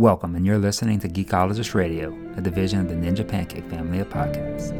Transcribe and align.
Welcome, 0.00 0.34
and 0.34 0.46
you're 0.46 0.56
listening 0.56 0.98
to 1.00 1.10
Geekologist 1.10 1.74
Radio, 1.74 2.16
a 2.34 2.40
division 2.40 2.80
of 2.80 2.88
the 2.88 2.94
Ninja 2.94 3.28
Pancake 3.28 3.68
family 3.68 3.98
of 3.98 4.08
podcasts. 4.08 4.70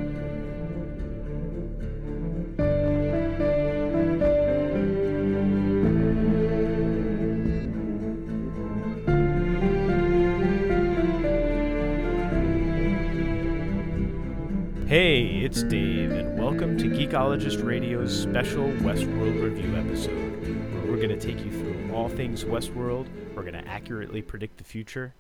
Hey, 14.89 15.43
it's 15.45 15.63
Dave, 15.65 16.13
and 16.13 16.39
welcome 16.39 16.79
to 16.79 16.87
Geekologist 16.87 17.63
Radio's 17.63 18.19
special 18.19 18.69
Westworld 18.79 19.43
review 19.43 19.77
episode, 19.77 20.41
where 20.73 20.91
we're 20.91 20.97
going 20.97 21.11
to 21.11 21.21
take 21.21 21.45
you 21.45 21.51
through 21.51 21.95
all 21.95 22.09
things 22.09 22.43
Westworld. 22.45 23.07
We're 23.41 23.51
going 23.51 23.65
to 23.65 23.71
accurately 23.71 24.21
predict 24.21 24.59
the 24.59 24.65
future, 24.65 25.15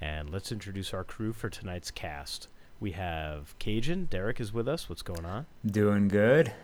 and 0.00 0.30
let's 0.30 0.50
introduce 0.50 0.94
our 0.94 1.04
crew 1.04 1.34
for 1.34 1.50
tonight's 1.50 1.90
cast. 1.90 2.48
We 2.80 2.92
have 2.92 3.54
Cajun. 3.58 4.06
Derek 4.06 4.40
is 4.40 4.54
with 4.54 4.66
us. 4.66 4.88
What's 4.88 5.02
going 5.02 5.26
on? 5.26 5.44
Doing 5.66 6.08
good. 6.08 6.54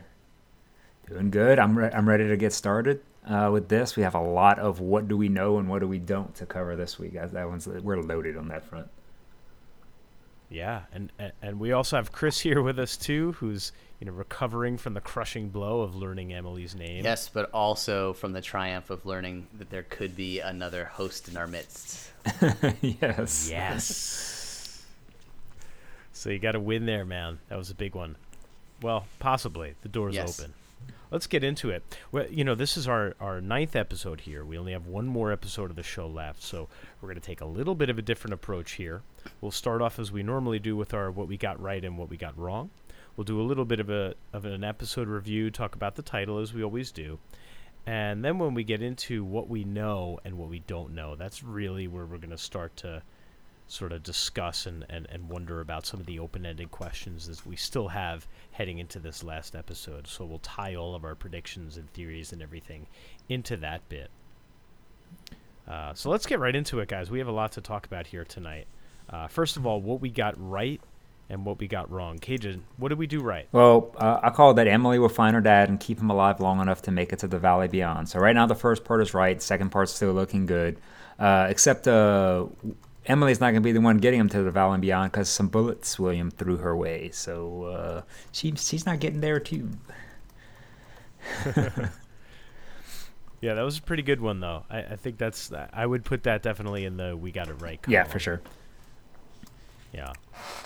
Doing 1.06 1.30
good. 1.30 1.58
I'm, 1.58 1.76
re- 1.76 1.90
I'm 1.92 2.08
ready 2.08 2.26
to 2.26 2.38
get 2.38 2.54
started 2.54 3.02
uh, 3.28 3.50
with 3.52 3.68
this. 3.68 3.96
We 3.96 4.02
have 4.02 4.14
a 4.14 4.22
lot 4.22 4.58
of 4.58 4.80
what 4.80 5.06
do 5.06 5.18
we 5.18 5.28
know 5.28 5.58
and 5.58 5.68
what 5.68 5.80
do 5.80 5.88
we 5.88 5.98
don't 5.98 6.34
to 6.36 6.46
cover 6.46 6.74
this 6.74 6.98
week. 6.98 7.12
That 7.12 7.32
that 7.32 7.50
one's 7.50 7.66
we're 7.66 8.00
loaded 8.00 8.38
on 8.38 8.48
that 8.48 8.64
front. 8.64 8.88
Yeah, 10.54 10.82
and 10.92 11.10
and- 11.18 11.32
and 11.42 11.58
we 11.60 11.72
also 11.72 11.96
have 11.96 12.12
Chris 12.12 12.40
here 12.40 12.62
with 12.62 12.78
us 12.78 12.96
too, 12.96 13.32
who's 13.32 13.72
you 14.00 14.06
know 14.06 14.12
recovering 14.12 14.76
from 14.78 14.94
the 14.94 15.00
crushing 15.00 15.48
blow 15.48 15.80
of 15.80 15.94
learning 15.96 16.32
Emily's 16.32 16.74
name. 16.74 17.04
Yes, 17.04 17.28
but 17.28 17.50
also 17.52 18.12
from 18.12 18.32
the 18.32 18.40
triumph 18.40 18.88
of 18.90 19.04
learning 19.04 19.48
that 19.58 19.70
there 19.70 19.82
could 19.82 20.14
be 20.16 20.38
another 20.40 20.84
host 20.84 21.28
in 21.28 21.36
our 21.36 21.46
midst. 21.46 22.10
yes. 22.80 23.48
Yes. 23.50 24.84
so 26.12 26.30
you 26.30 26.38
got 26.38 26.52
to 26.52 26.60
win 26.60 26.86
there, 26.86 27.04
man. 27.04 27.38
That 27.48 27.58
was 27.58 27.70
a 27.70 27.74
big 27.74 27.94
one. 27.94 28.16
Well, 28.82 29.06
possibly. 29.18 29.74
The 29.82 29.88
door's 29.88 30.14
Yes. 30.14 30.38
open. 30.40 30.54
Let's 31.14 31.28
get 31.28 31.44
into 31.44 31.70
it. 31.70 31.84
Well, 32.10 32.26
you 32.28 32.42
know, 32.42 32.56
this 32.56 32.76
is 32.76 32.88
our, 32.88 33.14
our 33.20 33.40
ninth 33.40 33.76
episode 33.76 34.22
here. 34.22 34.44
We 34.44 34.58
only 34.58 34.72
have 34.72 34.88
one 34.88 35.06
more 35.06 35.30
episode 35.30 35.70
of 35.70 35.76
the 35.76 35.84
show 35.84 36.08
left, 36.08 36.42
so 36.42 36.68
we're 37.00 37.06
going 37.06 37.20
to 37.20 37.24
take 37.24 37.40
a 37.40 37.46
little 37.46 37.76
bit 37.76 37.88
of 37.88 38.00
a 38.00 38.02
different 38.02 38.34
approach 38.34 38.72
here. 38.72 39.02
We'll 39.40 39.52
start 39.52 39.80
off 39.80 40.00
as 40.00 40.10
we 40.10 40.24
normally 40.24 40.58
do 40.58 40.74
with 40.74 40.92
our 40.92 41.12
what 41.12 41.28
we 41.28 41.36
got 41.36 41.62
right 41.62 41.84
and 41.84 41.96
what 41.96 42.10
we 42.10 42.16
got 42.16 42.36
wrong. 42.36 42.70
We'll 43.16 43.26
do 43.26 43.40
a 43.40 43.46
little 43.46 43.64
bit 43.64 43.78
of 43.78 43.90
a 43.90 44.16
of 44.32 44.44
an 44.44 44.64
episode 44.64 45.06
review, 45.06 45.52
talk 45.52 45.76
about 45.76 45.94
the 45.94 46.02
title 46.02 46.40
as 46.40 46.52
we 46.52 46.64
always 46.64 46.90
do. 46.90 47.20
And 47.86 48.24
then 48.24 48.40
when 48.40 48.52
we 48.52 48.64
get 48.64 48.82
into 48.82 49.22
what 49.24 49.48
we 49.48 49.62
know 49.62 50.18
and 50.24 50.36
what 50.36 50.48
we 50.48 50.64
don't 50.66 50.96
know, 50.96 51.14
that's 51.14 51.44
really 51.44 51.86
where 51.86 52.06
we're 52.06 52.18
going 52.18 52.30
to 52.30 52.38
start 52.38 52.76
to 52.78 53.04
sort 53.66 53.92
of 53.92 54.02
discuss 54.02 54.66
and, 54.66 54.84
and, 54.88 55.06
and 55.10 55.28
wonder 55.28 55.60
about 55.60 55.86
some 55.86 56.00
of 56.00 56.06
the 56.06 56.18
open 56.18 56.44
ended 56.44 56.70
questions 56.70 57.26
that 57.26 57.46
we 57.46 57.56
still 57.56 57.88
have 57.88 58.26
heading 58.52 58.78
into 58.78 58.98
this 58.98 59.24
last 59.24 59.56
episode. 59.56 60.06
So 60.06 60.24
we'll 60.24 60.38
tie 60.38 60.74
all 60.74 60.94
of 60.94 61.04
our 61.04 61.14
predictions 61.14 61.76
and 61.76 61.90
theories 61.92 62.32
and 62.32 62.42
everything 62.42 62.86
into 63.28 63.56
that 63.58 63.88
bit. 63.88 64.10
Uh, 65.66 65.94
so 65.94 66.10
let's 66.10 66.26
get 66.26 66.38
right 66.38 66.54
into 66.54 66.80
it, 66.80 66.88
guys. 66.88 67.10
We 67.10 67.18
have 67.20 67.28
a 67.28 67.32
lot 67.32 67.52
to 67.52 67.60
talk 67.60 67.86
about 67.86 68.06
here 68.06 68.24
tonight. 68.24 68.66
Uh, 69.08 69.28
first 69.28 69.56
of 69.56 69.66
all, 69.66 69.80
what 69.80 70.00
we 70.00 70.10
got 70.10 70.34
right 70.36 70.80
and 71.30 71.46
what 71.46 71.58
we 71.58 71.66
got 71.66 71.90
wrong. 71.90 72.18
Cajun, 72.18 72.64
what 72.76 72.90
did 72.90 72.98
we 72.98 73.06
do 73.06 73.20
right? 73.20 73.48
Well, 73.50 73.94
uh, 73.96 74.20
I 74.22 74.30
called 74.30 74.56
that 74.58 74.68
Emily 74.68 74.98
will 74.98 75.08
find 75.08 75.34
her 75.34 75.40
dad 75.40 75.70
and 75.70 75.80
keep 75.80 75.98
him 75.98 76.10
alive 76.10 76.38
long 76.38 76.60
enough 76.60 76.82
to 76.82 76.90
make 76.90 77.14
it 77.14 77.20
to 77.20 77.28
the 77.28 77.38
Valley 77.38 77.68
Beyond. 77.68 78.10
So 78.10 78.18
right 78.18 78.34
now 78.34 78.46
the 78.46 78.54
first 78.54 78.84
part 78.84 79.00
is 79.00 79.14
right. 79.14 79.40
Second 79.40 79.70
part's 79.70 79.92
still 79.92 80.12
looking 80.12 80.44
good. 80.44 80.78
Uh, 81.18 81.46
except 81.48 81.86
uh, 81.86 82.46
Emily's 83.06 83.40
not 83.40 83.46
going 83.50 83.56
to 83.56 83.60
be 83.60 83.72
the 83.72 83.80
one 83.80 83.98
getting 83.98 84.20
him 84.20 84.28
to 84.30 84.42
the 84.42 84.50
Valley 84.50 84.78
Beyond 84.78 85.12
because 85.12 85.28
some 85.28 85.48
bullets 85.48 85.98
William 85.98 86.30
threw 86.30 86.56
her 86.56 86.76
way. 86.76 87.10
So 87.12 87.64
uh, 87.64 88.02
she, 88.32 88.54
she's 88.56 88.86
not 88.86 89.00
getting 89.00 89.20
there 89.20 89.40
too. 89.40 89.70
Yeah, 93.44 93.52
that 93.52 93.62
was 93.62 93.76
a 93.76 93.82
pretty 93.82 94.02
good 94.02 94.22
one, 94.22 94.40
though. 94.40 94.64
I, 94.70 94.78
I 94.78 94.96
think 94.96 95.18
that's 95.18 95.52
I 95.70 95.84
would 95.84 96.02
put 96.02 96.22
that 96.22 96.42
definitely 96.42 96.86
in 96.86 96.96
the 96.96 97.14
we 97.14 97.30
got 97.30 97.48
it 97.48 97.60
right. 97.60 97.78
Yeah, 97.86 98.04
for 98.04 98.18
sure. 98.18 98.40
Yeah. 99.92 100.14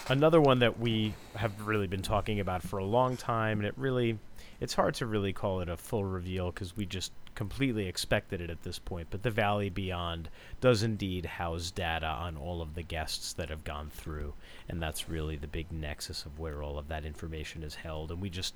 Another 0.09 0.41
one 0.41 0.60
that 0.60 0.78
we 0.78 1.12
have 1.34 1.66
really 1.66 1.88
been 1.88 2.03
talking 2.03 2.38
about 2.38 2.62
for 2.62 2.78
a 2.78 2.84
long 2.84 3.16
time, 3.16 3.59
and 3.59 3.66
it 3.66 3.75
really, 3.77 4.21
it's 4.60 4.75
hard 4.75 4.94
to 4.94 5.06
really 5.06 5.32
call 5.32 5.60
it 5.60 5.69
a 5.69 5.77
full 5.77 6.04
reveal 6.04 6.53
because 6.53 6.77
we 6.77 6.87
just 6.87 7.10
completely 7.38 7.87
expected 7.87 8.41
it 8.41 8.50
at 8.50 8.65
this 8.65 8.81
point. 8.81 9.06
But 9.10 9.22
the 9.22 9.31
Valley 9.31 9.71
Beyond 9.71 10.28
does 10.60 10.82
indeed 10.82 11.25
house 11.25 11.71
data 11.71 12.09
on 12.09 12.37
all 12.37 12.60
of 12.60 12.75
the 12.75 12.82
guests 12.82 13.32
that 13.34 13.49
have 13.49 13.62
gone 13.62 13.91
through, 13.94 14.34
and 14.69 14.82
that's 14.82 15.09
really 15.09 15.37
the 15.37 15.47
big 15.47 15.71
nexus 15.71 16.27
of 16.27 16.41
where 16.41 16.65
all 16.65 16.78
of 16.78 16.88
that 16.88 17.04
information 17.04 17.62
is 17.62 17.77
held. 17.77 18.10
And 18.10 18.21
we 18.21 18.28
just 18.28 18.54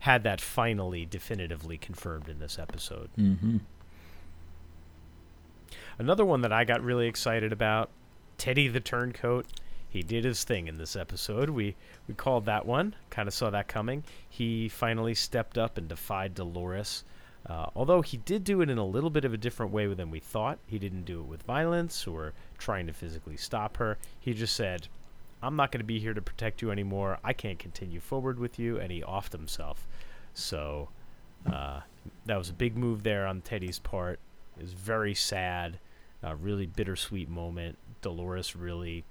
had 0.00 0.24
that 0.24 0.40
finally 0.40 1.06
definitively 1.06 1.78
confirmed 1.78 2.28
in 2.28 2.40
this 2.40 2.58
episode. 2.58 3.08
Mm-hmm. 3.16 3.58
Another 6.00 6.24
one 6.24 6.40
that 6.40 6.52
I 6.52 6.64
got 6.64 6.82
really 6.82 7.06
excited 7.06 7.52
about, 7.52 7.88
Teddy 8.36 8.66
the 8.66 8.80
Turncoat. 8.80 9.46
He 9.88 10.02
did 10.02 10.24
his 10.24 10.42
thing 10.42 10.66
in 10.66 10.76
this 10.76 10.96
episode. 10.96 11.50
We 11.50 11.76
we 12.08 12.14
called 12.14 12.46
that 12.46 12.66
one. 12.66 12.96
Kind 13.10 13.28
of 13.28 13.32
saw 13.32 13.50
that 13.50 13.68
coming. 13.68 14.02
He 14.28 14.68
finally 14.68 15.14
stepped 15.14 15.56
up 15.56 15.78
and 15.78 15.86
defied 15.86 16.34
Dolores. 16.34 17.04
Uh, 17.46 17.66
although 17.76 18.00
he 18.00 18.16
did 18.16 18.42
do 18.42 18.62
it 18.62 18.70
in 18.70 18.78
a 18.78 18.86
little 18.86 19.10
bit 19.10 19.24
of 19.24 19.34
a 19.34 19.38
different 19.38 19.70
way 19.70 19.86
than 19.92 20.10
we 20.10 20.18
thought. 20.18 20.58
He 20.66 20.78
didn't 20.78 21.04
do 21.04 21.20
it 21.20 21.26
with 21.26 21.42
violence 21.42 22.06
or 22.06 22.32
trying 22.56 22.86
to 22.86 22.92
physically 22.92 23.36
stop 23.36 23.76
her. 23.76 23.98
He 24.18 24.32
just 24.32 24.54
said, 24.54 24.88
"I'm 25.42 25.56
not 25.56 25.70
going 25.70 25.80
to 25.80 25.84
be 25.84 25.98
here 25.98 26.14
to 26.14 26.22
protect 26.22 26.62
you 26.62 26.70
anymore. 26.70 27.18
I 27.22 27.34
can't 27.34 27.58
continue 27.58 28.00
forward 28.00 28.38
with 28.38 28.58
you," 28.58 28.78
and 28.78 28.90
he 28.90 29.02
offed 29.02 29.32
himself. 29.32 29.86
So 30.32 30.88
uh, 31.50 31.80
that 32.24 32.38
was 32.38 32.48
a 32.48 32.54
big 32.54 32.76
move 32.76 33.02
there 33.02 33.26
on 33.26 33.42
Teddy's 33.42 33.78
part. 33.78 34.18
It 34.56 34.62
was 34.62 34.72
very 34.72 35.14
sad, 35.14 35.78
a 36.22 36.34
really 36.34 36.66
bittersweet 36.66 37.28
moment. 37.28 37.76
Dolores 38.00 38.56
really, 38.56 39.04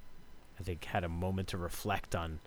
I 0.59 0.63
think, 0.63 0.85
had 0.85 1.03
a 1.03 1.09
moment 1.09 1.49
to 1.49 1.57
reflect 1.57 2.15
on 2.15 2.39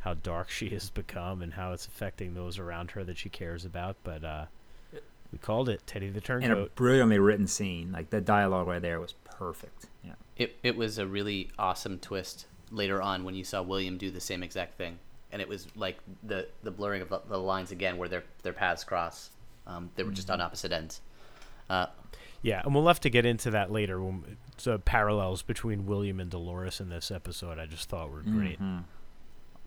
how 0.00 0.14
dark 0.14 0.48
she 0.48 0.70
has 0.70 0.88
become 0.88 1.42
and 1.42 1.54
how 1.54 1.72
it's 1.72 1.86
affecting 1.86 2.34
those 2.34 2.58
around 2.58 2.92
her 2.92 3.04
that 3.04 3.18
she 3.18 3.28
cares 3.28 3.64
about. 3.64 3.96
But 4.04 4.24
uh, 4.24 4.44
we 5.32 5.38
called 5.38 5.68
it 5.68 5.82
Teddy 5.86 6.08
the 6.08 6.20
Turkey. 6.20 6.46
And 6.46 6.54
a 6.54 6.66
brilliantly 6.66 7.18
written 7.18 7.46
scene. 7.46 7.92
Like 7.92 8.10
the 8.10 8.20
dialogue 8.20 8.66
right 8.66 8.82
there 8.82 9.00
was 9.00 9.14
perfect. 9.24 9.86
Yeah. 10.04 10.12
It, 10.36 10.56
it 10.62 10.76
was 10.76 10.98
a 10.98 11.06
really 11.06 11.50
awesome 11.58 11.98
twist 11.98 12.46
later 12.70 13.00
on 13.02 13.24
when 13.24 13.34
you 13.34 13.44
saw 13.44 13.62
William 13.62 13.96
do 13.96 14.10
the 14.10 14.20
same 14.20 14.42
exact 14.42 14.76
thing. 14.76 14.98
And 15.32 15.42
it 15.42 15.48
was 15.48 15.66
like 15.76 15.98
the, 16.22 16.48
the 16.62 16.70
blurring 16.70 17.02
of 17.02 17.08
the, 17.08 17.20
the 17.28 17.38
lines 17.38 17.70
again 17.72 17.96
where 17.98 18.08
their, 18.08 18.24
their 18.42 18.52
paths 18.52 18.84
cross. 18.84 19.30
Um, 19.66 19.90
they 19.96 20.04
were 20.04 20.12
just 20.12 20.30
on 20.30 20.40
opposite 20.40 20.72
ends. 20.72 21.00
Uh, 21.68 21.86
Yeah, 22.42 22.62
and 22.64 22.74
we'll 22.74 22.86
have 22.86 23.00
to 23.00 23.10
get 23.10 23.26
into 23.26 23.50
that 23.50 23.72
later. 23.72 24.00
When, 24.00 24.36
so 24.56 24.78
parallels 24.78 25.42
between 25.42 25.84
William 25.86 26.20
and 26.20 26.30
Dolores 26.30 26.80
in 26.80 26.88
this 26.88 27.10
episode, 27.10 27.58
I 27.58 27.66
just 27.66 27.88
thought 27.88 28.10
were 28.10 28.22
great. 28.22 28.60
Mm-hmm. 28.60 28.78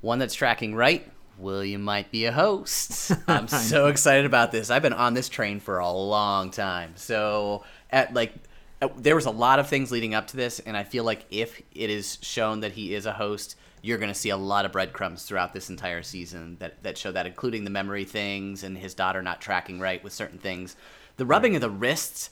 one 0.01 0.19
that's 0.19 0.33
tracking 0.33 0.73
right, 0.75 1.09
William 1.39 1.81
might 1.81 2.11
be 2.11 2.25
a 2.25 2.31
host. 2.31 3.11
I'm 3.27 3.47
so 3.47 3.87
excited 3.87 4.25
about 4.25 4.51
this. 4.51 4.69
I've 4.69 4.81
been 4.81 4.93
on 4.93 5.13
this 5.13 5.29
train 5.29 5.59
for 5.59 5.79
a 5.79 5.89
long 5.89 6.51
time. 6.51 6.93
So, 6.95 7.63
at 7.89 8.13
like, 8.13 8.33
uh, 8.81 8.89
there 8.97 9.15
was 9.15 9.25
a 9.25 9.31
lot 9.31 9.59
of 9.59 9.67
things 9.67 9.91
leading 9.91 10.13
up 10.13 10.27
to 10.27 10.37
this, 10.37 10.59
and 10.59 10.77
I 10.77 10.83
feel 10.83 11.03
like 11.03 11.25
if 11.31 11.61
it 11.73 11.89
is 11.89 12.17
shown 12.21 12.61
that 12.61 12.73
he 12.73 12.93
is 12.93 13.05
a 13.05 13.13
host, 13.13 13.55
you're 13.81 13.97
going 13.97 14.11
to 14.11 14.19
see 14.19 14.29
a 14.29 14.37
lot 14.37 14.65
of 14.65 14.71
breadcrumbs 14.71 15.23
throughout 15.23 15.53
this 15.53 15.69
entire 15.69 16.03
season 16.03 16.57
that 16.59 16.81
that 16.83 16.97
show 16.97 17.11
that, 17.11 17.25
including 17.25 17.63
the 17.63 17.69
memory 17.69 18.05
things 18.05 18.63
and 18.63 18.77
his 18.77 18.93
daughter 18.93 19.21
not 19.21 19.41
tracking 19.41 19.79
right 19.79 20.03
with 20.03 20.13
certain 20.13 20.39
things. 20.39 20.75
The 21.17 21.25
rubbing 21.25 21.55
of 21.55 21.61
the 21.61 21.69
wrists, 21.69 22.29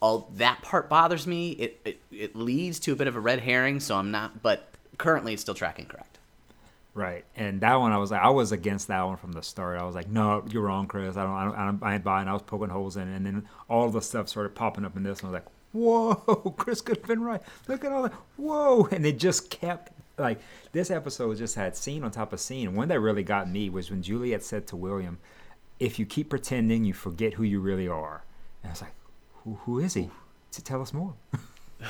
all 0.00 0.30
that 0.36 0.62
part 0.62 0.88
bothers 0.88 1.26
me. 1.26 1.50
It, 1.52 1.80
it 1.84 2.00
it 2.10 2.36
leads 2.36 2.78
to 2.80 2.92
a 2.92 2.96
bit 2.96 3.06
of 3.06 3.16
a 3.16 3.20
red 3.20 3.40
herring, 3.40 3.80
so 3.80 3.96
I'm 3.96 4.10
not. 4.10 4.42
But 4.42 4.68
currently, 4.98 5.32
it's 5.32 5.42
still 5.42 5.54
tracking 5.54 5.86
correct. 5.86 6.17
Right, 6.98 7.24
and 7.36 7.60
that 7.60 7.76
one 7.76 7.92
I 7.92 7.98
was 7.98 8.10
like, 8.10 8.22
I 8.22 8.30
was 8.30 8.50
against 8.50 8.88
that 8.88 9.00
one 9.02 9.16
from 9.16 9.30
the 9.30 9.40
start. 9.40 9.78
I 9.78 9.84
was 9.84 9.94
like, 9.94 10.08
no, 10.08 10.44
you're 10.50 10.64
wrong, 10.64 10.88
Chris. 10.88 11.16
I 11.16 11.22
don't, 11.22 11.32
I 11.32 11.44
don't, 11.44 11.54
I, 11.54 11.64
don't, 11.64 11.80
I 11.84 11.94
ain't 11.94 12.02
buying. 12.02 12.26
I 12.26 12.32
was 12.32 12.42
poking 12.42 12.70
holes 12.70 12.96
in, 12.96 13.06
it. 13.06 13.14
and 13.14 13.24
then 13.24 13.48
all 13.70 13.88
the 13.88 14.02
stuff 14.02 14.28
started 14.28 14.56
popping 14.56 14.84
up 14.84 14.96
in 14.96 15.04
this, 15.04 15.20
and 15.20 15.28
I 15.28 15.30
was 15.30 15.40
like, 15.40 15.46
whoa, 15.70 16.54
Chris 16.58 16.80
could 16.80 16.96
have 16.96 17.06
been 17.06 17.22
right. 17.22 17.40
Look 17.68 17.84
at 17.84 17.92
all 17.92 18.02
that, 18.02 18.14
whoa, 18.36 18.88
and 18.90 19.06
it 19.06 19.20
just 19.20 19.48
kept 19.48 19.92
like 20.18 20.40
this 20.72 20.90
episode 20.90 21.36
just 21.36 21.54
had 21.54 21.76
scene 21.76 22.02
on 22.02 22.10
top 22.10 22.32
of 22.32 22.40
scene. 22.40 22.74
One 22.74 22.88
that 22.88 22.98
really 22.98 23.22
got 23.22 23.48
me 23.48 23.70
was 23.70 23.92
when 23.92 24.02
Juliet 24.02 24.42
said 24.42 24.66
to 24.66 24.74
William, 24.74 25.20
"If 25.78 26.00
you 26.00 26.04
keep 26.04 26.30
pretending, 26.30 26.84
you 26.84 26.94
forget 26.94 27.34
who 27.34 27.44
you 27.44 27.60
really 27.60 27.86
are." 27.86 28.24
And 28.64 28.70
I 28.70 28.72
was 28.72 28.82
like, 28.82 28.94
who, 29.44 29.54
who 29.66 29.78
is 29.78 29.94
he? 29.94 30.10
To 30.50 30.64
tell 30.64 30.82
us 30.82 30.92
more. 30.92 31.14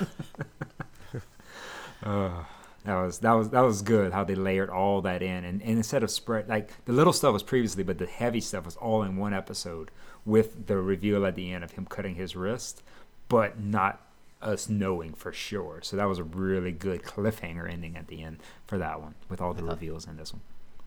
uh, 2.02 2.44
that 2.88 3.02
was 3.02 3.18
that 3.18 3.32
was 3.32 3.50
that 3.50 3.60
was 3.60 3.82
good 3.82 4.12
how 4.12 4.24
they 4.24 4.34
layered 4.34 4.70
all 4.70 5.00
that 5.02 5.22
in 5.22 5.44
and, 5.44 5.62
and 5.62 5.70
instead 5.76 6.02
of 6.02 6.10
spread 6.10 6.48
like 6.48 6.70
the 6.84 6.92
little 6.92 7.12
stuff 7.12 7.32
was 7.32 7.42
previously 7.42 7.82
but 7.82 7.98
the 7.98 8.06
heavy 8.06 8.40
stuff 8.40 8.64
was 8.64 8.76
all 8.76 9.02
in 9.02 9.16
one 9.16 9.34
episode 9.34 9.90
with 10.24 10.66
the 10.66 10.76
reveal 10.76 11.24
at 11.24 11.34
the 11.34 11.52
end 11.52 11.62
of 11.62 11.72
him 11.72 11.86
cutting 11.86 12.14
his 12.14 12.34
wrist 12.34 12.82
but 13.28 13.60
not 13.60 14.00
us 14.40 14.68
knowing 14.68 15.14
for 15.14 15.32
sure. 15.32 15.80
So 15.82 15.96
that 15.96 16.04
was 16.04 16.18
a 16.18 16.24
really 16.24 16.72
good 16.72 17.02
cliffhanger 17.02 17.70
ending 17.70 17.96
at 17.96 18.08
the 18.08 18.22
end 18.22 18.38
for 18.66 18.78
that 18.78 19.00
one, 19.00 19.14
with 19.28 19.40
all 19.40 19.54
the 19.54 19.64
reveals 19.64 20.06
in 20.06 20.16
this 20.16 20.32
one. 20.32 20.42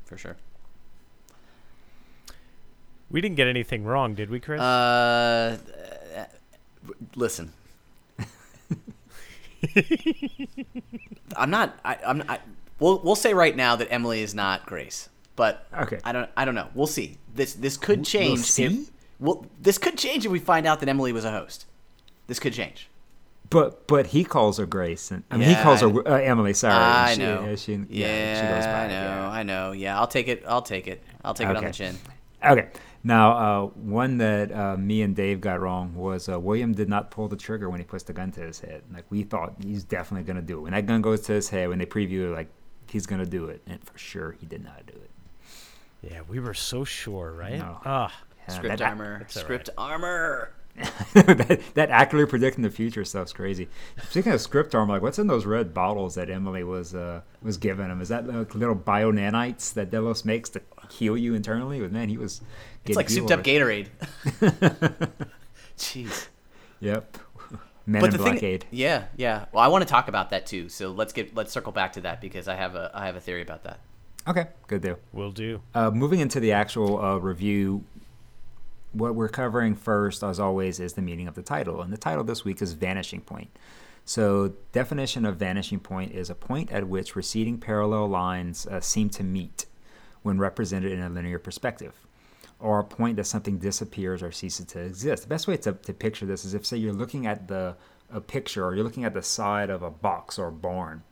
For 0.05 0.17
sure. 0.17 0.37
We 3.09 3.21
didn't 3.21 3.35
get 3.35 3.47
anything 3.47 3.83
wrong, 3.83 4.15
did 4.15 4.29
we, 4.29 4.39
Chris? 4.39 4.61
Uh, 4.61 5.57
uh, 6.15 6.25
listen. 7.15 7.51
I'm 11.37 11.49
not. 11.49 11.77
I, 11.85 11.97
I'm. 12.05 12.23
I, 12.27 12.39
we'll 12.79 12.99
we'll 12.99 13.15
say 13.15 13.33
right 13.33 13.55
now 13.55 13.75
that 13.75 13.91
Emily 13.91 14.21
is 14.21 14.33
not 14.35 14.65
Grace, 14.65 15.09
but 15.35 15.67
Okay. 15.81 15.99
I 16.03 16.11
don't. 16.11 16.29
I 16.37 16.45
don't 16.45 16.55
know. 16.55 16.69
We'll 16.73 16.87
see. 16.87 17.17
This 17.33 17.53
this 17.53 17.77
could 17.77 18.03
change. 18.05 18.29
We'll 18.39 18.43
see? 18.43 18.63
If, 18.65 18.91
well, 19.19 19.45
this 19.61 19.77
could 19.77 19.97
change 19.97 20.25
if 20.25 20.31
we 20.31 20.39
find 20.39 20.65
out 20.65 20.79
that 20.79 20.89
Emily 20.89 21.13
was 21.13 21.25
a 21.25 21.31
host. 21.31 21.65
This 22.27 22.39
could 22.39 22.53
change. 22.53 22.87
But 23.49 23.85
but 23.87 24.07
he 24.07 24.23
calls 24.23 24.57
her 24.59 24.65
Grace, 24.65 25.11
and 25.11 25.23
I 25.29 25.37
mean 25.37 25.49
he 25.49 25.55
calls 25.55 25.83
I- 25.83 25.89
her 25.89 26.07
uh, 26.07 26.17
Emily. 26.19 26.53
Sorry, 26.53 26.73
I 26.73 27.13
she- 27.13 27.19
know. 27.19 27.55
she- 27.57 27.73
yeah, 27.89 28.35
she 28.41 28.47
goes 28.47 28.65
by 28.65 28.85
I 28.85 28.87
know. 28.87 28.93
yeah. 28.93 29.29
I 29.29 29.43
know. 29.43 29.71
Yeah, 29.73 29.99
I'll 29.99 30.07
take 30.07 30.27
it. 30.29 30.43
I'll 30.47 30.61
take 30.61 30.87
it. 30.87 31.03
I'll 31.23 31.33
take 31.33 31.49
it 31.49 31.57
on 31.57 31.63
the 31.65 31.71
chin. 31.71 31.97
Okay. 32.43 32.67
Now, 33.03 33.31
uh, 33.31 33.65
one 33.69 34.17
that 34.17 34.51
uh, 34.51 34.77
me 34.77 35.01
and 35.01 35.15
Dave 35.15 35.41
got 35.41 35.59
wrong 35.59 35.95
was 35.95 36.29
uh, 36.29 36.39
William 36.39 36.73
did 36.73 36.87
not 36.87 37.09
pull 37.09 37.27
the 37.27 37.35
trigger 37.35 37.69
when 37.69 37.79
he 37.79 37.85
puts 37.85 38.03
the 38.03 38.13
gun 38.13 38.31
to 38.33 38.41
his 38.41 38.59
head. 38.59 38.83
Like 38.93 39.05
we 39.09 39.23
thought 39.23 39.55
he's 39.63 39.83
definitely 39.83 40.25
gonna 40.27 40.41
do 40.41 40.59
it. 40.59 40.61
When 40.61 40.73
that 40.73 40.85
gun 40.85 41.01
goes 41.01 41.21
to 41.21 41.33
his 41.33 41.49
head, 41.49 41.69
when 41.69 41.79
they 41.79 41.85
preview 41.85 42.29
it, 42.29 42.33
like 42.35 42.49
he's 42.87 43.07
gonna 43.07 43.25
do 43.25 43.45
it, 43.45 43.61
and 43.65 43.83
for 43.83 43.97
sure 43.97 44.33
he 44.33 44.45
did 44.45 44.63
not 44.63 44.85
do 44.85 44.93
it. 44.93 45.09
yeah, 46.11 46.21
we 46.29 46.39
were 46.39 46.53
so 46.53 46.83
sure, 46.83 47.31
right? 47.31 47.57
No. 47.57 47.79
Ah, 47.85 48.13
Yeah, 48.47 48.53
Script 48.55 48.77
that, 48.79 48.87
armor. 48.87 49.19
That's 49.19 49.37
all 49.37 49.43
Script 49.43 49.69
armor. 49.77 50.51
that, 51.13 51.61
that 51.73 51.89
accurately 51.89 52.29
predicting 52.29 52.63
the 52.63 52.69
future 52.69 53.03
stuff's 53.03 53.33
crazy. 53.33 53.67
Speaking 54.09 54.31
of 54.31 54.41
script 54.41 54.73
armor, 54.73 54.93
like 54.93 55.01
what's 55.01 55.19
in 55.19 55.27
those 55.27 55.45
red 55.45 55.73
bottles 55.73 56.15
that 56.15 56.29
Emily 56.29 56.63
was 56.63 56.95
uh, 56.95 57.21
was 57.41 57.57
giving 57.57 57.87
him? 57.87 58.01
Is 58.01 58.09
that 58.09 58.27
like 58.27 58.55
little 58.55 58.75
bio 58.75 59.11
nanites 59.11 59.73
that 59.73 59.89
Delos 59.89 60.23
makes 60.23 60.49
to 60.51 60.61
heal 60.89 61.17
you 61.17 61.33
internally? 61.33 61.79
But 61.79 61.91
man, 61.91 62.09
he 62.09 62.17
was. 62.17 62.41
It's 62.85 62.95
like 62.95 63.09
souped 63.09 63.31
up. 63.31 63.43
Gatorade. 63.43 63.87
Jeez. 65.77 66.27
Yep. 66.79 67.17
Men 67.85 68.01
but 68.01 68.13
in 68.13 68.17
the 68.17 68.23
Blockade. 68.23 68.61
thing, 68.61 68.69
yeah, 68.71 69.05
yeah. 69.17 69.45
Well, 69.51 69.63
I 69.63 69.67
want 69.67 69.81
to 69.81 69.89
talk 69.89 70.07
about 70.07 70.29
that 70.29 70.45
too. 70.45 70.69
So 70.69 70.91
let's 70.91 71.13
get 71.13 71.35
let's 71.35 71.51
circle 71.51 71.71
back 71.71 71.93
to 71.93 72.01
that 72.01 72.21
because 72.21 72.47
I 72.47 72.55
have 72.55 72.75
a 72.75 72.91
I 72.93 73.07
have 73.07 73.15
a 73.15 73.19
theory 73.19 73.41
about 73.41 73.63
that. 73.63 73.79
Okay, 74.27 74.45
good 74.67 74.81
deal. 74.81 74.99
will 75.11 75.31
do. 75.31 75.61
Uh, 75.73 75.89
moving 75.89 76.19
into 76.19 76.39
the 76.39 76.51
actual 76.51 77.03
uh, 77.03 77.17
review, 77.17 77.83
what 78.93 79.15
we're 79.15 79.29
covering 79.29 79.75
first, 79.75 80.23
as 80.23 80.39
always, 80.39 80.79
is 80.79 80.93
the 80.93 81.01
meaning 81.01 81.27
of 81.27 81.35
the 81.35 81.41
title. 81.41 81.81
And 81.81 81.91
the 81.91 81.97
title 81.97 82.23
this 82.23 82.43
week 82.43 82.61
is 82.61 82.73
Vanishing 82.73 83.21
Point. 83.21 83.49
So, 84.03 84.53
definition 84.71 85.25
of 85.25 85.37
vanishing 85.37 85.79
point 85.79 86.11
is 86.11 86.29
a 86.29 86.35
point 86.35 86.71
at 86.71 86.87
which 86.87 87.15
receding 87.15 87.59
parallel 87.59 88.07
lines 88.07 88.65
uh, 88.65 88.81
seem 88.81 89.09
to 89.11 89.23
meet 89.23 89.67
when 90.23 90.39
represented 90.39 90.91
in 90.91 91.01
a 91.01 91.09
linear 91.09 91.37
perspective, 91.37 91.93
or 92.59 92.79
a 92.79 92.83
point 92.83 93.17
that 93.17 93.25
something 93.25 93.59
disappears 93.59 94.23
or 94.23 94.31
ceases 94.31 94.65
to 94.67 94.79
exist. 94.79 95.23
The 95.23 95.29
best 95.29 95.47
way 95.47 95.55
to, 95.57 95.73
to 95.73 95.93
picture 95.93 96.25
this 96.25 96.43
is 96.43 96.55
if, 96.55 96.65
say, 96.65 96.77
you're 96.77 96.93
looking 96.93 97.27
at 97.27 97.47
the 97.47 97.75
a 98.13 98.19
picture 98.19 98.65
or 98.65 98.75
you're 98.75 98.83
looking 98.83 99.05
at 99.05 99.13
the 99.13 99.21
side 99.21 99.69
of 99.69 99.81
a 99.81 99.89
box 99.89 100.37
or 100.37 100.51
barn 100.51 101.03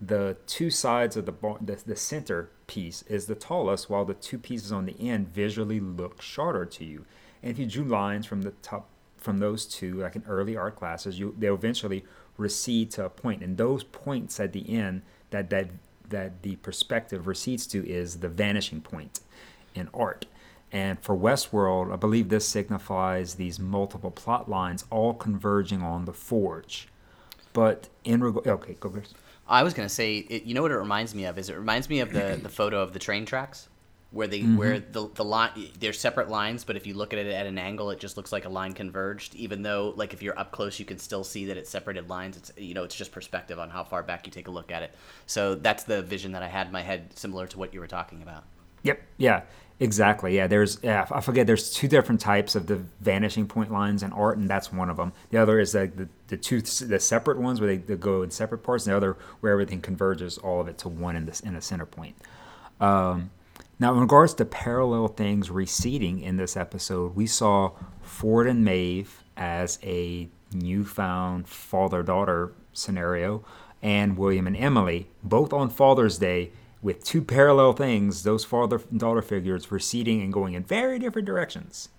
the 0.00 0.36
two 0.46 0.70
sides 0.70 1.16
of 1.16 1.26
the 1.26 1.32
bar- 1.32 1.58
the, 1.60 1.80
the 1.86 1.96
center 1.96 2.50
piece 2.66 3.02
is 3.02 3.26
the 3.26 3.34
tallest 3.34 3.88
while 3.88 4.04
the 4.04 4.14
two 4.14 4.38
pieces 4.38 4.72
on 4.72 4.86
the 4.86 5.08
end 5.08 5.28
visually 5.28 5.80
look 5.80 6.20
shorter 6.20 6.64
to 6.64 6.84
you 6.84 7.04
and 7.44 7.52
if 7.52 7.58
you 7.58 7.66
drew 7.66 7.84
lines 7.84 8.26
from 8.26 8.42
the 8.42 8.50
top 8.62 8.88
from 9.18 9.38
those 9.38 9.64
two 9.66 10.00
like 10.00 10.16
in 10.16 10.24
early 10.26 10.56
art 10.56 10.74
classes 10.74 11.18
you 11.18 11.34
they'll 11.38 11.54
eventually 11.54 12.04
recede 12.36 12.90
to 12.90 13.04
a 13.04 13.10
point 13.10 13.42
and 13.42 13.56
those 13.56 13.84
points 13.84 14.40
at 14.40 14.52
the 14.52 14.74
end 14.76 15.02
that 15.30 15.50
that 15.50 15.68
that 16.08 16.42
the 16.42 16.56
perspective 16.56 17.26
recedes 17.26 17.66
to 17.66 17.88
is 17.88 18.18
the 18.18 18.28
vanishing 18.28 18.80
point 18.80 19.20
in 19.74 19.88
art 19.94 20.26
and 20.74 20.98
for 20.98 21.16
Westworld, 21.16 21.92
I 21.92 21.96
believe 21.96 22.30
this 22.30 22.48
signifies 22.48 23.36
these 23.36 23.60
multiple 23.60 24.10
plot 24.10 24.50
lines 24.50 24.84
all 24.90 25.14
converging 25.14 25.82
on 25.82 26.04
the 26.04 26.12
forge. 26.12 26.88
But 27.52 27.88
in 28.02 28.24
regard, 28.24 28.48
okay, 28.48 28.76
go 28.80 28.90
first. 28.90 29.14
I 29.46 29.62
was 29.62 29.72
gonna 29.72 29.88
say, 29.88 30.16
it, 30.16 30.42
you 30.42 30.52
know 30.52 30.62
what 30.62 30.72
it 30.72 30.76
reminds 30.76 31.14
me 31.14 31.26
of 31.26 31.38
is 31.38 31.48
it 31.48 31.56
reminds 31.56 31.88
me 31.88 32.00
of 32.00 32.12
the 32.12 32.40
the 32.42 32.48
photo 32.48 32.82
of 32.82 32.92
the 32.92 32.98
train 32.98 33.24
tracks 33.24 33.68
where 34.14 34.28
they 34.28 34.42
where 34.42 34.78
the 34.78 35.10
the 35.14 35.24
line 35.24 35.50
they're 35.80 35.92
separate 35.92 36.30
lines, 36.30 36.64
but 36.64 36.76
if 36.76 36.86
you 36.86 36.94
look 36.94 37.12
at 37.12 37.18
it 37.18 37.26
at 37.26 37.46
an 37.46 37.58
angle, 37.58 37.90
it 37.90 37.98
just 37.98 38.16
looks 38.16 38.32
like 38.32 38.44
a 38.44 38.48
line 38.48 38.72
converged. 38.72 39.34
Even 39.34 39.62
though 39.62 39.92
like 39.96 40.14
if 40.14 40.22
you're 40.22 40.38
up 40.38 40.52
close, 40.52 40.78
you 40.78 40.84
can 40.84 40.98
still 40.98 41.24
see 41.24 41.46
that 41.46 41.56
it's 41.56 41.68
separated 41.68 42.08
lines. 42.08 42.36
It's 42.36 42.52
you 42.56 42.74
know 42.74 42.84
it's 42.84 42.94
just 42.94 43.10
perspective 43.10 43.58
on 43.58 43.70
how 43.70 43.82
far 43.82 44.02
back 44.02 44.24
you 44.26 44.32
take 44.32 44.46
a 44.48 44.52
look 44.52 44.70
at 44.70 44.82
it. 44.82 44.94
So 45.26 45.56
that's 45.56 45.82
the 45.84 46.02
vision 46.02 46.32
that 46.32 46.42
I 46.42 46.48
had 46.48 46.68
in 46.68 46.72
my 46.72 46.82
head, 46.82 47.18
similar 47.18 47.46
to 47.48 47.58
what 47.58 47.74
you 47.74 47.80
were 47.80 47.88
talking 47.88 48.22
about. 48.22 48.44
Yep. 48.84 49.02
Yeah. 49.16 49.42
Exactly. 49.80 50.36
Yeah. 50.36 50.46
There's. 50.46 50.78
Yeah. 50.82 51.06
I 51.10 51.20
forget. 51.20 51.48
There's 51.48 51.72
two 51.72 51.88
different 51.88 52.20
types 52.20 52.54
of 52.54 52.68
the 52.68 52.76
vanishing 53.00 53.48
point 53.48 53.72
lines 53.72 54.04
in 54.04 54.12
art, 54.12 54.38
and 54.38 54.48
that's 54.48 54.72
one 54.72 54.88
of 54.88 54.96
them. 54.96 55.12
The 55.30 55.38
other 55.38 55.58
is 55.58 55.74
like 55.74 55.96
the 55.96 56.08
the 56.28 56.36
two 56.36 56.60
the 56.60 57.00
separate 57.00 57.38
ones 57.38 57.60
where 57.60 57.66
they, 57.66 57.78
they 57.78 57.96
go 57.96 58.22
in 58.22 58.30
separate 58.30 58.58
parts, 58.58 58.86
and 58.86 58.92
the 58.92 58.96
other 58.96 59.16
where 59.40 59.52
everything 59.52 59.80
converges 59.80 60.38
all 60.38 60.60
of 60.60 60.68
it 60.68 60.78
to 60.78 60.88
one 60.88 61.16
in 61.16 61.26
this 61.26 61.40
in 61.40 61.56
a 61.56 61.60
center 61.60 61.86
point. 61.86 62.14
Um, 62.80 63.30
now, 63.84 63.92
in 63.92 64.00
regards 64.00 64.32
to 64.32 64.46
parallel 64.46 65.08
things 65.08 65.50
receding 65.50 66.18
in 66.18 66.38
this 66.38 66.56
episode, 66.56 67.14
we 67.14 67.26
saw 67.26 67.72
Ford 68.00 68.46
and 68.46 68.64
Maeve 68.64 69.22
as 69.36 69.78
a 69.82 70.30
newfound 70.54 71.46
father 71.46 72.02
daughter 72.02 72.54
scenario, 72.72 73.44
and 73.82 74.16
William 74.16 74.46
and 74.46 74.56
Emily 74.56 75.08
both 75.22 75.52
on 75.52 75.68
Father's 75.68 76.16
Day 76.16 76.50
with 76.80 77.04
two 77.04 77.20
parallel 77.20 77.74
things, 77.74 78.22
those 78.22 78.42
father 78.42 78.80
daughter 78.96 79.20
figures 79.20 79.70
receding 79.70 80.22
and 80.22 80.32
going 80.32 80.54
in 80.54 80.64
very 80.64 80.98
different 80.98 81.26
directions. 81.26 81.90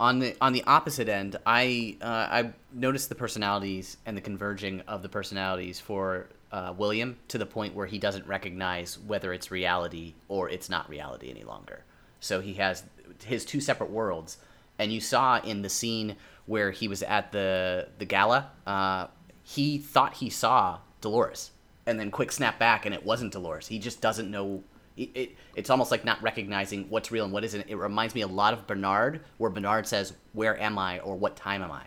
on 0.00 0.18
the 0.18 0.34
on 0.40 0.52
the 0.52 0.64
opposite 0.64 1.08
end, 1.08 1.36
I 1.46 1.96
uh, 2.02 2.26
I 2.28 2.52
noticed 2.72 3.08
the 3.08 3.14
personalities 3.14 3.98
and 4.04 4.16
the 4.16 4.20
converging 4.20 4.80
of 4.88 5.02
the 5.02 5.08
personalities 5.08 5.78
for 5.78 6.26
uh, 6.52 6.74
William 6.76 7.18
to 7.28 7.38
the 7.38 7.46
point 7.46 7.74
where 7.74 7.86
he 7.86 7.98
doesn't 7.98 8.26
recognize 8.26 8.98
whether 8.98 9.32
it's 9.32 9.50
reality 9.50 10.14
or 10.28 10.48
it's 10.48 10.68
not 10.68 10.88
reality 10.88 11.30
any 11.30 11.44
longer. 11.44 11.84
So 12.20 12.40
he 12.40 12.54
has 12.54 12.84
his 13.24 13.44
two 13.44 13.60
separate 13.60 13.90
worlds, 13.90 14.38
and 14.78 14.92
you 14.92 15.00
saw 15.00 15.40
in 15.40 15.62
the 15.62 15.68
scene 15.68 16.16
where 16.46 16.70
he 16.70 16.88
was 16.88 17.02
at 17.02 17.32
the 17.32 17.88
the 17.98 18.04
gala, 18.04 18.50
uh, 18.66 19.06
he 19.42 19.78
thought 19.78 20.14
he 20.14 20.30
saw 20.30 20.78
Dolores, 21.00 21.50
and 21.86 21.98
then 21.98 22.10
quick 22.10 22.32
snap 22.32 22.58
back, 22.58 22.84
and 22.86 22.94
it 22.94 23.04
wasn't 23.04 23.32
Dolores. 23.32 23.68
He 23.68 23.78
just 23.78 24.00
doesn't 24.00 24.30
know 24.30 24.62
it, 24.96 25.10
it, 25.14 25.36
it's 25.56 25.70
almost 25.70 25.90
like 25.90 26.04
not 26.04 26.22
recognizing 26.22 26.86
what's 26.90 27.10
real 27.10 27.24
and 27.24 27.32
what 27.32 27.44
isn't. 27.44 27.66
It 27.68 27.76
reminds 27.76 28.14
me 28.14 28.20
a 28.22 28.26
lot 28.26 28.52
of 28.52 28.66
Bernard, 28.66 29.20
where 29.38 29.50
Bernard 29.50 29.86
says, 29.86 30.12
"Where 30.32 30.58
am 30.60 30.78
I?" 30.78 30.98
or 31.00 31.16
"What 31.16 31.36
time 31.36 31.62
am 31.62 31.72
I?" 31.72 31.84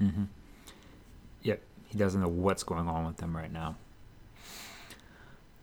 Yep, 0.00 0.28
he 1.88 1.98
doesn't 1.98 2.20
know 2.20 2.28
what's 2.28 2.62
going 2.62 2.88
on 2.88 3.06
with 3.06 3.16
them 3.16 3.36
right 3.36 3.52
now. 3.52 3.76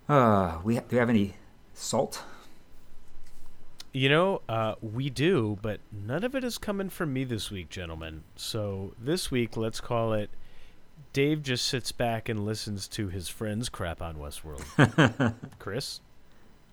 Uh, 0.10 0.60
we 0.64 0.76
ha- 0.76 0.82
do 0.88 0.96
we 0.96 0.98
have 0.98 1.10
any 1.10 1.36
salt? 1.74 2.24
You 3.94 4.10
know, 4.10 4.42
uh, 4.50 4.76
we 4.82 5.10
do, 5.10 5.58
but 5.62 5.80
none 5.92 6.24
of 6.24 6.36
it 6.36 6.44
is 6.44 6.58
coming 6.58 6.90
from 6.90 7.14
me 7.14 7.24
this 7.24 7.50
week, 7.50 7.70
gentlemen. 7.70 8.24
So 8.36 8.94
this 9.00 9.32
week, 9.32 9.56
let's 9.56 9.80
call 9.80 10.12
it 10.14 10.30
Dave 11.14 11.44
just 11.44 11.66
sits 11.66 11.94
back 11.94 12.28
and 12.28 12.46
listens 12.46 12.90
to 12.90 13.08
his 13.08 13.30
friends 13.30 13.70
crap 13.70 14.02
on 14.02 14.16
Westworld. 14.16 15.34
Chris? 15.60 16.02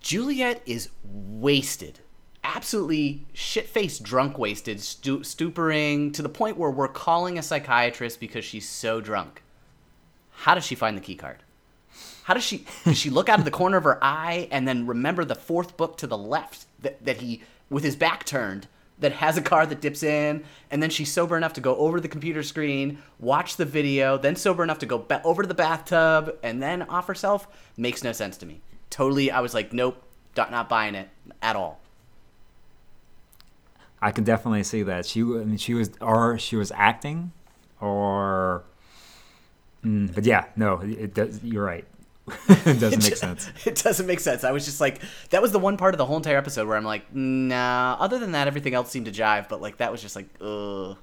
Juliet 0.01 0.61
is 0.67 0.89
wasted, 1.05 2.01
absolutely 2.45 3.27
shit 3.33 3.69
faced, 3.69 4.03
drunk, 4.03 4.39
wasted, 4.39 4.81
stu- 4.81 5.21
stupering 5.25 6.13
to 6.13 6.23
the 6.23 6.29
point 6.29 6.57
where 6.57 6.71
we're 6.71 6.89
calling 6.89 7.39
a 7.39 7.43
psychiatrist 7.43 8.21
because 8.21 8.45
she's 8.45 8.69
so 8.69 9.01
drunk. 9.01 9.43
How 10.31 10.55
does 10.55 10.65
she 10.65 10.75
find 10.75 10.97
the 10.97 11.01
key 11.01 11.15
card? 11.15 11.39
How 12.25 12.35
does 12.35 12.45
she 12.45 12.67
does 12.85 12.99
she 12.99 13.11
look 13.11 13.29
out 13.29 13.39
of 13.39 13.45
the 13.45 13.51
corner 13.51 13.77
of 13.77 13.85
her 13.85 14.03
eye 14.03 14.49
and 14.51 14.67
then 14.67 14.87
remember 14.87 15.25
the 15.25 15.35
fourth 15.35 15.77
book 15.77 15.97
to 15.99 16.07
the 16.07 16.19
left 16.19 16.67
that, 16.81 17.05
that 17.05 17.19
he 17.19 17.43
with 17.69 17.85
his 17.85 17.97
back 17.97 18.25
turned 18.25 18.69
that 18.99 19.13
has 19.13 19.37
a 19.37 19.43
card 19.43 19.69
that 19.71 19.81
dips 19.81 20.03
in 20.03 20.45
and 20.71 20.83
then 20.83 20.91
she's 20.91 21.11
sober 21.11 21.37
enough 21.37 21.55
to 21.55 21.61
go 21.61 21.75
over 21.77 22.01
the 22.01 22.09
computer 22.09 22.43
screen 22.43 22.99
watch 23.19 23.57
the 23.57 23.65
video 23.65 24.17
then 24.17 24.37
sober 24.37 24.63
enough 24.63 24.79
to 24.79 24.87
go 24.87 24.99
ba- 24.99 25.21
over 25.25 25.43
to 25.43 25.49
the 25.49 25.55
bathtub 25.55 26.37
and 26.43 26.63
then 26.63 26.83
off 26.83 27.09
herself 27.09 27.49
makes 27.77 28.05
no 28.05 28.13
sense 28.13 28.37
to 28.37 28.47
me 28.47 28.61
totally 28.91 29.31
i 29.31 29.41
was 29.41 29.55
like 29.55 29.73
nope 29.73 30.01
not 30.37 30.69
buying 30.69 30.95
it 30.95 31.09
at 31.43 31.57
all 31.57 31.82
I 34.03 34.11
can 34.11 34.25
definitely 34.25 34.65
see 34.65 34.83
that. 34.83 35.07
She, 35.07 35.21
I 35.21 35.25
mean, 35.25 35.57
she 35.57 35.75
was, 35.75 35.91
or 36.01 36.39
she 36.39 36.57
was 36.57 36.73
acting, 36.75 37.33
or, 37.81 38.65
mm, 39.85 40.15
but 40.15 40.25
yeah, 40.25 40.47
no, 40.57 40.81
it 40.81 41.15
does. 41.15 41.43
You're 41.43 41.65
right. 41.65 41.87
it 42.49 42.81
doesn't 42.81 43.03
make 43.03 43.17
sense. 43.27 43.51
it 43.67 43.75
doesn't 43.75 44.07
make 44.07 44.21
sense 44.21 44.45
i 44.45 44.53
was 44.53 44.65
just 44.65 44.81
like 44.81 45.01
that 45.31 45.43
was 45.43 45.51
the 45.51 45.59
one 45.59 45.77
part 45.77 45.93
of 45.93 45.99
the 45.99 46.07
whole 46.07 46.17
entire 46.17 46.37
episode 46.37 46.69
where 46.69 46.77
i'm 46.77 46.85
like 46.85 47.13
nah 47.13 47.97
other 47.99 48.17
than 48.21 48.31
that 48.31 48.47
everything 48.47 48.75
else 48.75 48.91
seemed 48.91 49.07
to 49.07 49.11
jive 49.11 49.49
but 49.49 49.61
like 49.61 49.79
that 49.79 49.91
was 49.91 50.01
just 50.01 50.15
like 50.15 50.29
ugh 50.41 50.97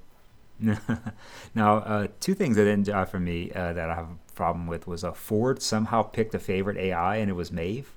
now, 0.59 1.77
uh, 1.77 2.07
two 2.19 2.33
things 2.33 2.55
that 2.57 2.65
didn't 2.65 2.87
jive 2.87 3.09
for 3.09 3.19
me 3.19 3.51
uh, 3.51 3.73
that 3.73 3.89
I 3.89 3.95
have 3.95 4.09
a 4.09 4.33
problem 4.33 4.67
with 4.67 4.87
was 4.87 5.03
a 5.03 5.09
uh, 5.09 5.13
Ford 5.13 5.61
somehow 5.61 6.03
picked 6.03 6.35
a 6.35 6.39
favorite 6.39 6.77
AI 6.77 7.17
and 7.17 7.29
it 7.29 7.33
was 7.33 7.51
Maeve. 7.51 7.91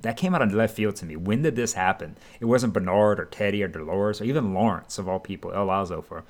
That 0.00 0.16
came 0.16 0.34
out 0.34 0.42
of 0.42 0.52
left 0.52 0.76
field 0.76 0.96
to 0.96 1.06
me. 1.06 1.16
When 1.16 1.42
did 1.42 1.56
this 1.56 1.72
happen? 1.74 2.16
It 2.40 2.44
wasn't 2.44 2.72
Bernard 2.72 3.18
or 3.18 3.24
Teddy 3.24 3.62
or 3.62 3.68
Dolores 3.68 4.20
or 4.20 4.24
even 4.24 4.54
Lawrence 4.54 4.98
of 4.98 5.08
all 5.08 5.18
people, 5.18 5.52
El 5.52 5.66
Lazo 5.66 6.02
for. 6.02 6.24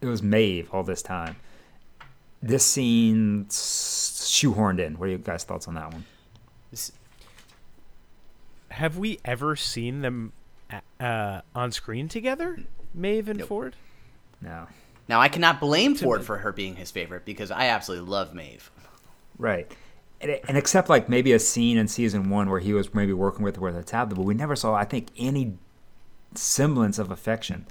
It 0.00 0.06
was 0.06 0.22
Maeve 0.22 0.68
all 0.72 0.84
this 0.84 1.02
time. 1.02 1.36
This 2.40 2.64
scene 2.64 3.46
shoehorned 3.48 4.78
in. 4.78 4.98
What 4.98 5.08
are 5.08 5.12
you 5.12 5.18
guys' 5.18 5.44
thoughts 5.44 5.66
on 5.66 5.74
that 5.74 5.92
one? 5.92 6.04
Have 8.70 8.96
we 8.98 9.18
ever 9.24 9.56
seen 9.56 10.02
them 10.02 10.32
uh, 11.00 11.40
on 11.54 11.72
screen 11.72 12.08
together, 12.08 12.58
Maeve 12.94 13.28
and 13.28 13.40
nope. 13.40 13.48
Ford? 13.48 13.76
No. 14.40 14.68
Now 15.08 15.20
I 15.20 15.28
cannot 15.28 15.58
blame 15.58 15.94
Ford 15.94 16.22
for 16.22 16.38
her 16.38 16.52
being 16.52 16.76
his 16.76 16.90
favorite 16.90 17.24
because 17.24 17.50
I 17.50 17.66
absolutely 17.66 18.08
love 18.08 18.34
Maeve. 18.34 18.70
Right. 19.38 19.74
And, 20.20 20.40
and 20.48 20.56
except 20.56 20.88
like 20.88 21.08
maybe 21.08 21.32
a 21.32 21.38
scene 21.38 21.78
in 21.78 21.86
season 21.88 22.28
one 22.28 22.50
where 22.50 22.60
he 22.60 22.72
was 22.72 22.92
maybe 22.92 23.12
working 23.12 23.44
with 23.44 23.56
her 23.56 23.62
with 23.62 23.76
a 23.76 23.84
tablet, 23.84 24.16
but 24.16 24.24
we 24.24 24.34
never 24.34 24.56
saw, 24.56 24.74
I 24.74 24.84
think, 24.84 25.08
any 25.16 25.56
semblance 26.34 26.98
of 26.98 27.10
affection 27.10 27.66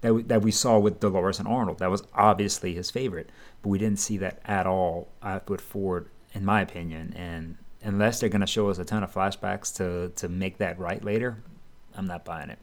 that 0.00 0.14
we, 0.14 0.22
that 0.24 0.42
we 0.42 0.50
saw 0.50 0.78
with 0.78 1.00
Dolores 1.00 1.38
and 1.38 1.48
Arnold. 1.48 1.78
That 1.78 1.90
was 1.90 2.02
obviously 2.14 2.74
his 2.74 2.90
favorite, 2.90 3.30
but 3.62 3.68
we 3.70 3.78
didn't 3.78 4.00
see 4.00 4.18
that 4.18 4.40
at 4.44 4.66
all 4.66 5.08
uh, 5.22 5.40
with 5.48 5.60
Ford, 5.60 6.08
in 6.34 6.44
my 6.44 6.60
opinion. 6.60 7.14
And 7.16 7.56
unless 7.82 8.20
they're 8.20 8.28
going 8.28 8.40
to 8.40 8.46
show 8.46 8.68
us 8.68 8.78
a 8.78 8.84
ton 8.84 9.02
of 9.02 9.12
flashbacks 9.14 9.74
to 9.76 10.12
to 10.16 10.28
make 10.28 10.58
that 10.58 10.78
right 10.78 11.02
later, 11.02 11.42
I'm 11.96 12.06
not 12.06 12.24
buying 12.24 12.50
it. 12.50 12.58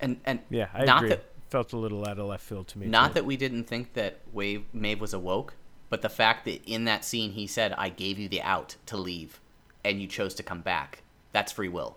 And 0.00 0.20
and 0.24 0.40
yeah, 0.50 0.68
I 0.74 0.84
agree. 0.84 1.08
That, 1.10 1.24
Felt 1.48 1.72
a 1.72 1.78
little 1.78 2.06
out 2.06 2.18
of 2.18 2.26
left 2.26 2.44
field 2.44 2.68
to 2.68 2.78
me. 2.78 2.88
Not 2.88 3.08
too. 3.08 3.14
that 3.14 3.24
we 3.24 3.38
didn't 3.38 3.64
think 3.64 3.94
that 3.94 4.18
Wave 4.34 4.64
Maeve 4.74 5.00
was 5.00 5.14
awoke, 5.14 5.54
but 5.90 6.02
the 6.02 6.08
fact 6.08 6.44
that 6.44 6.64
in 6.64 6.84
that 6.84 7.04
scene 7.04 7.32
he 7.32 7.46
said, 7.46 7.72
"I 7.72 7.88
gave 7.88 8.18
you 8.18 8.28
the 8.28 8.42
out 8.42 8.76
to 8.86 8.96
leave, 8.96 9.40
and 9.84 10.00
you 10.00 10.06
chose 10.06 10.34
to 10.34 10.42
come 10.42 10.60
back." 10.60 11.02
That's 11.32 11.52
free 11.52 11.68
will. 11.68 11.96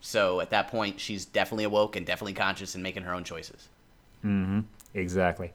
So 0.00 0.40
at 0.40 0.50
that 0.50 0.68
point, 0.68 0.98
she's 0.98 1.24
definitely 1.24 1.64
awoke 1.64 1.96
and 1.96 2.06
definitely 2.06 2.32
conscious 2.32 2.74
and 2.74 2.82
making 2.82 3.02
her 3.02 3.14
own 3.14 3.24
choices. 3.24 3.68
Mm-hmm. 4.24 4.60
Exactly. 4.94 5.52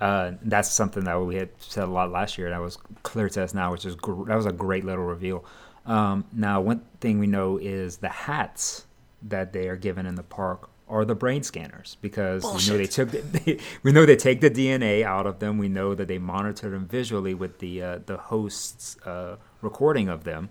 Uh, 0.00 0.32
that's 0.42 0.70
something 0.70 1.04
that 1.04 1.20
we 1.20 1.36
had 1.36 1.50
said 1.58 1.84
a 1.84 1.90
lot 1.90 2.10
last 2.10 2.36
year. 2.36 2.48
And 2.48 2.54
that 2.54 2.60
was 2.60 2.78
clear 3.02 3.28
to 3.28 3.42
us 3.42 3.54
now, 3.54 3.70
which 3.72 3.84
is 3.84 3.94
gr- 3.94 4.24
that 4.26 4.36
was 4.36 4.46
a 4.46 4.52
great 4.52 4.84
little 4.84 5.04
reveal. 5.04 5.44
Um, 5.86 6.24
now, 6.32 6.60
one 6.60 6.82
thing 7.00 7.18
we 7.18 7.26
know 7.26 7.58
is 7.58 7.98
the 7.98 8.08
hats 8.08 8.86
that 9.22 9.52
they 9.52 9.68
are 9.68 9.76
given 9.76 10.06
in 10.06 10.16
the 10.16 10.22
park 10.22 10.68
are 10.94 11.04
the 11.04 11.14
brain 11.16 11.42
scanners 11.42 11.96
because 12.00 12.42
Bullshit. 12.42 12.70
we 12.70 12.72
know 12.72 12.78
they 12.78 12.88
took 12.88 13.10
the, 13.10 13.60
we 13.82 13.92
know 13.92 14.06
they 14.06 14.16
take 14.16 14.40
the 14.40 14.50
DNA 14.50 15.02
out 15.02 15.26
of 15.26 15.40
them. 15.40 15.58
We 15.58 15.68
know 15.68 15.94
that 15.94 16.06
they 16.06 16.18
monitor 16.18 16.70
them 16.70 16.86
visually 16.86 17.34
with 17.34 17.58
the 17.58 17.82
uh, 17.82 17.98
the 18.06 18.16
host's 18.16 18.96
uh, 19.04 19.36
recording 19.60 20.08
of 20.08 20.22
them, 20.22 20.50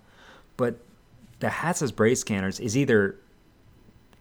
but 0.57 0.79
the 1.39 1.49
hats 1.49 1.81
as 1.81 1.93
brain 1.93 2.17
scanners 2.17 2.59
is 2.59 2.75
either 2.75 3.15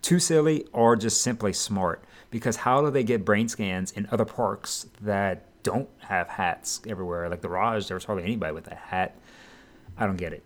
too 0.01 0.21
silly 0.21 0.67
or 0.73 0.95
just 0.95 1.23
simply 1.23 1.53
smart 1.53 2.05
because 2.31 2.57
how 2.57 2.81
do 2.81 2.91
they 2.91 3.05
get 3.05 3.25
brain 3.25 3.49
scans 3.49 3.91
in 3.91 4.09
other 4.13 4.25
parks 4.25 4.87
that 5.01 5.45
don't 5.65 5.89
have 5.99 6.29
hats 6.29 6.81
everywhere? 6.87 7.29
Like 7.29 7.41
the 7.41 7.49
Raj, 7.49 7.89
there 7.89 7.97
was 7.97 8.05
hardly 8.05 8.23
anybody 8.25 8.53
with 8.53 8.69
a 8.69 8.77
hat. 8.77 9.17
I 9.99 10.07
don't 10.07 10.17
get 10.17 10.33
it. 10.33 10.45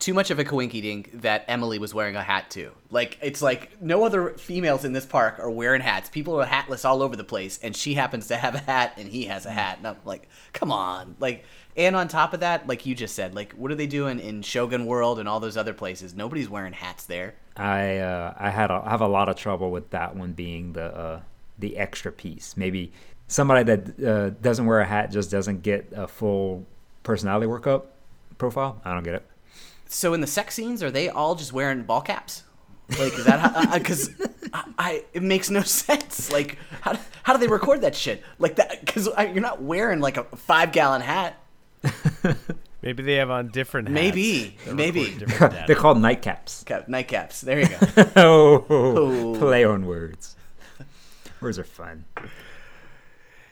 Too 0.00 0.14
much 0.14 0.30
of 0.30 0.38
a 0.38 0.44
coinky 0.44 0.82
dink 0.82 1.20
that 1.20 1.44
Emily 1.46 1.78
was 1.78 1.94
wearing 1.94 2.16
a 2.16 2.22
hat 2.22 2.50
too. 2.50 2.72
Like 2.90 3.18
it's 3.22 3.40
like 3.40 3.80
no 3.80 4.04
other 4.04 4.30
females 4.30 4.84
in 4.84 4.92
this 4.92 5.06
park 5.06 5.38
are 5.38 5.50
wearing 5.50 5.82
hats. 5.82 6.08
People 6.08 6.40
are 6.40 6.46
hatless 6.46 6.84
all 6.84 7.02
over 7.02 7.14
the 7.14 7.24
place, 7.24 7.60
and 7.62 7.76
she 7.76 7.94
happens 7.94 8.26
to 8.28 8.36
have 8.36 8.54
a 8.54 8.58
hat 8.58 8.94
and 8.96 9.08
he 9.08 9.26
has 9.26 9.46
a 9.46 9.50
hat. 9.50 9.78
And 9.78 9.86
I'm 9.86 9.96
like, 10.04 10.28
come 10.52 10.72
on, 10.72 11.16
like. 11.20 11.44
And 11.76 11.94
on 11.94 12.08
top 12.08 12.34
of 12.34 12.40
that, 12.40 12.66
like 12.66 12.84
you 12.84 12.96
just 12.96 13.14
said, 13.14 13.34
like 13.34 13.52
what 13.52 13.70
are 13.70 13.76
they 13.76 13.86
doing 13.86 14.18
in 14.18 14.42
Shogun 14.42 14.86
World 14.86 15.20
and 15.20 15.28
all 15.28 15.38
those 15.38 15.56
other 15.56 15.72
places? 15.72 16.14
Nobody's 16.14 16.48
wearing 16.48 16.72
hats 16.72 17.04
there. 17.04 17.34
I 17.56 17.98
uh, 17.98 18.34
I 18.36 18.50
had 18.50 18.70
a, 18.70 18.82
I 18.84 18.90
have 18.90 19.00
a 19.02 19.08
lot 19.08 19.28
of 19.28 19.36
trouble 19.36 19.70
with 19.70 19.90
that 19.90 20.16
one 20.16 20.32
being 20.32 20.72
the 20.72 20.84
uh, 20.84 21.20
the 21.58 21.76
extra 21.76 22.10
piece. 22.10 22.56
Maybe 22.56 22.90
somebody 23.28 23.62
that 23.64 24.04
uh, 24.04 24.30
doesn't 24.42 24.66
wear 24.66 24.80
a 24.80 24.86
hat 24.86 25.12
just 25.12 25.30
doesn't 25.30 25.62
get 25.62 25.92
a 25.94 26.08
full 26.08 26.66
personality 27.02 27.46
workup 27.46 27.84
profile. 28.38 28.80
I 28.84 28.92
don't 28.92 29.04
get 29.04 29.14
it. 29.14 29.29
So 29.92 30.14
in 30.14 30.20
the 30.20 30.26
sex 30.28 30.54
scenes, 30.54 30.84
are 30.84 30.90
they 30.90 31.08
all 31.08 31.34
just 31.34 31.52
wearing 31.52 31.82
ball 31.82 32.00
caps? 32.00 32.44
Like 32.90 33.12
is 33.12 33.24
that 33.24 33.72
because 33.74 34.08
uh, 34.20 34.24
uh, 34.52 34.62
I, 34.78 34.90
I, 34.90 35.04
it 35.12 35.22
makes 35.22 35.50
no 35.50 35.62
sense. 35.62 36.30
Like 36.32 36.58
how 36.80 36.96
how 37.24 37.32
do 37.32 37.40
they 37.40 37.48
record 37.48 37.80
that 37.80 37.96
shit 37.96 38.22
like 38.38 38.54
that? 38.56 38.84
Because 38.84 39.06
you're 39.18 39.40
not 39.40 39.60
wearing 39.60 39.98
like 39.98 40.16
a 40.16 40.24
five 40.36 40.70
gallon 40.70 41.02
hat. 41.02 41.42
Maybe 42.82 43.02
they 43.02 43.16
have 43.16 43.30
on 43.30 43.48
different 43.48 43.88
hats. 43.88 43.94
Maybe, 43.94 44.56
maybe 44.72 45.04
they're 45.66 45.76
called 45.76 45.98
nightcaps. 45.98 46.64
Cap, 46.64 46.86
nightcaps. 46.86 47.42
There 47.42 47.60
you 47.60 47.66
go. 47.66 48.10
oh, 48.16 48.64
oh, 48.70 49.38
play 49.38 49.64
on 49.64 49.84
words. 49.84 50.34
Words 51.42 51.58
are 51.58 51.64
fun. 51.64 52.06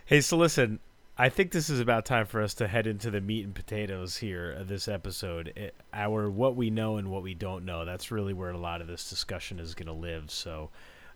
Hey, 0.06 0.22
so 0.22 0.38
listen, 0.38 0.78
I 1.20 1.30
think 1.30 1.50
this 1.50 1.68
is 1.68 1.80
about 1.80 2.04
time 2.04 2.26
for 2.26 2.40
us 2.40 2.54
to 2.54 2.68
head 2.68 2.86
into 2.86 3.10
the 3.10 3.20
meat 3.20 3.44
and 3.44 3.52
potatoes 3.52 4.18
here 4.18 4.52
of 4.52 4.68
this 4.68 4.86
episode. 4.86 5.52
It, 5.56 5.74
our 5.92 6.30
what 6.30 6.54
we 6.54 6.70
know 6.70 6.96
and 6.96 7.10
what 7.10 7.24
we 7.24 7.34
don't 7.34 7.64
know. 7.64 7.84
That's 7.84 8.12
really 8.12 8.32
where 8.32 8.50
a 8.50 8.56
lot 8.56 8.80
of 8.80 8.86
this 8.86 9.10
discussion 9.10 9.58
is 9.58 9.74
going 9.74 9.88
to 9.88 9.92
live. 9.92 10.30
So, 10.30 10.70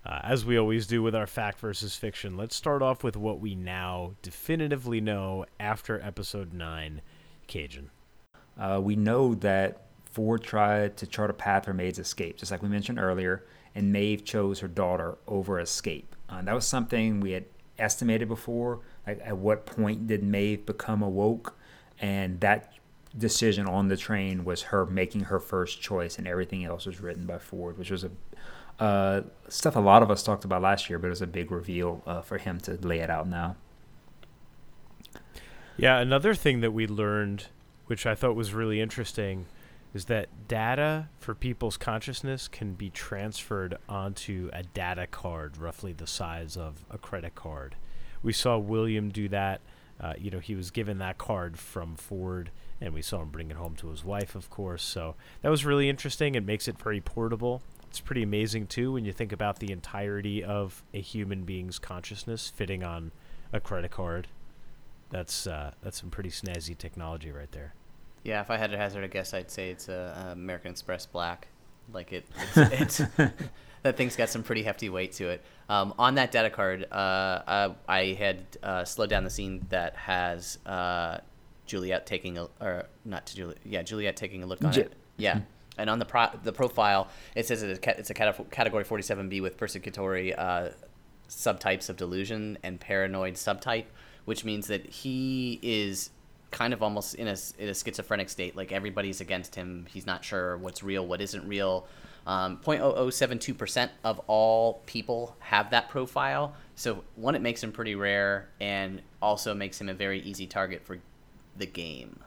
uh, 0.04 0.18
as 0.24 0.44
we 0.44 0.58
always 0.58 0.88
do 0.88 1.04
with 1.04 1.14
our 1.14 1.28
fact 1.28 1.60
versus 1.60 1.94
fiction, 1.94 2.36
let's 2.36 2.56
start 2.56 2.82
off 2.82 3.04
with 3.04 3.16
what 3.16 3.38
we 3.38 3.54
now 3.54 4.14
definitively 4.22 5.00
know 5.00 5.46
after 5.60 6.00
episode 6.00 6.52
nine, 6.52 7.00
Cajun. 7.46 7.92
Uh, 8.58 8.80
we 8.82 8.96
know 8.96 9.36
that 9.36 9.82
Ford 10.10 10.42
tried 10.42 10.96
to 10.96 11.06
chart 11.06 11.30
a 11.30 11.34
path 11.34 11.66
for 11.66 11.74
Maeve's 11.74 12.00
escape, 12.00 12.38
just 12.38 12.50
like 12.50 12.60
we 12.60 12.68
mentioned 12.68 12.98
earlier, 12.98 13.46
and 13.72 13.92
Maeve 13.92 14.24
chose 14.24 14.58
her 14.58 14.68
daughter 14.68 15.16
over 15.28 15.60
escape. 15.60 16.16
Uh, 16.28 16.42
that 16.42 16.54
was 16.56 16.66
something 16.66 17.20
we 17.20 17.30
had 17.30 17.44
estimated 17.78 18.26
before. 18.26 18.80
Like, 19.06 19.20
at 19.24 19.36
what 19.36 19.66
point 19.66 20.06
did 20.06 20.22
Maeve 20.22 20.66
become 20.66 21.02
awoke? 21.02 21.56
And 22.00 22.40
that 22.40 22.72
decision 23.16 23.66
on 23.66 23.88
the 23.88 23.96
train 23.96 24.44
was 24.44 24.62
her 24.62 24.86
making 24.86 25.22
her 25.24 25.38
first 25.38 25.80
choice, 25.80 26.18
and 26.18 26.26
everything 26.26 26.64
else 26.64 26.86
was 26.86 27.00
written 27.00 27.26
by 27.26 27.38
Ford, 27.38 27.78
which 27.78 27.90
was 27.90 28.04
a 28.04 28.10
uh, 28.80 29.22
stuff 29.48 29.76
a 29.76 29.80
lot 29.80 30.02
of 30.02 30.10
us 30.10 30.22
talked 30.22 30.44
about 30.44 30.62
last 30.62 30.88
year, 30.88 30.98
but 30.98 31.08
it 31.08 31.10
was 31.10 31.22
a 31.22 31.26
big 31.26 31.50
reveal 31.52 32.02
uh, 32.06 32.22
for 32.22 32.38
him 32.38 32.58
to 32.58 32.72
lay 32.84 33.00
it 33.00 33.10
out 33.10 33.28
now. 33.28 33.54
Yeah, 35.76 35.98
another 35.98 36.34
thing 36.34 36.62
that 36.62 36.72
we 36.72 36.86
learned 36.86 37.46
which 37.92 38.06
I 38.06 38.14
thought 38.14 38.34
was 38.34 38.54
really 38.54 38.80
interesting, 38.80 39.44
is 39.92 40.06
that 40.06 40.48
data 40.48 41.08
for 41.18 41.34
people's 41.34 41.76
consciousness 41.76 42.48
can 42.48 42.72
be 42.72 42.88
transferred 42.88 43.76
onto 43.86 44.48
a 44.52 44.62
data 44.62 45.06
card, 45.06 45.58
roughly 45.58 45.92
the 45.92 46.06
size 46.06 46.56
of 46.56 46.86
a 46.90 46.96
credit 46.96 47.34
card. 47.34 47.76
We 48.22 48.32
saw 48.32 48.58
William 48.58 49.10
do 49.10 49.28
that. 49.28 49.60
Uh, 50.00 50.14
you 50.18 50.30
know, 50.30 50.38
he 50.38 50.54
was 50.54 50.70
given 50.70 50.98
that 50.98 51.18
card 51.18 51.58
from 51.58 51.94
Ford, 51.96 52.50
and 52.80 52.92
we 52.92 53.02
saw 53.02 53.22
him 53.22 53.28
bring 53.28 53.50
it 53.50 53.56
home 53.56 53.76
to 53.76 53.88
his 53.88 54.04
wife, 54.04 54.34
of 54.34 54.50
course. 54.50 54.82
So 54.82 55.14
that 55.42 55.50
was 55.50 55.64
really 55.64 55.88
interesting. 55.88 56.34
It 56.34 56.44
makes 56.44 56.66
it 56.66 56.78
very 56.78 57.00
portable. 57.00 57.62
It's 57.88 58.00
pretty 58.00 58.22
amazing 58.22 58.68
too 58.68 58.92
when 58.92 59.04
you 59.04 59.12
think 59.12 59.32
about 59.32 59.58
the 59.58 59.70
entirety 59.70 60.42
of 60.42 60.82
a 60.94 61.00
human 61.00 61.44
being's 61.44 61.78
consciousness 61.78 62.48
fitting 62.48 62.82
on 62.82 63.12
a 63.52 63.60
credit 63.60 63.90
card 63.90 64.28
that's 65.12 65.46
uh, 65.46 65.72
that's 65.82 66.00
some 66.00 66.10
pretty 66.10 66.30
snazzy 66.30 66.76
technology 66.76 67.30
right 67.30 67.52
there. 67.52 67.74
Yeah, 68.24 68.40
if 68.40 68.50
I 68.50 68.56
had 68.56 68.70
to 68.70 68.76
hazard 68.76 69.04
a 69.04 69.08
guess, 69.08 69.34
I'd 69.34 69.50
say 69.50 69.70
it's 69.70 69.88
a, 69.88 70.28
a 70.28 70.32
American 70.32 70.70
Express 70.70 71.06
Black. 71.06 71.48
Like 71.92 72.12
it, 72.12 72.26
it's, 72.56 73.00
it's 73.00 73.02
that 73.82 73.96
thing's 73.96 74.16
got 74.16 74.28
some 74.28 74.42
pretty 74.42 74.62
hefty 74.62 74.88
weight 74.88 75.12
to 75.14 75.28
it. 75.28 75.44
Um, 75.68 75.94
on 75.98 76.16
that 76.16 76.32
data 76.32 76.50
card, 76.50 76.86
uh, 76.90 76.94
uh, 76.94 77.74
I 77.88 78.16
had 78.18 78.44
uh, 78.62 78.84
slowed 78.84 79.10
down 79.10 79.24
the 79.24 79.30
scene 79.30 79.66
that 79.70 79.96
has 79.96 80.58
uh, 80.66 81.18
Juliet 81.66 82.06
taking 82.06 82.38
a, 82.38 82.48
or 82.60 82.86
not 83.04 83.26
to 83.26 83.36
Juliet, 83.36 83.58
yeah, 83.64 83.82
Juliet 83.82 84.16
taking 84.16 84.42
a 84.42 84.46
look 84.46 84.62
on 84.62 84.74
it. 84.78 84.92
Yeah. 85.16 85.36
Mm-hmm. 85.36 85.44
And 85.78 85.88
on 85.88 85.98
the 85.98 86.04
pro- 86.04 86.38
the 86.42 86.52
profile, 86.52 87.08
it 87.34 87.46
says 87.46 87.62
it's 87.62 87.86
a, 87.86 87.98
it's 87.98 88.10
a 88.10 88.14
category 88.14 88.84
47B 88.84 89.40
with 89.40 89.56
persecutory 89.56 90.34
uh, 90.36 90.70
subtypes 91.30 91.88
of 91.88 91.96
delusion 91.96 92.58
and 92.62 92.78
paranoid 92.78 93.34
subtype 93.34 93.86
which 94.24 94.44
means 94.44 94.66
that 94.68 94.86
he 94.86 95.58
is 95.62 96.10
kind 96.52 96.72
of 96.72 96.82
almost 96.82 97.16
in 97.16 97.26
a, 97.26 97.36
in 97.58 97.68
a 97.68 97.74
schizophrenic 97.74 98.28
state. 98.28 98.54
Like 98.54 98.70
everybody's 98.70 99.20
against 99.20 99.56
him. 99.56 99.86
He's 99.92 100.06
not 100.06 100.24
sure 100.24 100.56
what's 100.58 100.84
real, 100.84 101.04
what 101.04 101.20
isn't 101.20 101.48
real. 101.48 101.86
Um, 102.24 102.58
0.0072% 102.58 103.90
of 104.04 104.20
all 104.28 104.74
people 104.86 105.34
have 105.40 105.70
that 105.70 105.88
profile. 105.88 106.54
So, 106.76 107.02
one, 107.16 107.34
it 107.34 107.42
makes 107.42 107.62
him 107.62 107.72
pretty 107.72 107.96
rare, 107.96 108.48
and 108.60 109.02
also 109.20 109.54
makes 109.54 109.80
him 109.80 109.88
a 109.88 109.94
very 109.94 110.20
easy 110.20 110.46
target 110.46 110.82
for 110.84 110.98
the 111.56 111.66
game. 111.66 112.20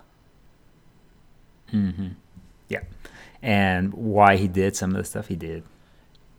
Mm-hmm. 1.74 2.10
Yeah. 2.68 2.82
And 3.42 3.94
why 3.94 4.36
he 4.36 4.48
did 4.48 4.76
some 4.76 4.92
of 4.92 4.98
the 4.98 5.04
stuff 5.06 5.28
he 5.28 5.36
did. 5.36 5.64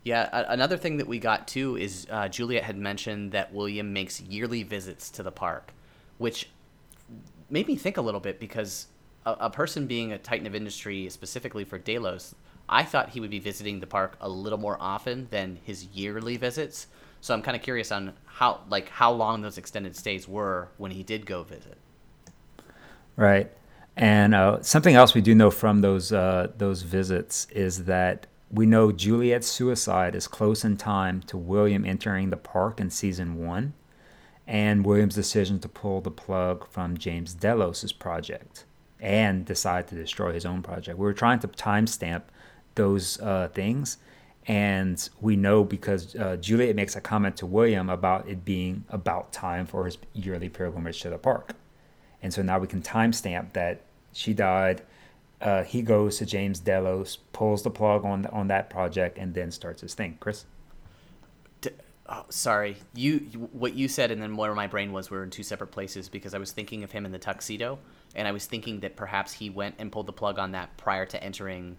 Yeah, 0.04 0.28
a- 0.32 0.52
another 0.52 0.76
thing 0.76 0.98
that 0.98 1.08
we 1.08 1.18
got 1.18 1.48
too 1.48 1.76
is 1.76 2.06
uh, 2.10 2.28
Juliet 2.28 2.62
had 2.62 2.76
mentioned 2.76 3.32
that 3.32 3.52
William 3.54 3.92
makes 3.92 4.20
yearly 4.20 4.62
visits 4.62 5.10
to 5.12 5.22
the 5.22 5.32
park, 5.32 5.72
which 6.18 6.48
made 7.50 7.66
me 7.66 7.76
think 7.76 7.96
a 7.96 8.00
little 8.00 8.20
bit 8.20 8.40
because 8.40 8.86
a, 9.24 9.32
a 9.40 9.50
person 9.50 9.86
being 9.86 10.12
a 10.12 10.18
titan 10.18 10.46
of 10.46 10.54
industry 10.54 11.08
specifically 11.10 11.64
for 11.64 11.78
Delos, 11.78 12.34
I 12.68 12.82
thought 12.82 13.10
he 13.10 13.20
would 13.20 13.30
be 13.30 13.38
visiting 13.38 13.80
the 13.80 13.86
park 13.86 14.16
a 14.20 14.28
little 14.28 14.58
more 14.58 14.76
often 14.80 15.28
than 15.30 15.58
his 15.62 15.84
yearly 15.86 16.36
visits. 16.36 16.88
So 17.20 17.34
I'm 17.34 17.42
kind 17.42 17.56
of 17.56 17.62
curious 17.62 17.92
on 17.92 18.12
how 18.26 18.60
like 18.68 18.88
how 18.88 19.12
long 19.12 19.42
those 19.42 19.58
extended 19.58 19.96
stays 19.96 20.28
were 20.28 20.68
when 20.76 20.90
he 20.90 21.02
did 21.02 21.26
go 21.26 21.42
visit. 21.42 21.78
Right. 23.16 23.50
And 23.96 24.34
uh, 24.34 24.62
something 24.62 24.94
else 24.94 25.14
we 25.14 25.22
do 25.22 25.34
know 25.34 25.50
from 25.50 25.80
those 25.80 26.12
uh, 26.12 26.52
those 26.58 26.82
visits 26.82 27.46
is 27.50 27.84
that 27.84 28.26
we 28.50 28.66
know 28.66 28.92
Juliet's 28.92 29.48
suicide 29.48 30.14
is 30.14 30.28
close 30.28 30.64
in 30.64 30.76
time 30.76 31.20
to 31.22 31.36
William 31.36 31.84
entering 31.84 32.30
the 32.30 32.36
park 32.36 32.78
in 32.78 32.90
season 32.90 33.44
one, 33.44 33.72
and 34.46 34.84
William's 34.84 35.14
decision 35.14 35.58
to 35.60 35.68
pull 35.68 36.00
the 36.00 36.10
plug 36.10 36.68
from 36.68 36.96
James 36.96 37.34
Delos's 37.34 37.92
project 37.92 38.64
and 39.00 39.44
decide 39.44 39.88
to 39.88 39.94
destroy 39.94 40.32
his 40.32 40.46
own 40.46 40.62
project. 40.62 40.98
We 40.98 41.04
were 41.04 41.12
trying 41.12 41.40
to 41.40 41.48
timestamp 41.48 42.22
those 42.76 43.20
uh, 43.20 43.48
things, 43.52 43.98
and 44.46 45.08
we 45.20 45.36
know 45.36 45.64
because 45.64 46.14
uh, 46.14 46.36
Juliet 46.36 46.76
makes 46.76 46.94
a 46.94 47.00
comment 47.00 47.36
to 47.38 47.46
William 47.46 47.90
about 47.90 48.28
it 48.28 48.44
being 48.44 48.84
about 48.88 49.32
time 49.32 49.66
for 49.66 49.84
his 49.84 49.98
yearly 50.12 50.48
pilgrimage 50.48 51.00
to 51.02 51.10
the 51.10 51.18
park. 51.18 51.54
And 52.22 52.32
so 52.32 52.42
now 52.42 52.58
we 52.58 52.66
can 52.66 52.82
timestamp 52.82 53.52
that 53.54 53.82
she 54.12 54.32
died. 54.32 54.82
Uh, 55.40 55.64
he 55.64 55.82
goes 55.82 56.18
to 56.18 56.26
James 56.26 56.60
Delos, 56.60 57.18
pulls 57.32 57.62
the 57.62 57.70
plug 57.70 58.04
on 58.04 58.26
on 58.26 58.46
that 58.48 58.70
project, 58.70 59.18
and 59.18 59.34
then 59.34 59.50
starts 59.50 59.82
his 59.82 59.94
thing. 59.94 60.16
Chris, 60.20 60.46
oh, 62.08 62.24
sorry, 62.28 62.76
you 62.94 63.18
what 63.52 63.74
you 63.74 63.88
said, 63.88 64.10
and 64.10 64.20
then 64.20 64.36
where 64.36 64.54
my 64.54 64.66
brain 64.66 64.92
was, 64.92 65.10
we 65.10 65.16
were 65.16 65.24
in 65.24 65.30
two 65.30 65.42
separate 65.42 65.68
places 65.68 66.08
because 66.08 66.34
I 66.34 66.38
was 66.38 66.52
thinking 66.52 66.84
of 66.84 66.92
him 66.92 67.06
in 67.06 67.12
the 67.12 67.18
tuxedo, 67.18 67.78
and 68.14 68.26
I 68.26 68.32
was 68.32 68.46
thinking 68.46 68.80
that 68.80 68.96
perhaps 68.96 69.32
he 69.32 69.50
went 69.50 69.76
and 69.78 69.90
pulled 69.90 70.06
the 70.06 70.12
plug 70.12 70.38
on 70.38 70.52
that 70.52 70.76
prior 70.76 71.06
to 71.06 71.22
entering 71.22 71.76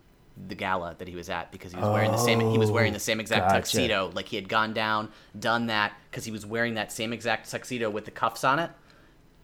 the 0.47 0.55
gala 0.55 0.95
that 0.99 1.07
he 1.07 1.15
was 1.15 1.31
at 1.31 1.51
because 1.51 1.71
he 1.71 1.79
was 1.79 1.89
wearing 1.89 2.11
the 2.11 2.17
same 2.17 2.39
he 2.39 2.59
was 2.59 2.69
wearing 2.69 2.93
the 2.93 2.99
same 2.99 3.19
exact 3.19 3.45
oh, 3.45 3.49
gotcha. 3.49 3.61
tuxedo. 3.61 4.11
Like 4.13 4.27
he 4.27 4.35
had 4.35 4.47
gone 4.47 4.71
down 4.71 5.09
done 5.39 5.67
that 5.67 5.93
because 6.11 6.25
he 6.25 6.31
was 6.31 6.45
wearing 6.45 6.75
that 6.75 6.91
same 6.91 7.11
exact 7.11 7.49
tuxedo 7.49 7.89
with 7.89 8.05
the 8.05 8.11
cuffs 8.11 8.43
on 8.43 8.59
it 8.59 8.69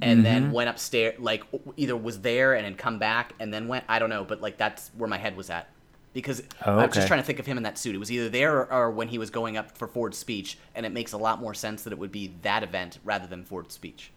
and 0.01 0.25
then 0.25 0.43
mm-hmm. 0.43 0.51
went 0.51 0.69
upstairs 0.69 1.17
like 1.19 1.43
either 1.77 1.95
was 1.95 2.21
there 2.21 2.53
and 2.53 2.65
had 2.65 2.77
come 2.77 2.99
back 2.99 3.33
and 3.39 3.53
then 3.53 3.67
went 3.67 3.83
i 3.87 3.99
don't 3.99 4.09
know 4.09 4.23
but 4.23 4.41
like 4.41 4.57
that's 4.57 4.89
where 4.97 5.07
my 5.07 5.17
head 5.17 5.35
was 5.37 5.49
at 5.49 5.69
because 6.13 6.43
Oh, 6.65 6.79
I'm 6.79 6.91
just 6.91 7.07
trying 7.07 7.19
to 7.19 7.25
think 7.25 7.39
of 7.39 7.45
him 7.45 7.57
in 7.57 7.63
that 7.63 7.77
suit 7.77 7.95
it 7.95 7.97
was 7.99 8.11
either 8.11 8.29
there 8.29 8.57
or, 8.57 8.71
or 8.71 8.91
when 8.91 9.07
he 9.07 9.17
was 9.17 9.29
going 9.29 9.57
up 9.57 9.77
for 9.77 9.87
ford's 9.87 10.17
speech 10.17 10.57
and 10.75 10.85
it 10.85 10.91
makes 10.91 11.13
a 11.13 11.17
lot 11.17 11.39
more 11.39 11.53
sense 11.53 11.83
that 11.83 11.93
it 11.93 11.99
would 11.99 12.11
be 12.11 12.33
that 12.41 12.63
event 12.63 12.99
rather 13.03 13.27
than 13.27 13.43
ford's 13.43 13.73
speech 13.73 14.11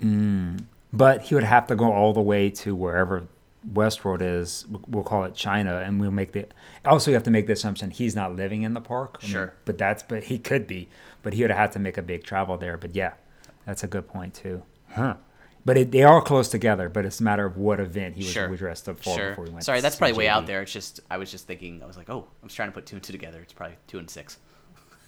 hmm. 0.00 0.56
but 0.92 1.22
he 1.22 1.34
would 1.34 1.44
have 1.44 1.66
to 1.66 1.76
go 1.76 1.92
all 1.92 2.12
the 2.12 2.22
way 2.22 2.50
to 2.50 2.74
wherever 2.74 3.26
Westworld 3.72 4.20
is. 4.20 4.66
We'll 4.86 5.04
call 5.04 5.24
it 5.24 5.34
China, 5.34 5.78
and 5.78 6.00
we'll 6.00 6.10
make 6.10 6.32
the. 6.32 6.46
Also, 6.84 7.10
you 7.10 7.14
have 7.14 7.22
to 7.24 7.30
make 7.30 7.46
the 7.46 7.54
assumption 7.54 7.90
he's 7.90 8.14
not 8.14 8.36
living 8.36 8.62
in 8.62 8.74
the 8.74 8.80
park. 8.80 9.18
I 9.20 9.24
mean, 9.24 9.32
Sure. 9.32 9.54
but 9.64 9.78
that's 9.78 10.02
but 10.02 10.24
he 10.24 10.38
could 10.38 10.66
be, 10.66 10.88
but 11.22 11.32
he 11.32 11.42
would 11.42 11.50
have 11.50 11.58
had 11.58 11.72
to 11.72 11.78
make 11.78 11.96
a 11.96 12.02
big 12.02 12.24
travel 12.24 12.58
there. 12.58 12.76
But 12.76 12.94
yeah, 12.94 13.14
that's 13.64 13.82
a 13.82 13.86
good 13.86 14.06
point 14.06 14.34
too. 14.34 14.62
Huh. 14.90 15.14
But 15.66 15.78
it, 15.78 15.90
they 15.92 16.02
are 16.02 16.20
close 16.20 16.48
together. 16.48 16.88
But 16.88 17.04
it's 17.06 17.20
a 17.20 17.22
matter 17.22 17.46
of 17.46 17.56
what 17.56 17.80
event 17.80 18.16
he 18.16 18.22
was 18.24 18.30
sure 18.32 18.54
dressed 18.56 18.88
up 18.88 18.98
for 18.98 19.14
sure 19.16 19.30
before 19.30 19.44
he 19.46 19.50
went. 19.52 19.64
sorry 19.64 19.80
that's 19.80 19.96
probably 19.96 20.16
way 20.16 20.28
out 20.28 20.46
there 20.46 20.62
it's 20.62 20.72
just 20.72 21.00
i 21.10 21.16
was 21.16 21.30
just 21.30 21.46
thinking 21.46 21.82
i 21.82 21.86
was 21.86 21.96
like 21.96 22.10
oh 22.10 22.26
i 22.42 22.44
was 22.44 22.52
trying 22.54 22.68
to 22.68 22.72
put 22.72 22.84
two 22.86 22.96
and 22.96 23.02
two 23.02 23.12
together 23.12 23.40
it's 23.40 23.52
probably 23.52 23.76
two 23.86 23.98
and 23.98 24.08
six 24.10 24.38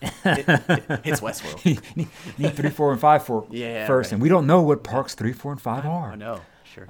it, 0.02 0.12
it- 0.25 1.00
it's 1.04 1.20
westworld 1.20 1.64
need, 1.96 2.08
need 2.38 2.54
three, 2.54 2.70
four, 2.70 2.92
and 2.92 3.00
five 3.00 3.25
for 3.25 3.46
Yeah, 3.50 3.86
first, 3.86 4.08
right. 4.08 4.12
and 4.14 4.22
we 4.22 4.28
don't 4.28 4.46
know 4.46 4.62
what 4.62 4.82
parks 4.82 5.14
three, 5.14 5.32
four, 5.32 5.52
and 5.52 5.60
five 5.60 5.84
are. 5.86 6.12
oh 6.12 6.14
no 6.16 6.40
sure 6.75 6.86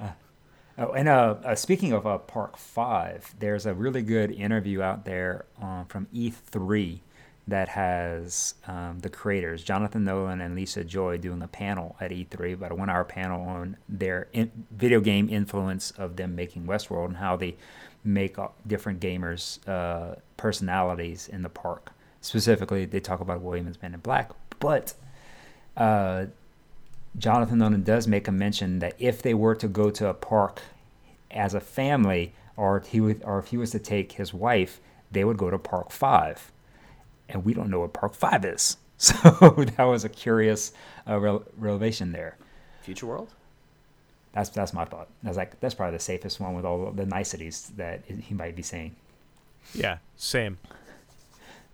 Oh, 0.79 0.91
and 0.91 1.07
uh, 1.07 1.35
uh, 1.43 1.55
speaking 1.55 1.91
of 1.91 2.05
uh, 2.05 2.19
Park 2.19 2.55
Five, 2.55 3.33
there's 3.39 3.65
a 3.65 3.73
really 3.73 4.03
good 4.03 4.29
interview 4.29 4.83
out 4.83 5.05
there 5.05 5.45
uh, 5.59 5.85
from 5.85 6.05
E3 6.13 6.99
that 7.47 7.69
has 7.69 8.55
um, 8.67 8.99
the 8.99 9.09
creators, 9.09 9.63
Jonathan 9.63 10.03
Nolan 10.03 10.41
and 10.41 10.53
Lisa 10.55 10.83
Joy, 10.83 11.17
doing 11.17 11.41
a 11.41 11.47
panel 11.47 11.95
at 12.01 12.11
E3, 12.11 12.53
about 12.53 12.71
a 12.71 12.75
one-hour 12.75 13.05
panel 13.05 13.41
on 13.41 13.77
their 13.87 14.27
in- 14.33 14.51
video 14.71 14.99
game 14.99 15.29
influence 15.29 15.91
of 15.91 16.17
them 16.17 16.35
making 16.35 16.65
Westworld 16.65 17.05
and 17.05 17.17
how 17.17 17.37
they 17.37 17.55
make 18.03 18.35
different 18.65 18.99
gamers' 18.99 19.65
uh, 19.67 20.15
personalities 20.35 21.29
in 21.29 21.41
the 21.41 21.49
park. 21.49 21.91
Specifically, 22.19 22.85
they 22.85 22.99
talk 22.99 23.21
about 23.21 23.41
Williams 23.41 23.81
Men 23.81 23.93
in 23.93 24.01
Black, 24.01 24.31
but 24.59 24.93
uh, 25.77 26.25
Jonathan 27.17 27.59
Nolan 27.59 27.83
does 27.83 28.07
make 28.07 28.27
a 28.27 28.31
mention 28.31 28.79
that 28.79 28.95
if 28.99 29.21
they 29.21 29.33
were 29.33 29.55
to 29.55 29.67
go 29.67 29.89
to 29.89 30.07
a 30.07 30.13
park 30.13 30.61
as 31.31 31.53
a 31.53 31.59
family, 31.61 32.33
or 32.57 32.83
he 32.85 32.99
would, 32.99 33.23
or 33.23 33.39
if 33.39 33.47
he 33.47 33.57
was 33.57 33.71
to 33.71 33.79
take 33.79 34.13
his 34.13 34.33
wife, 34.33 34.81
they 35.11 35.23
would 35.23 35.37
go 35.37 35.49
to 35.49 35.57
Park 35.57 35.91
Five, 35.91 36.51
and 37.29 37.45
we 37.45 37.53
don't 37.53 37.69
know 37.69 37.81
what 37.81 37.93
Park 37.93 38.13
Five 38.13 38.45
is. 38.45 38.77
So 38.99 39.13
that 39.77 39.83
was 39.83 40.03
a 40.03 40.09
curious 40.09 40.73
uh, 41.07 41.19
rel 41.19 41.43
revelation 41.55 42.13
there. 42.13 42.35
future 42.81 43.05
world 43.05 43.29
That's 44.33 44.49
that's 44.49 44.73
my 44.73 44.85
thought. 44.85 45.07
I 45.23 45.27
was 45.27 45.37
like, 45.37 45.59
that's 45.59 45.75
probably 45.75 45.97
the 45.97 46.03
safest 46.03 46.39
one 46.39 46.55
with 46.55 46.65
all 46.65 46.91
the 46.91 47.05
niceties 47.05 47.71
that 47.77 48.01
he 48.05 48.33
might 48.33 48.55
be 48.55 48.63
saying. 48.63 48.95
Yeah, 49.75 49.97
same. 50.15 50.57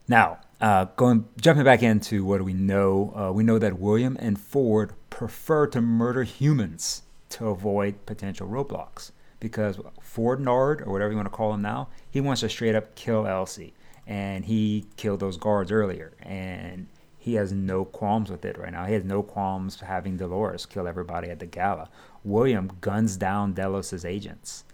Now, 0.08 0.40
uh, 0.60 0.86
going 0.98 1.26
jumping 1.40 1.64
back 1.64 1.82
into 1.82 2.26
what 2.26 2.40
do 2.40 2.44
we 2.44 2.54
know? 2.54 3.14
Uh, 3.16 3.32
we 3.32 3.44
know 3.44 3.58
that 3.58 3.80
William 3.80 4.18
and 4.20 4.38
Ford 4.40 4.92
prefer 5.10 5.68
to 5.68 5.82
murder 5.82 6.24
humans 6.24 7.04
to 7.30 7.48
avoid 7.48 8.06
potential 8.06 8.48
roadblocks 8.48 9.12
because 9.40 9.80
Ford 10.02 10.40
Nard 10.40 10.82
or 10.82 10.92
whatever 10.92 11.12
you 11.12 11.18
want 11.18 11.26
to 11.28 11.36
call 11.36 11.54
him 11.54 11.62
now, 11.62 11.88
he 12.10 12.22
wants 12.22 12.42
to 12.42 12.50
straight 12.50 12.76
up 12.76 12.96
kill 12.96 13.28
Elsie, 13.28 13.74
and 14.06 14.46
he 14.46 14.86
killed 14.98 15.20
those 15.20 15.38
guards 15.38 15.72
earlier, 15.72 16.14
and 16.22 16.88
he 17.18 17.36
has 17.36 17.54
no 17.54 17.86
qualms 17.86 18.30
with 18.30 18.44
it 18.44 18.58
right 18.58 18.72
now. 18.72 18.86
He 18.86 18.94
has 18.94 19.06
no 19.06 19.24
qualms 19.24 19.80
having 19.80 20.18
Dolores 20.18 20.66
kill 20.66 20.88
everybody 20.88 21.30
at 21.30 21.40
the 21.40 21.46
gala. 21.46 21.90
William 22.24 22.72
guns 22.82 23.16
down 23.16 23.54
Delos's 23.54 24.04
agents 24.04 24.66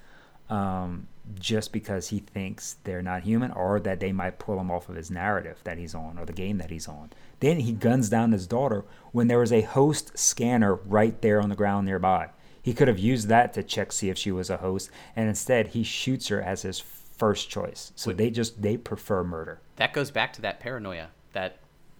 um, 0.49 1.07
just 1.39 1.71
because 1.71 2.07
he 2.07 2.19
thinks 2.19 2.77
they're 2.83 3.01
not 3.01 3.23
human 3.23 3.51
or 3.51 3.79
that 3.79 3.99
they 3.99 4.11
might 4.11 4.39
pull 4.39 4.59
him 4.59 4.71
off 4.71 4.89
of 4.89 4.95
his 4.95 5.11
narrative 5.11 5.59
that 5.63 5.77
he's 5.77 5.93
on 5.93 6.17
or 6.17 6.25
the 6.25 6.33
game 6.33 6.57
that 6.57 6.71
he's 6.71 6.87
on. 6.87 7.11
Then 7.39 7.59
he 7.59 7.71
guns 7.71 8.09
down 8.09 8.31
his 8.31 8.47
daughter 8.47 8.83
when 9.11 9.27
there 9.27 9.39
was 9.39 9.53
a 9.53 9.61
host 9.61 10.17
scanner 10.17 10.75
right 10.75 11.21
there 11.21 11.41
on 11.41 11.49
the 11.49 11.55
ground 11.55 11.85
nearby. 11.85 12.29
He 12.61 12.73
could 12.73 12.87
have 12.87 12.99
used 12.99 13.27
that 13.29 13.53
to 13.53 13.63
check 13.63 13.91
see 13.91 14.09
if 14.09 14.17
she 14.17 14.31
was 14.31 14.49
a 14.49 14.57
host, 14.57 14.89
and 15.15 15.29
instead 15.29 15.67
he 15.67 15.83
shoots 15.83 16.27
her 16.27 16.41
as 16.41 16.63
his 16.63 16.79
first 17.19 17.49
choice. 17.49 17.91
So 17.95 18.11
they 18.13 18.31
just 18.31 18.61
they 18.61 18.77
prefer 18.77 19.23
murder. 19.23 19.59
that 19.75 19.93
goes 19.93 20.09
back 20.11 20.33
to 20.33 20.41
that 20.41 20.59
paranoia 20.59 21.09
that 21.33 21.59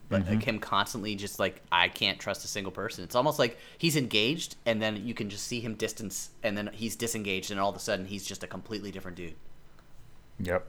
but 0.10 0.26
like 0.28 0.42
him 0.42 0.58
constantly 0.58 1.14
just 1.16 1.38
like 1.40 1.62
i 1.72 1.88
can't 1.88 2.18
trust 2.18 2.44
a 2.44 2.48
single 2.48 2.72
person 2.72 3.04
it's 3.04 3.14
almost 3.14 3.38
like 3.38 3.60
he's 3.78 3.96
engaged 3.96 4.56
and 4.66 4.82
then 4.82 4.96
you 5.06 5.14
can 5.14 5.30
just 5.30 5.46
see 5.46 5.60
him 5.60 5.76
distance 5.76 6.32
and 6.42 6.58
then 6.58 6.68
he's 6.74 6.96
disengaged 6.96 7.52
and 7.52 7.60
all 7.60 7.70
of 7.70 7.76
a 7.76 7.80
sudden 7.80 8.06
he's 8.08 8.26
just 8.26 8.44
a 8.44 8.48
completely 8.48 8.90
different 8.92 9.16
dude 9.16 9.36
Yep. 10.40 10.66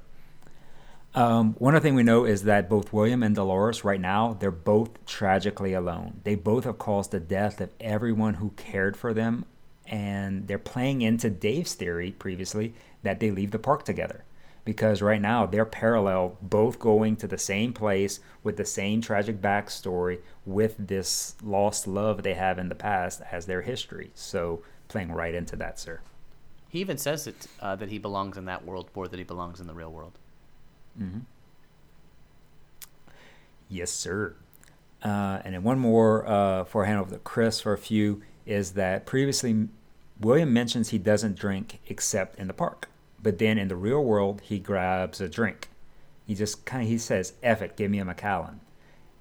Um, 1.15 1.55
one 1.59 1.75
other 1.75 1.83
thing 1.83 1.95
we 1.95 2.03
know 2.03 2.25
is 2.25 2.45
that 2.45 2.69
both 2.69 2.93
William 2.93 3.23
and 3.23 3.35
Dolores, 3.35 3.85
right 3.85 4.01
now, 4.01 4.37
they're 4.39 4.51
both 4.51 5.05
tragically 5.07 5.73
alone. 5.73 6.21
They 6.25 6.35
both 6.37 6.65
have 6.65 6.79
caused 6.79 7.11
the 7.11 7.21
death 7.21 7.61
of 7.61 7.71
everyone 7.81 8.35
who 8.35 8.51
cared 8.57 8.97
for 8.97 9.13
them, 9.13 9.45
and 9.87 10.47
they're 10.47 10.59
playing 10.59 11.03
into 11.03 11.29
Dave's 11.31 11.75
theory 11.75 12.13
previously 12.13 12.75
that 13.03 13.19
they 13.19 13.31
leave 13.31 13.51
the 13.51 13.59
park 13.59 13.85
together. 13.85 14.23
Because 14.65 15.01
right 15.03 15.21
now 15.21 15.47
they're 15.47 15.65
parallel, 15.65 16.37
both 16.43 16.79
going 16.79 17.17
to 17.17 17.27
the 17.27 17.39
same 17.39 17.73
place 17.73 18.21
with 18.43 18.57
the 18.57 18.65
same 18.65 19.01
tragic 19.01 19.41
backstory 19.41 20.19
with 20.45 20.75
this 20.79 21.35
lost 21.43 21.87
love 21.87 22.23
they 22.23 22.35
have 22.35 22.59
in 22.59 22.69
the 22.69 22.75
past 22.75 23.23
as 23.33 23.47
their 23.47 23.63
history. 23.63 24.11
So 24.15 24.63
playing 24.89 25.13
right 25.13 25.35
into 25.35 25.57
that, 25.57 25.79
sir. 25.81 26.01
he 26.69 26.81
even 26.81 26.99
says 26.99 27.27
it 27.27 27.47
uh, 27.61 27.75
that 27.77 27.89
he 27.89 27.99
belongs 27.99 28.37
in 28.37 28.45
that 28.47 28.65
world 28.65 28.91
more 28.95 29.09
than 29.09 29.19
he 29.19 29.25
belongs 29.25 29.61
in 29.61 29.67
the 29.67 29.75
real 29.75 29.91
world 29.93 30.13
Hmm. 30.99 31.21
Yes, 33.69 33.91
sir. 33.91 34.35
Uh, 35.03 35.41
and 35.45 35.55
then 35.55 35.63
one 35.63 35.79
more 35.79 36.27
uh, 36.27 36.65
for 36.65 36.85
hand 36.85 36.99
over 36.99 37.13
to 37.13 37.19
Chris 37.19 37.61
for 37.61 37.73
a 37.73 37.79
few 37.79 38.23
is 38.45 38.73
that 38.73 39.07
previously 39.07 39.69
William 40.21 40.53
mentions 40.53 40.91
he 40.91 40.99
doesn't 40.99 41.37
drink 41.37 41.79
except 41.89 42.39
in 42.39 42.49
the 42.49 42.53
park, 42.53 42.89
but 43.23 43.39
then 43.39 43.59
in 43.59 43.69
the 43.69 43.77
real 43.77 44.03
world 44.03 44.41
he 44.43 44.59
grabs 44.59 45.21
a 45.21 45.29
drink. 45.29 45.69
He 46.27 46.35
just 46.35 46.65
kind 46.65 46.83
of 46.83 46.89
he 46.89 46.99
says, 46.99 47.35
"Eff 47.43 47.63
it, 47.63 47.77
give 47.77 47.91
me 47.91 47.99
a 47.99 48.05
Macallan," 48.05 48.61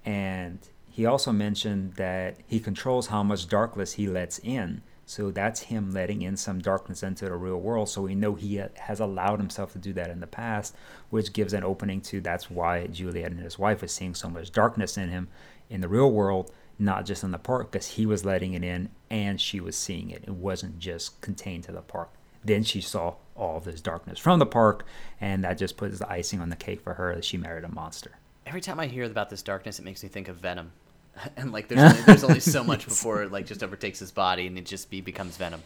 and 0.04 0.58
he 0.90 1.06
also 1.06 1.32
mentioned 1.32 1.94
that 1.94 2.36
he 2.46 2.60
controls 2.60 3.06
how 3.06 3.22
much 3.22 3.48
darkness 3.48 3.92
he 3.92 4.06
lets 4.06 4.38
in. 4.40 4.82
So 5.06 5.30
that's 5.30 5.62
him 5.62 5.92
letting 5.92 6.22
in 6.22 6.36
some 6.36 6.60
darkness 6.60 7.02
into 7.02 7.24
the 7.24 7.34
real 7.34 7.56
world. 7.56 7.88
So 7.88 8.02
we 8.02 8.14
know 8.14 8.34
he 8.34 8.62
has 8.74 9.00
allowed 9.00 9.40
himself 9.40 9.72
to 9.72 9.78
do 9.78 9.92
that 9.94 10.10
in 10.10 10.20
the 10.20 10.26
past, 10.26 10.76
which 11.08 11.32
gives 11.32 11.52
an 11.52 11.64
opening 11.64 12.00
to 12.02 12.20
that's 12.20 12.50
why 12.50 12.86
Juliet 12.86 13.32
and 13.32 13.40
his 13.40 13.58
wife 13.58 13.82
is 13.82 13.92
seeing 13.92 14.14
so 14.14 14.28
much 14.28 14.52
darkness 14.52 14.96
in 14.96 15.08
him 15.08 15.28
in 15.68 15.80
the 15.80 15.88
real 15.88 16.10
world, 16.10 16.52
not 16.78 17.06
just 17.06 17.24
in 17.24 17.32
the 17.32 17.38
park, 17.38 17.72
because 17.72 17.88
he 17.88 18.06
was 18.06 18.24
letting 18.24 18.54
it 18.54 18.62
in 18.62 18.88
and 19.10 19.40
she 19.40 19.58
was 19.58 19.76
seeing 19.76 20.10
it. 20.10 20.22
It 20.26 20.34
wasn't 20.34 20.78
just 20.78 21.20
contained 21.20 21.64
to 21.64 21.72
the 21.72 21.82
park. 21.82 22.10
Then 22.44 22.62
she 22.62 22.80
saw 22.80 23.14
all 23.40 23.56
of 23.56 23.64
this 23.64 23.80
darkness 23.80 24.18
from 24.18 24.38
the 24.38 24.46
park, 24.46 24.84
and 25.20 25.42
that 25.44 25.58
just 25.58 25.76
puts 25.76 25.98
the 25.98 26.10
icing 26.10 26.40
on 26.40 26.50
the 26.50 26.56
cake 26.56 26.80
for 26.82 26.94
her 26.94 27.14
that 27.14 27.24
she 27.24 27.36
married 27.36 27.64
a 27.64 27.68
monster. 27.68 28.12
Every 28.46 28.60
time 28.60 28.78
I 28.78 28.86
hear 28.86 29.04
about 29.04 29.30
this 29.30 29.42
darkness, 29.42 29.78
it 29.78 29.84
makes 29.84 30.02
me 30.02 30.08
think 30.08 30.28
of 30.28 30.36
Venom. 30.36 30.72
and 31.36 31.52
like 31.52 31.68
there's 31.68 31.80
only, 31.92 32.02
there's 32.02 32.24
only 32.24 32.40
so 32.40 32.62
much 32.62 32.84
before 32.84 33.22
it 33.22 33.32
like 33.32 33.46
just 33.46 33.62
overtakes 33.62 33.98
his 33.98 34.10
body 34.10 34.46
and 34.46 34.58
it 34.58 34.66
just 34.66 34.90
be 34.90 35.00
becomes 35.00 35.36
Venom. 35.36 35.62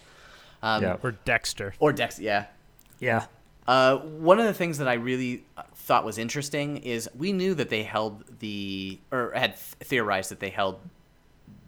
Um, 0.62 0.82
Yeah. 0.82 0.96
Or 1.02 1.12
Dexter. 1.12 1.74
Or 1.78 1.92
Dex, 1.92 2.18
yeah. 2.18 2.46
Yeah. 2.98 3.26
Uh, 3.66 3.96
one 3.96 4.38
of 4.38 4.44
the 4.44 4.54
things 4.54 4.78
that 4.78 4.88
I 4.88 4.94
really 4.94 5.44
uh, 5.56 5.62
thought 5.74 6.04
was 6.04 6.18
interesting 6.18 6.78
is 6.78 7.08
we 7.16 7.32
knew 7.32 7.54
that 7.54 7.70
they 7.70 7.82
held 7.82 8.24
the 8.40 8.98
or 9.10 9.32
had 9.34 9.56
theorized 9.56 10.30
that 10.30 10.40
they 10.40 10.50
held 10.50 10.80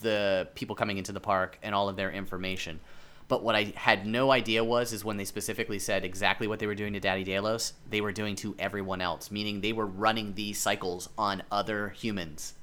the 0.00 0.48
people 0.54 0.76
coming 0.76 0.98
into 0.98 1.12
the 1.12 1.20
park 1.20 1.58
and 1.62 1.74
all 1.74 1.88
of 1.88 1.96
their 1.96 2.10
information. 2.10 2.80
But 3.28 3.42
what 3.42 3.56
I 3.56 3.72
had 3.74 4.06
no 4.06 4.30
idea 4.30 4.62
was 4.62 4.92
is 4.92 5.04
when 5.04 5.16
they 5.16 5.24
specifically 5.24 5.80
said 5.80 6.04
exactly 6.04 6.46
what 6.46 6.60
they 6.60 6.66
were 6.66 6.76
doing 6.76 6.92
to 6.92 7.00
Daddy 7.00 7.24
Delos, 7.24 7.72
they 7.90 8.00
were 8.00 8.12
doing 8.12 8.36
to 8.36 8.54
everyone 8.58 9.00
else, 9.00 9.30
meaning 9.30 9.60
they 9.60 9.72
were 9.72 9.86
running 9.86 10.34
these 10.34 10.60
cycles 10.60 11.08
on 11.18 11.42
other 11.50 11.88
humans 11.88 12.54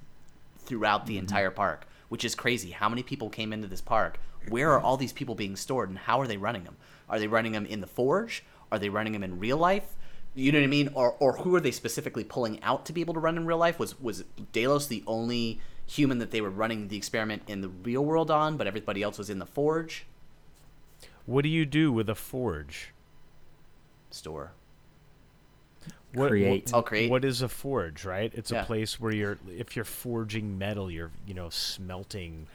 throughout 0.60 1.06
the 1.06 1.14
mm-hmm. 1.14 1.22
entire 1.22 1.52
park, 1.52 1.86
which 2.08 2.24
is 2.24 2.34
crazy. 2.34 2.72
How 2.72 2.88
many 2.88 3.04
people 3.04 3.30
came 3.30 3.52
into 3.52 3.68
this 3.68 3.82
park? 3.82 4.20
Where 4.48 4.72
are 4.72 4.80
all 4.80 4.96
these 4.96 5.14
people 5.14 5.36
being 5.36 5.56
stored, 5.58 5.90
and 5.90 5.98
how 5.98 6.22
are 6.22 6.28
they 6.28 6.38
running 6.38 6.64
them? 6.64 6.78
Are 7.10 7.20
they 7.20 7.28
running 7.28 7.52
them 7.52 7.66
in 7.66 7.82
the 7.82 7.88
forge? 7.88 8.44
Are 8.72 8.80
they 8.80 8.90
running 8.90 9.14
them 9.14 9.24
in 9.24 9.40
real 9.40 9.58
life? 9.58 9.96
You 10.34 10.52
know 10.52 10.60
what 10.60 10.66
I 10.66 10.68
mean? 10.68 10.90
Or, 10.94 11.16
or 11.20 11.34
who 11.38 11.54
are 11.56 11.62
they 11.62 11.72
specifically 11.72 12.24
pulling 12.24 12.62
out 12.64 12.86
to 12.86 12.94
be 12.94 13.02
able 13.02 13.14
to 13.14 13.20
run 13.20 13.38
in 13.38 13.46
real 13.46 13.58
life? 13.58 13.80
Was 13.80 14.00
was 14.02 14.24
Delos 14.52 14.88
the 14.88 15.04
only 15.06 15.60
human 15.86 16.20
that 16.20 16.32
they 16.32 16.42
were 16.42 16.50
running 16.50 16.88
the 16.88 16.98
experiment 16.98 17.44
in 17.48 17.62
the 17.62 17.70
real 17.70 18.04
world 18.04 18.32
on, 18.32 18.58
but 18.58 18.66
everybody 18.66 19.04
else 19.04 19.18
was 19.18 19.30
in 19.30 19.40
the 19.40 19.46
forge 19.46 20.06
What 21.26 21.44
do 21.44 21.50
you 21.50 21.66
do 21.66 21.92
with 21.92 22.10
a 22.10 22.16
forge? 22.16 22.90
store? 24.12 24.52
What, 26.14 26.30
Create. 26.30 26.66
What, 26.66 26.74
Oh, 26.74 26.82
create. 26.84 27.10
What 27.10 27.26
is 27.26 27.42
a 27.42 27.50
forge, 27.50 28.06
right? 28.06 28.32
It's 28.36 28.52
Yeah. 28.52 28.62
a 28.62 28.66
place 28.66 29.00
where 29.00 29.12
you're, 29.12 29.40
if 29.50 29.76
you're 29.76 29.86
forging 29.86 30.58
metal, 30.60 30.92
you're, 30.92 31.10
you 31.26 31.34
know, 31.34 31.50
smelting, 31.50 32.46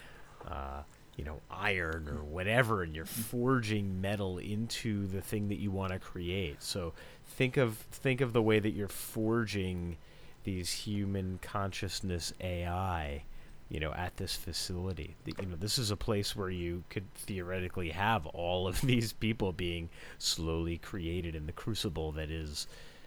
uh, 0.47 0.83
you 1.17 1.25
know, 1.25 1.41
iron 1.51 2.07
or 2.09 2.23
whatever, 2.23 2.85
and 2.85 2.95
you're 2.95 3.05
forging 3.05 4.01
metal 4.01 4.39
into 4.39 5.09
the 5.09 5.21
thing 5.21 5.49
that 5.49 5.59
you 5.59 5.73
want 5.73 5.93
to 5.93 5.99
create. 5.99 6.63
So 6.63 6.93
think 7.27 7.57
of 7.57 7.79
think 7.91 8.21
of 8.21 8.33
the 8.33 8.43
way 8.43 8.61
that 8.61 8.71
you're 8.71 8.87
forging 8.87 9.97
these 10.45 10.71
human 10.71 11.41
consciousness 11.43 12.33
AI, 12.41 13.25
you 13.69 13.81
know, 13.81 13.93
at 13.93 14.17
this 14.17 14.35
facility. 14.35 15.17
You 15.27 15.47
know, 15.47 15.57
this 15.57 15.79
is 15.79 15.91
a 15.91 15.97
place 15.97 16.35
where 16.35 16.51
you 16.51 16.85
could 16.89 17.13
theoretically 17.15 17.91
have 17.91 18.27
all 18.27 18.67
of 18.67 18.81
these 18.83 19.13
people 19.13 19.53
being 19.53 19.91
slowly 20.19 20.79
created 20.79 21.35
in 21.35 21.47
the 21.47 21.53
crucible 21.53 22.13
that 22.13 22.31
is 22.31 22.67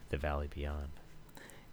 the 0.10 0.18
Valley 0.18 0.50
Beyond. 0.54 0.90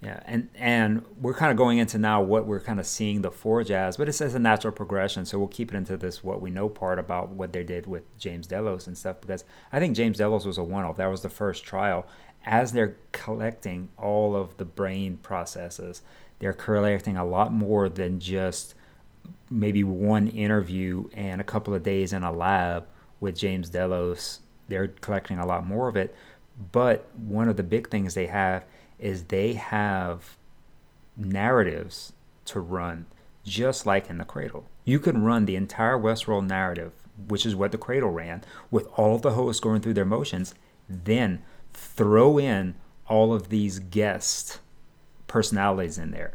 Yeah, 0.00 0.20
and 0.26 0.48
and 0.54 1.04
we're 1.20 1.34
kind 1.34 1.50
of 1.50 1.56
going 1.56 1.78
into 1.78 1.98
now 1.98 2.22
what 2.22 2.46
we're 2.46 2.60
kind 2.60 2.78
of 2.78 2.86
seeing 2.86 3.22
the 3.22 3.32
forge 3.32 3.72
as, 3.72 3.96
but 3.96 4.08
it 4.08 4.12
says 4.12 4.32
a 4.32 4.38
natural 4.38 4.72
progression. 4.72 5.26
So 5.26 5.38
we'll 5.38 5.48
keep 5.48 5.74
it 5.74 5.76
into 5.76 5.96
this 5.96 6.22
what 6.22 6.40
we 6.40 6.50
know 6.50 6.68
part 6.68 7.00
about 7.00 7.30
what 7.30 7.52
they 7.52 7.64
did 7.64 7.88
with 7.88 8.16
James 8.16 8.46
Delos 8.46 8.86
and 8.86 8.96
stuff 8.96 9.20
because 9.20 9.44
I 9.72 9.80
think 9.80 9.96
James 9.96 10.18
Delos 10.18 10.46
was 10.46 10.56
a 10.56 10.62
one-off. 10.62 10.98
That 10.98 11.10
was 11.10 11.22
the 11.22 11.28
first 11.28 11.64
trial. 11.64 12.06
As 12.46 12.70
they're 12.70 12.96
collecting 13.10 13.88
all 13.98 14.36
of 14.36 14.56
the 14.56 14.64
brain 14.64 15.16
processes, 15.16 16.02
they're 16.38 16.52
collecting 16.52 17.16
a 17.16 17.24
lot 17.24 17.52
more 17.52 17.88
than 17.88 18.20
just 18.20 18.76
maybe 19.50 19.84
one 19.84 20.28
interview 20.28 21.08
and 21.14 21.40
a 21.40 21.44
couple 21.44 21.74
of 21.74 21.82
days 21.82 22.12
in 22.12 22.22
a 22.22 22.32
lab 22.32 22.86
with 23.20 23.36
James 23.36 23.70
Delos. 23.70 24.40
They're 24.68 24.88
collecting 24.88 25.38
a 25.38 25.46
lot 25.46 25.66
more 25.66 25.88
of 25.88 25.96
it. 25.96 26.14
But 26.72 27.08
one 27.16 27.48
of 27.48 27.56
the 27.56 27.62
big 27.62 27.88
things 27.88 28.14
they 28.14 28.26
have 28.26 28.64
is 28.98 29.24
they 29.24 29.54
have 29.54 30.36
narratives 31.16 32.12
to 32.46 32.60
run 32.60 33.06
just 33.44 33.86
like 33.86 34.10
in 34.10 34.18
the 34.18 34.24
cradle. 34.24 34.66
You 34.84 34.98
can 34.98 35.22
run 35.22 35.46
the 35.46 35.56
entire 35.56 35.98
Westworld 35.98 36.46
narrative, 36.46 36.92
which 37.28 37.46
is 37.46 37.54
what 37.54 37.72
the 37.72 37.78
cradle 37.78 38.10
ran, 38.10 38.42
with 38.70 38.86
all 38.96 39.14
of 39.14 39.22
the 39.22 39.32
hosts 39.32 39.60
going 39.60 39.80
through 39.80 39.94
their 39.94 40.04
motions, 40.04 40.54
then 40.88 41.42
throw 41.72 42.38
in 42.38 42.74
all 43.06 43.32
of 43.32 43.48
these 43.48 43.78
guest 43.78 44.60
personalities 45.26 45.98
in 45.98 46.10
there 46.10 46.34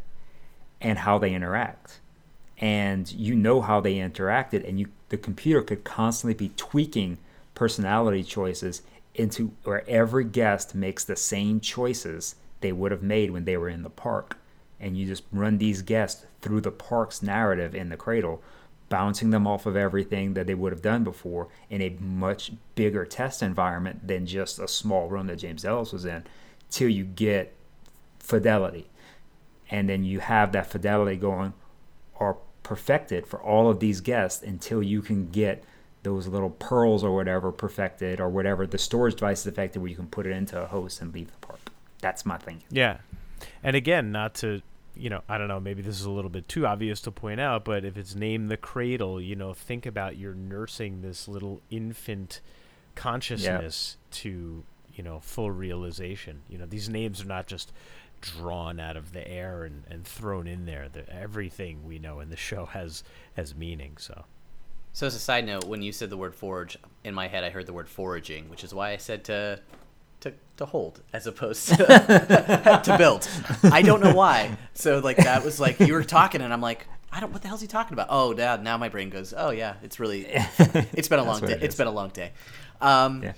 and 0.80 0.98
how 0.98 1.18
they 1.18 1.34
interact. 1.34 2.00
And 2.58 3.10
you 3.10 3.34
know 3.34 3.60
how 3.60 3.80
they 3.80 3.96
interacted, 3.96 4.66
and 4.68 4.78
you 4.78 4.86
the 5.08 5.16
computer 5.16 5.62
could 5.62 5.84
constantly 5.84 6.34
be 6.34 6.54
tweaking 6.56 7.18
personality 7.54 8.22
choices 8.22 8.82
into 9.14 9.52
where 9.62 9.88
every 9.88 10.24
guest 10.24 10.74
makes 10.74 11.04
the 11.04 11.16
same 11.16 11.60
choices 11.60 12.36
they 12.60 12.72
would 12.72 12.90
have 12.90 13.02
made 13.02 13.30
when 13.30 13.44
they 13.44 13.56
were 13.56 13.68
in 13.68 13.82
the 13.82 13.90
park. 13.90 14.38
And 14.80 14.96
you 14.96 15.06
just 15.06 15.24
run 15.32 15.58
these 15.58 15.82
guests 15.82 16.26
through 16.42 16.62
the 16.62 16.72
park's 16.72 17.22
narrative 17.22 17.74
in 17.74 17.90
the 17.90 17.96
cradle, 17.96 18.42
bouncing 18.88 19.30
them 19.30 19.46
off 19.46 19.66
of 19.66 19.76
everything 19.76 20.34
that 20.34 20.46
they 20.46 20.54
would 20.54 20.72
have 20.72 20.82
done 20.82 21.04
before 21.04 21.48
in 21.70 21.80
a 21.80 21.96
much 22.00 22.52
bigger 22.74 23.04
test 23.04 23.42
environment 23.42 24.06
than 24.06 24.26
just 24.26 24.58
a 24.58 24.66
small 24.66 25.08
room 25.08 25.26
that 25.28 25.36
James 25.36 25.62
Delos 25.62 25.92
was 25.92 26.04
in, 26.04 26.24
till 26.70 26.88
you 26.88 27.04
get 27.04 27.54
fidelity. 28.18 28.88
And 29.70 29.88
then 29.88 30.04
you 30.04 30.20
have 30.20 30.52
that 30.52 30.66
fidelity 30.66 31.16
going 31.16 31.52
or 32.16 32.38
perfected 32.62 33.26
for 33.26 33.40
all 33.40 33.68
of 33.70 33.80
these 33.80 34.00
guests 34.00 34.42
until 34.42 34.82
you 34.82 35.02
can 35.02 35.30
get 35.30 35.62
those 36.02 36.26
little 36.26 36.50
pearls 36.50 37.02
or 37.02 37.14
whatever 37.14 37.50
perfected 37.50 38.20
or 38.20 38.28
whatever 38.28 38.66
the 38.66 38.78
storage 38.78 39.14
device 39.14 39.40
is 39.40 39.46
affected 39.46 39.80
where 39.80 39.88
you 39.88 39.96
can 39.96 40.06
put 40.06 40.26
it 40.26 40.30
into 40.30 40.60
a 40.60 40.66
host 40.66 41.00
and 41.00 41.12
leave 41.14 41.30
the 41.30 41.46
park. 41.46 41.60
That's 42.00 42.26
my 42.26 42.36
thinking. 42.36 42.66
Yeah. 42.70 42.98
And 43.62 43.74
again, 43.74 44.12
not 44.12 44.34
to, 44.36 44.60
you 44.94 45.10
know, 45.10 45.22
I 45.28 45.38
don't 45.38 45.48
know, 45.48 45.60
maybe 45.60 45.82
this 45.82 45.98
is 45.98 46.04
a 46.04 46.10
little 46.10 46.30
bit 46.30 46.48
too 46.48 46.66
obvious 46.66 47.00
to 47.02 47.10
point 47.10 47.40
out, 47.40 47.64
but 47.64 47.84
if 47.84 47.96
it's 47.96 48.14
named 48.14 48.50
the 48.50 48.56
cradle, 48.56 49.20
you 49.20 49.34
know, 49.34 49.54
think 49.54 49.86
about 49.86 50.16
you're 50.16 50.34
nursing 50.34 51.00
this 51.00 51.26
little 51.26 51.62
infant 51.70 52.40
consciousness 52.94 53.96
to, 54.10 54.64
you 54.94 55.02
know, 55.02 55.20
full 55.20 55.50
realization. 55.50 56.42
You 56.48 56.58
know, 56.58 56.66
these 56.66 56.88
names 56.88 57.22
are 57.22 57.26
not 57.26 57.46
just 57.46 57.72
drawn 58.36 58.80
out 58.80 58.96
of 58.96 59.12
the 59.12 59.26
air 59.28 59.64
and, 59.64 59.84
and 59.90 60.04
thrown 60.04 60.46
in 60.46 60.64
there. 60.66 60.88
The, 60.88 61.08
everything 61.12 61.84
we 61.84 61.98
know 61.98 62.20
in 62.20 62.30
the 62.30 62.36
show 62.36 62.66
has 62.66 63.04
has 63.36 63.54
meaning. 63.54 63.96
So 63.98 64.24
So 64.92 65.06
as 65.06 65.14
a 65.14 65.18
side 65.18 65.44
note, 65.46 65.64
when 65.64 65.82
you 65.82 65.92
said 65.92 66.10
the 66.10 66.16
word 66.16 66.34
forge, 66.34 66.76
in 67.04 67.14
my 67.14 67.28
head 67.28 67.44
I 67.44 67.50
heard 67.50 67.66
the 67.66 67.72
word 67.72 67.88
foraging, 67.88 68.48
which 68.48 68.64
is 68.64 68.72
why 68.74 68.90
I 68.92 68.96
said 68.96 69.24
to 69.24 69.60
to, 70.20 70.32
to 70.56 70.64
hold 70.64 71.02
as 71.12 71.26
opposed 71.26 71.68
to 71.68 71.76
to 72.84 72.96
build. 72.98 73.28
I 73.64 73.82
don't 73.82 74.00
know 74.00 74.14
why. 74.14 74.56
So 74.72 74.98
like 75.00 75.18
that 75.18 75.44
was 75.44 75.60
like 75.60 75.78
you 75.80 75.92
were 75.92 76.04
talking 76.04 76.40
and 76.40 76.52
I'm 76.52 76.62
like, 76.62 76.86
I 77.12 77.20
don't 77.20 77.32
what 77.32 77.42
the 77.42 77.48
hell's 77.48 77.60
he 77.60 77.66
talking 77.66 77.92
about? 77.92 78.06
Oh 78.10 78.32
dad, 78.32 78.62
now 78.62 78.76
my 78.78 78.88
brain 78.88 79.10
goes, 79.10 79.34
Oh 79.36 79.50
yeah, 79.50 79.74
it's 79.82 80.00
really 80.00 80.26
it's 80.28 81.08
been 81.08 81.18
a 81.18 81.24
long 81.30 81.40
day. 81.40 81.52
it 81.52 81.62
It's 81.62 81.74
is. 81.74 81.78
been 81.78 81.86
a 81.88 81.92
long 81.92 82.08
day. 82.08 82.32
Um 82.80 83.22
Yeah. 83.22 83.32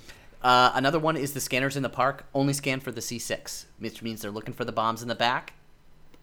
Uh, 0.47 0.71
another 0.75 0.99
one 0.99 1.17
is 1.17 1.33
the 1.35 1.41
scanners 1.41 1.77
in 1.77 1.83
the 1.83 1.89
park 1.89 2.27
only 2.33 2.53
scan 2.53 2.81
for 2.81 2.93
the 2.93 3.01
C6, 3.01 3.67
which 3.79 4.03
means 4.03 4.23
they're 4.23 4.31
looking 4.31 4.55
for 4.55 4.65
the 4.65 4.73
bombs 4.73 5.03
in 5.03 5.09
the 5.09 5.15
back. 5.15 5.55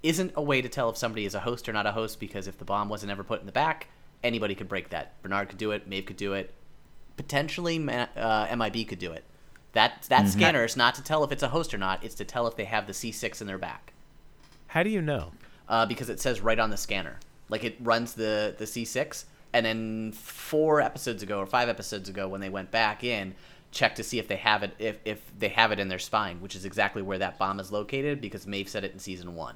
Isn't 0.01 0.31
a 0.35 0.41
way 0.41 0.61
to 0.61 0.69
tell 0.69 0.89
if 0.89 0.97
somebody 0.97 1.25
is 1.25 1.35
a 1.35 1.41
host 1.41 1.67
or 1.67 1.73
not 1.73 1.85
a 1.85 1.91
host 1.91 2.19
because 2.19 2.47
if 2.47 2.57
the 2.57 2.65
bomb 2.65 2.89
wasn't 2.89 3.11
ever 3.11 3.23
put 3.23 3.39
in 3.39 3.45
the 3.45 3.51
back, 3.51 3.87
anybody 4.23 4.55
could 4.55 4.67
break 4.67 4.89
that. 4.89 5.21
Bernard 5.21 5.49
could 5.49 5.57
do 5.57 5.71
it. 5.71 5.87
Maeve 5.87 6.05
could 6.05 6.17
do 6.17 6.33
it. 6.33 6.53
Potentially, 7.17 7.77
uh, 7.89 8.55
MIB 8.55 8.87
could 8.87 8.99
do 8.99 9.11
it. 9.11 9.23
That 9.73 10.05
that 10.09 10.27
scanner 10.29 10.63
is 10.65 10.75
not 10.77 10.95
to 10.95 11.03
tell 11.03 11.23
if 11.23 11.31
it's 11.31 11.43
a 11.43 11.49
host 11.49 11.73
or 11.73 11.77
not. 11.77 12.03
It's 12.03 12.15
to 12.15 12.25
tell 12.25 12.47
if 12.47 12.55
they 12.55 12.65
have 12.65 12.87
the 12.87 12.93
C6 12.93 13.41
in 13.41 13.47
their 13.47 13.57
back 13.57 13.93
how 14.67 14.81
do 14.83 14.89
you 14.89 15.01
know? 15.01 15.31
uh, 15.69 15.85
because 15.85 16.09
it 16.09 16.19
says 16.19 16.41
right 16.41 16.59
on 16.59 16.69
the 16.69 16.77
scanner. 16.77 17.19
Like 17.49 17.63
it 17.63 17.77
runs 17.79 18.13
the 18.13 18.55
the 18.57 18.65
C6, 18.65 19.25
and 19.53 19.65
then 19.65 20.11
four 20.11 20.81
episodes 20.81 21.21
ago 21.23 21.39
or 21.39 21.45
five 21.45 21.69
episodes 21.69 22.09
ago, 22.09 22.27
when 22.27 22.41
they 22.41 22.49
went 22.49 22.71
back 22.71 23.03
in, 23.03 23.35
check 23.73 23.95
to 23.95 24.03
see 24.03 24.19
if 24.19 24.27
they 24.27 24.37
have 24.37 24.63
it 24.63 24.73
if 24.79 24.99
if 25.03 25.19
they 25.37 25.49
have 25.49 25.71
it 25.71 25.79
in 25.79 25.89
their 25.89 25.99
spine, 25.99 26.39
which 26.39 26.55
is 26.55 26.63
exactly 26.63 27.01
where 27.01 27.17
that 27.17 27.37
bomb 27.37 27.59
is 27.59 27.71
located 27.71 28.21
because 28.21 28.47
Maeve 28.47 28.69
said 28.69 28.83
it 28.83 28.93
in 28.93 28.99
season 28.99 29.35
one. 29.35 29.55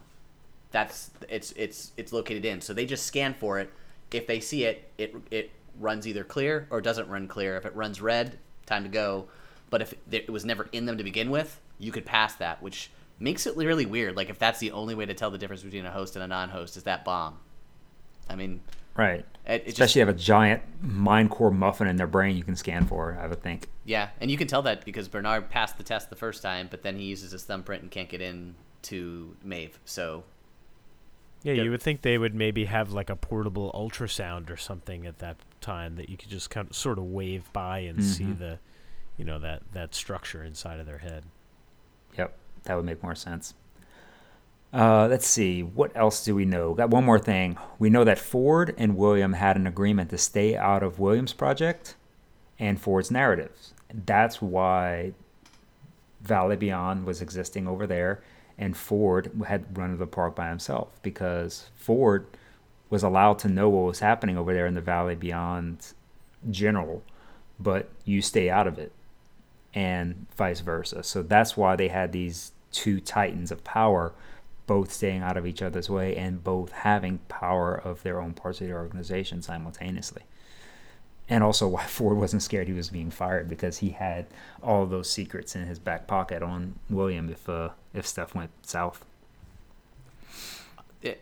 That's 0.72 1.12
it's 1.30 1.54
it's 1.54 1.92
it's 1.96 2.12
located 2.12 2.44
in. 2.44 2.60
So 2.62 2.74
they 2.74 2.86
just 2.86 3.06
scan 3.06 3.34
for 3.34 3.60
it. 3.60 3.72
If 4.12 4.28
they 4.28 4.40
see 4.40 4.66
it, 4.66 4.92
it 4.98 5.16
it 5.32 5.52
runs 5.80 6.08
either 6.08 6.24
clear 6.24 6.68
or 6.70 6.82
doesn't 6.82 7.08
run 7.08 7.28
clear. 7.28 7.56
If 7.56 7.66
it 7.66 7.76
runs 7.76 8.02
red, 8.02 8.38
time 8.66 8.84
to 8.84 8.90
go. 8.90 9.28
But 9.70 9.82
if 9.82 9.94
it 10.12 10.30
was 10.30 10.46
never 10.46 10.68
in 10.72 10.86
them 10.86 10.98
to 10.98 11.04
begin 11.04 11.30
with, 11.30 11.60
you 11.78 11.92
could 11.92 12.06
pass 12.06 12.36
that, 12.36 12.62
which 12.62 12.90
makes 13.20 13.46
it 13.46 13.56
really 13.56 13.86
weird. 13.86 14.16
Like 14.16 14.30
if 14.30 14.40
that's 14.40 14.60
the 14.60 14.72
only 14.72 14.96
way 14.96 15.06
to 15.06 15.14
tell 15.14 15.30
the 15.30 15.38
difference 15.38 15.64
between 15.64 15.86
a 15.86 15.92
host 15.92 16.16
and 16.16 16.24
a 16.24 16.28
non-host 16.28 16.78
is 16.78 16.84
that 16.84 17.04
bomb. 17.04 17.38
I 18.30 18.36
mean, 18.36 18.62
Right. 18.98 19.26
It, 19.48 19.54
it 19.54 19.66
just, 19.66 19.80
Especially 19.80 20.00
have 20.00 20.10
a 20.10 20.14
giant 20.14 20.62
mind 20.82 21.32
core 21.32 21.50
muffin 21.52 21.88
in 21.88 21.96
their 21.96 22.06
brain 22.08 22.36
you 22.36 22.44
can 22.44 22.56
scan 22.56 22.86
for. 22.86 23.18
I 23.20 23.28
would 23.28 23.42
think. 23.42 23.70
yeah, 23.86 24.10
and 24.20 24.30
you 24.30 24.38
can 24.38 24.48
tell 24.48 24.62
that 24.64 24.84
because 24.86 25.08
Bernard 25.08 25.50
passed 25.50 25.78
the 25.78 25.84
test 25.84 26.10
the 26.10 26.16
first 26.18 26.42
time, 26.44 26.68
but 26.70 26.82
then 26.84 26.98
he 26.98 27.06
uses 27.06 27.32
his 27.32 27.44
thumbprint 27.46 27.82
and 27.82 27.90
can't 27.90 28.10
get 28.10 28.22
in 28.22 28.56
to 28.84 29.36
Maeve. 29.44 29.80
So 29.86 30.24
Yeah, 31.44 31.54
Yep. 31.54 31.66
you 31.66 31.72
would 31.72 31.82
think 31.82 32.02
they 32.02 32.18
would 32.18 32.36
maybe 32.36 32.66
have 32.66 32.92
like 32.92 33.10
a 33.10 33.16
portable 33.16 33.72
ultrasound 33.74 34.50
or 34.50 34.58
something 34.58 35.06
at 35.06 35.20
that 35.20 35.38
time 35.62 35.96
that 35.96 36.10
you 36.10 36.18
could 36.18 36.30
just 36.30 36.50
kind 36.50 36.70
of 36.70 36.76
sort 36.76 36.98
of 36.98 37.06
wave 37.06 37.52
by 37.54 37.80
and 37.80 38.04
see 38.04 38.24
Mhm. 38.26 38.40
the, 38.40 38.60
you 39.18 39.24
know, 39.24 39.40
that 39.40 39.62
that 39.72 39.96
structure 39.96 40.44
inside 40.44 40.80
of 40.80 40.86
their 40.86 40.98
head. 40.98 41.24
Yep, 42.18 42.36
that 42.64 42.76
would 42.76 42.86
make 42.86 43.02
more 43.04 43.16
sense. 43.16 43.54
Uh, 44.74 45.08
let's 45.08 45.28
see. 45.28 45.64
What 45.64 45.92
else 45.96 46.24
do 46.24 46.36
we 46.36 46.46
know? 46.46 46.74
Got 46.74 46.90
one 46.90 47.06
more 47.06 47.20
thing. 47.20 47.58
We 47.80 47.90
know 47.90 48.04
that 48.04 48.20
Ford 48.20 48.76
and 48.78 48.98
William 48.98 49.34
had 49.34 49.56
an 49.56 49.66
agreement 49.66 50.10
to 50.10 50.18
stay 50.18 50.56
out 50.56 50.84
of 50.84 51.00
Williams' 51.00 51.34
project 51.34 51.96
and 52.60 52.80
Ford's 52.80 53.10
narratives. 53.10 53.74
That's 53.94 54.42
why 54.42 55.14
Valley 56.22 56.58
Beyond 56.58 57.06
was 57.06 57.22
existing 57.22 57.68
over 57.68 57.88
there, 57.88 58.22
and 58.58 58.76
Ford 58.76 59.32
had 59.48 59.78
run 59.78 59.98
the 59.98 60.08
park 60.08 60.36
by 60.36 60.50
himself 60.50 60.90
because 61.02 61.70
Ford 61.76 62.28
was 62.90 63.04
allowed 63.04 63.40
to 63.40 63.48
know 63.48 63.70
what 63.70 63.86
was 63.86 64.00
happening 64.00 64.38
over 64.38 64.54
there 64.54 64.68
in 64.68 64.74
the 64.74 64.82
Valley 64.82 65.16
Beyond 65.16 65.94
general, 66.50 67.04
but 67.60 67.90
you 68.06 68.22
stay 68.22 68.50
out 68.50 68.68
of 68.68 68.78
it 68.78 68.92
and 69.74 70.26
vice 70.36 70.60
versa. 70.62 71.04
So 71.04 71.22
that's 71.22 71.56
why 71.56 71.76
they 71.76 71.88
had 71.88 72.12
these 72.12 72.52
two 72.72 73.00
titans 73.00 73.52
of 73.52 73.64
power, 73.64 74.14
both 74.68 74.92
staying 74.92 75.22
out 75.22 75.38
of 75.38 75.48
each 75.48 75.62
other's 75.62 75.90
way 75.90 76.16
and 76.16 76.44
both 76.44 76.72
having 76.72 77.20
power 77.30 77.74
of 77.74 78.04
their 78.04 78.22
own 78.22 78.34
parts 78.34 78.62
of 78.62 78.68
the 78.68 78.74
organization 78.74 79.42
simultaneously. 79.42 80.24
And 81.30 81.44
also 81.44 81.68
why 81.68 81.84
Ford 81.88 82.18
wasn't 82.18 82.44
scared 82.44 82.68
he 82.68 82.74
was 82.74 82.90
being 82.90 83.10
fired 83.10 83.50
because 83.50 83.80
he 83.80 83.92
had 83.92 84.28
all 84.62 84.86
those 84.86 85.10
secrets 85.10 85.56
in 85.56 85.66
his 85.66 85.80
back 85.80 86.06
pocket 86.06 86.44
on 86.44 86.76
William 86.90 87.30
if 87.30 87.50
uh, 87.50 87.70
if 87.94 88.06
stuff 88.06 88.36
went 88.36 88.52
south. 88.62 89.06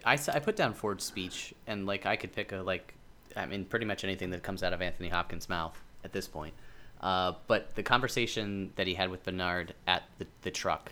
I, 0.06 0.18
I 0.34 0.40
put 0.40 0.56
down 0.56 0.74
Ford's 0.74 1.04
speech, 1.04 1.54
and 1.68 1.86
like 1.86 2.06
I 2.06 2.16
could 2.16 2.34
pick 2.34 2.52
a 2.52 2.58
like, 2.58 2.94
I 3.36 3.46
mean, 3.46 3.66
pretty 3.66 3.86
much 3.86 4.04
anything 4.04 4.32
that 4.32 4.42
comes 4.42 4.64
out 4.64 4.74
of 4.74 4.82
Anthony 4.82 5.10
Hopkins' 5.10 5.50
mouth 5.50 5.80
at 6.04 6.12
this 6.12 6.28
point. 6.28 6.54
Uh, 7.02 7.34
but 7.48 7.76
the 7.76 7.84
conversation 7.84 8.72
that 8.78 8.88
he 8.88 8.94
had 8.94 9.12
with 9.12 9.24
Bernard 9.24 9.74
at 9.86 10.04
the, 10.18 10.26
the 10.42 10.52
truck, 10.52 10.92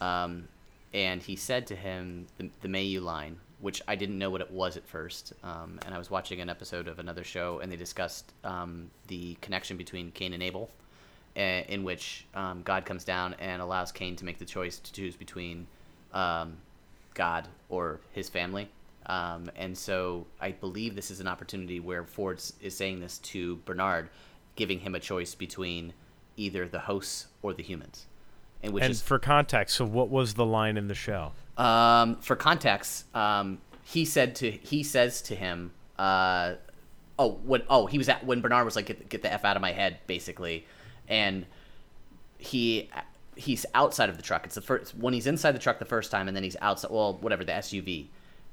um, 0.00 0.48
and 0.92 1.22
he 1.22 1.36
said 1.36 1.66
to 1.68 1.76
him 1.76 2.26
the, 2.38 2.50
the 2.62 2.68
Mayu 2.68 3.00
line, 3.00 3.38
which 3.60 3.80
I 3.86 3.94
didn't 3.94 4.18
know 4.18 4.30
what 4.30 4.40
it 4.40 4.50
was 4.50 4.76
at 4.76 4.86
first. 4.86 5.32
Um, 5.42 5.78
and 5.84 5.94
I 5.94 5.98
was 5.98 6.10
watching 6.10 6.40
an 6.40 6.48
episode 6.48 6.88
of 6.88 6.98
another 6.98 7.24
show, 7.24 7.60
and 7.60 7.70
they 7.70 7.76
discussed 7.76 8.32
um, 8.44 8.90
the 9.06 9.36
connection 9.40 9.76
between 9.76 10.10
Cain 10.12 10.32
and 10.32 10.42
Abel, 10.42 10.70
uh, 11.36 11.40
in 11.40 11.84
which 11.84 12.26
um, 12.34 12.62
God 12.62 12.84
comes 12.84 13.04
down 13.04 13.34
and 13.38 13.62
allows 13.62 13.92
Cain 13.92 14.16
to 14.16 14.24
make 14.24 14.38
the 14.38 14.44
choice 14.44 14.78
to 14.78 14.92
choose 14.92 15.14
between 15.14 15.66
um, 16.12 16.56
God 17.14 17.46
or 17.68 18.00
his 18.12 18.28
family. 18.28 18.68
Um, 19.06 19.50
and 19.56 19.76
so 19.76 20.26
I 20.40 20.52
believe 20.52 20.94
this 20.94 21.10
is 21.10 21.20
an 21.20 21.28
opportunity 21.28 21.80
where 21.80 22.04
Ford 22.04 22.42
is 22.60 22.76
saying 22.76 23.00
this 23.00 23.18
to 23.18 23.56
Bernard, 23.64 24.08
giving 24.56 24.80
him 24.80 24.94
a 24.94 25.00
choice 25.00 25.34
between 25.34 25.92
either 26.36 26.68
the 26.68 26.80
hosts 26.80 27.26
or 27.42 27.52
the 27.54 27.62
humans. 27.62 28.06
And 28.62 28.72
which 28.72 28.84
and 28.84 28.90
is 28.90 29.00
for 29.00 29.18
context, 29.18 29.76
so 29.76 29.84
what 29.84 30.10
was 30.10 30.34
the 30.34 30.44
line 30.44 30.76
in 30.76 30.88
the 30.88 30.94
show? 30.94 31.32
um, 31.60 32.16
for 32.16 32.36
context, 32.36 33.04
um, 33.14 33.58
he 33.84 34.04
said 34.04 34.34
to 34.36 34.50
he 34.50 34.82
says 34.82 35.20
to 35.22 35.34
him, 35.34 35.72
uh, 35.98 36.54
"Oh, 37.18 37.32
when 37.44 37.62
oh 37.68 37.86
he 37.86 37.98
was 37.98 38.08
at 38.08 38.24
when 38.24 38.40
Bernard 38.40 38.64
was 38.64 38.76
like 38.76 38.86
get, 38.86 39.08
get 39.08 39.22
the 39.22 39.32
f 39.32 39.44
out 39.44 39.56
of 39.56 39.62
my 39.62 39.72
head, 39.72 39.98
basically," 40.06 40.66
and 41.06 41.44
he 42.38 42.88
he's 43.36 43.66
outside 43.74 44.08
of 44.08 44.16
the 44.16 44.22
truck. 44.22 44.46
It's 44.46 44.54
the 44.54 44.62
first 44.62 44.96
when 44.96 45.12
he's 45.12 45.26
inside 45.26 45.52
the 45.52 45.58
truck 45.58 45.78
the 45.78 45.84
first 45.84 46.10
time, 46.10 46.28
and 46.28 46.36
then 46.36 46.44
he's 46.44 46.56
outside. 46.62 46.90
Well, 46.90 47.18
whatever 47.20 47.44
the 47.44 47.52
SUV. 47.52 48.08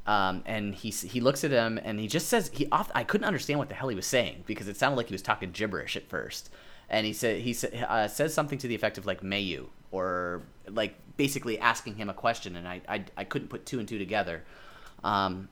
Um, 0.05 0.41
and 0.45 0.73
he 0.73 0.89
he 0.89 1.19
looks 1.19 1.43
at 1.43 1.51
him 1.51 1.77
and 1.83 1.99
he 1.99 2.07
just 2.07 2.29
says 2.29 2.49
he 2.53 2.67
off, 2.71 2.89
I 2.95 3.03
couldn't 3.03 3.25
understand 3.25 3.59
what 3.59 3.67
the 3.67 3.75
hell 3.75 3.89
he 3.89 3.95
was 3.95 4.05
saying 4.05 4.45
because 4.47 4.69
it 4.69 4.77
sounded 4.77 4.95
like 4.95 5.07
he 5.07 5.13
was 5.13 5.21
talking 5.21 5.51
gibberish 5.51 5.97
at 5.97 6.07
first. 6.07 6.49
And 6.89 7.05
he 7.05 7.11
said 7.11 7.41
he 7.41 7.51
sa- 7.51 7.67
uh, 7.67 8.07
says 8.07 8.33
something 8.33 8.57
to 8.59 8.69
the 8.69 8.75
effect 8.75 8.97
of 8.97 9.05
like 9.05 9.21
Mayu 9.21 9.67
or 9.91 10.43
like 10.67 10.95
basically 11.17 11.59
asking 11.59 11.95
him 11.95 12.09
a 12.09 12.13
question, 12.13 12.55
and 12.55 12.67
I 12.67 12.81
I, 12.87 13.05
I 13.15 13.23
couldn't 13.23 13.47
put 13.49 13.65
two 13.65 13.79
and 13.79 13.87
two 13.87 13.97
together. 13.97 14.43
Um, 15.03 15.49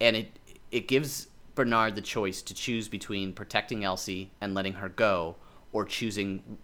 and 0.00 0.16
it 0.16 0.38
it 0.70 0.88
gives 0.88 1.28
Bernard 1.54 1.94
the 1.94 2.00
choice 2.00 2.42
to 2.42 2.54
choose 2.54 2.88
between 2.88 3.32
protecting 3.32 3.84
Elsie 3.84 4.30
and 4.40 4.54
letting 4.54 4.74
her 4.74 4.88
go, 4.88 5.36
or 5.72 5.84
choosing 5.84 6.58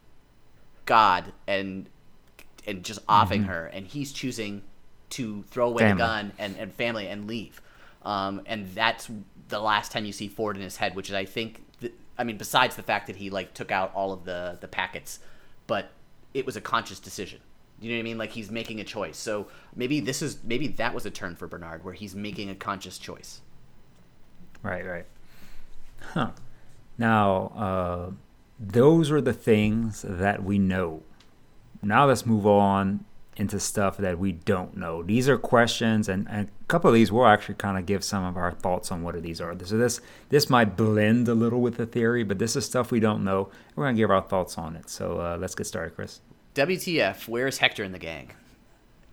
God 0.85 1.33
and 1.46 1.88
and 2.66 2.85
just 2.85 3.00
offing 3.09 3.44
her, 3.44 3.66
and 3.66 3.87
he's 3.87 4.12
choosing 4.12 4.62
to 5.11 5.42
throw 5.44 5.68
away 5.68 5.88
the 5.88 5.94
gun 5.94 6.33
and, 6.38 6.57
and 6.59 6.72
family 6.74 7.09
and 7.09 7.26
leave. 7.26 7.62
Um, 8.02 8.42
and 8.46 8.68
that's 8.74 9.11
the 9.48 9.61
last 9.61 9.90
time 9.90 10.04
you 10.04 10.12
see 10.12 10.28
Ford 10.28 10.57
in 10.57 10.62
his 10.62 10.76
head, 10.76 10.94
which 10.94 11.09
is 11.09 11.14
I 11.14 11.24
think, 11.24 11.62
th- 11.81 11.94
I 12.18 12.24
mean, 12.24 12.37
besides 12.37 12.76
the 12.76 12.83
fact 12.83 13.07
that 13.07 13.16
he 13.16 13.31
like 13.31 13.54
took 13.54 13.70
out 13.70 13.92
all 13.94 14.12
of 14.12 14.24
the 14.24 14.59
the 14.61 14.68
packets, 14.68 15.20
but 15.66 15.90
it 16.38 16.46
was 16.46 16.57
a 16.57 16.61
conscious 16.61 17.01
decision. 17.01 17.40
You 17.81 17.90
know 17.90 17.96
what 17.96 18.01
I 18.01 18.05
mean? 18.05 18.18
Like 18.18 18.31
he's 18.31 18.51
making 18.51 18.81
a 18.81 18.85
choice. 18.85 19.16
So 19.16 19.48
maybe 19.77 20.01
this 20.01 20.22
is 20.22 20.38
maybe 20.44 20.68
that 20.68 20.94
was 20.94 21.07
a 21.07 21.11
turn 21.11 21.37
for 21.37 21.46
Bernard, 21.46 21.85
where 21.85 21.94
he's 21.94 22.14
making 22.14 22.51
a 22.51 22.55
conscious 22.55 22.98
choice. 22.98 23.40
Right, 24.62 24.85
right. 24.85 25.07
Huh. 26.01 26.31
Now, 26.96 27.53
uh, 27.57 28.11
those 28.59 29.11
are 29.11 29.20
the 29.20 29.33
things 29.33 30.05
that 30.09 30.42
we 30.42 30.59
know. 30.59 31.03
Now 31.83 32.07
let's 32.07 32.27
move 32.27 32.46
on 32.46 33.05
into 33.37 33.61
stuff 33.61 33.96
that 33.98 34.18
we 34.18 34.33
don't 34.33 34.77
know. 34.77 35.05
These 35.05 35.29
are 35.29 35.38
questions, 35.38 36.09
and, 36.09 36.27
and 36.29 36.48
a 36.48 36.64
couple 36.66 36.88
of 36.88 36.94
these 36.94 37.12
we'll 37.12 37.27
actually 37.27 37.55
kind 37.55 37.79
of 37.79 37.87
give 37.87 38.03
some 38.03 38.24
of 38.24 38.37
our 38.37 38.51
thoughts 38.51 38.90
on 38.90 39.05
what 39.05 39.20
these 39.22 39.40
are. 39.40 39.57
So 39.64 39.79
this 39.79 40.01
this 40.29 40.51
might 40.51 40.77
blend 40.77 41.29
a 41.29 41.35
little 41.35 41.61
with 41.61 41.77
the 41.77 41.87
theory, 41.87 42.24
but 42.24 42.40
this 42.40 42.57
is 42.57 42.64
stuff 42.64 42.90
we 42.90 42.98
don't 42.98 43.22
know. 43.22 43.51
We're 43.77 43.85
gonna 43.85 43.96
give 43.96 44.11
our 44.11 44.22
thoughts 44.22 44.59
on 44.59 44.74
it. 44.74 44.90
So 44.90 45.20
uh, 45.20 45.37
let's 45.38 45.55
get 45.55 45.68
started, 45.68 45.94
Chris. 45.94 46.20
WTF? 46.58 47.28
Where's 47.28 47.58
Hector 47.58 47.84
in 47.84 47.92
the 47.92 48.00
gang? 48.00 48.32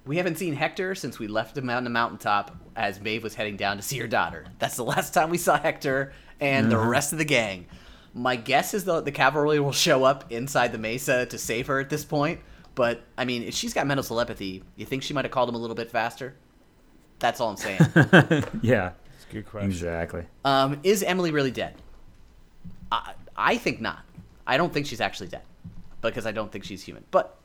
We 0.04 0.18
haven't 0.18 0.40
seen 0.40 0.56
Hector 0.56 0.96
since 0.96 1.20
we 1.20 1.28
left 1.28 1.56
him 1.56 1.70
out 1.70 1.78
on 1.78 1.84
the 1.84 1.92
mountaintop 1.92 2.56
as 2.76 3.00
Maeve 3.00 3.22
was 3.22 3.36
heading 3.36 3.56
down 3.56 3.78
to 3.78 3.84
see 3.84 4.00
her 4.00 4.08
daughter. 4.08 4.46
That's 4.58 4.76
the 4.76 4.84
last 4.84 5.14
time 5.14 5.30
we 5.30 5.38
saw 5.38 5.56
Hector 5.60 6.12
and 6.40 6.72
the 6.72 6.78
rest 6.80 7.12
of 7.12 7.20
the 7.20 7.26
gang. 7.26 7.68
My 8.16 8.36
guess 8.36 8.74
is 8.74 8.84
the 8.86 9.02
the 9.02 9.12
cavalry 9.12 9.60
will 9.60 9.72
show 9.72 10.04
up 10.04 10.32
inside 10.32 10.72
the 10.72 10.80
mesa 10.80 11.28
to 11.28 11.38
save 11.38 11.68
her 11.68 11.80
at 11.80 11.92
this 11.92 12.04
point. 12.04 12.40
But 12.74 13.04
I 13.16 13.26
mean, 13.26 13.44
if 13.44 13.54
she's 13.54 13.76
got 13.76 13.86
mental 13.86 14.04
telepathy, 14.04 14.64
you 14.76 14.88
think 14.88 15.04
she 15.04 15.14
might 15.14 15.26
have 15.26 15.32
called 15.32 15.48
him 15.48 15.54
a 15.56 15.60
little 15.60 15.76
bit 15.76 15.92
faster? 15.92 16.34
That's 17.20 17.40
all 17.40 17.50
I'm 17.52 17.58
saying. 17.58 17.80
yeah, 18.64 18.94
It's 19.14 19.26
a 19.30 19.34
good 19.34 19.46
question. 19.46 19.70
exactly. 19.70 20.24
um, 20.46 20.80
is 20.82 21.04
Emily 21.04 21.30
really 21.30 21.52
dead? 21.52 21.76
I, 22.92 23.14
I 23.38 23.58
think 23.58 23.82
not. 23.82 24.00
I 24.48 24.58
don't 24.58 24.74
think 24.74 24.88
she's 24.88 25.00
actually 25.02 25.28
dead 25.28 25.44
because 26.12 26.26
I 26.26 26.32
don't 26.32 26.52
think 26.52 26.64
she's 26.64 26.84
human. 26.84 27.04
But 27.12 27.38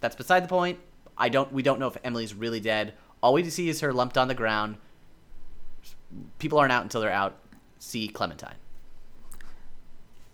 that's 0.00 0.16
beside 0.16 0.44
the 0.44 0.48
point. 0.48 0.78
I 1.18 1.28
don't. 1.28 1.52
We 1.52 1.62
don't 1.62 1.80
know 1.80 1.88
if 1.88 1.96
Emily's 2.04 2.34
really 2.34 2.60
dead. 2.60 2.94
All 3.22 3.32
we 3.32 3.48
see 3.48 3.68
is 3.68 3.80
her 3.80 3.92
lumped 3.92 4.18
on 4.18 4.28
the 4.28 4.34
ground. 4.34 4.76
People 6.38 6.58
aren't 6.58 6.72
out 6.72 6.82
until 6.82 7.00
they're 7.00 7.10
out. 7.10 7.36
See 7.78 8.08
Clementine. 8.08 8.56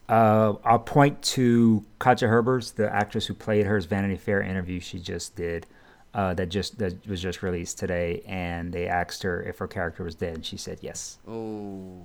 Uh, 0.09 0.55
I'll 0.65 0.79
point 0.79 1.23
to 1.23 1.85
Katja 1.99 2.27
Herbers, 2.27 2.75
the 2.75 2.93
actress 2.93 3.27
who 3.27 3.35
played 3.35 3.65
her's 3.65 3.87
Vanity 3.87 4.17
Fair 4.17 4.43
interview 4.43 4.79
she 4.81 4.99
just 4.99 5.37
did, 5.37 5.67
uh, 6.13 6.35
that 6.35 6.51
just 6.51 6.79
that 6.79 7.07
was 7.07 7.23
just 7.23 7.43
released 7.43 7.79
today, 7.79 8.23
and 8.27 8.73
they 8.73 8.89
asked 8.89 9.23
her 9.23 9.43
if 9.43 9.59
her 9.59 9.69
character 9.69 10.05
was 10.05 10.15
dead, 10.15 10.35
and 10.35 10.45
she 10.45 10.57
said 10.57 10.81
yes. 10.83 11.19
Ooh, 11.29 12.05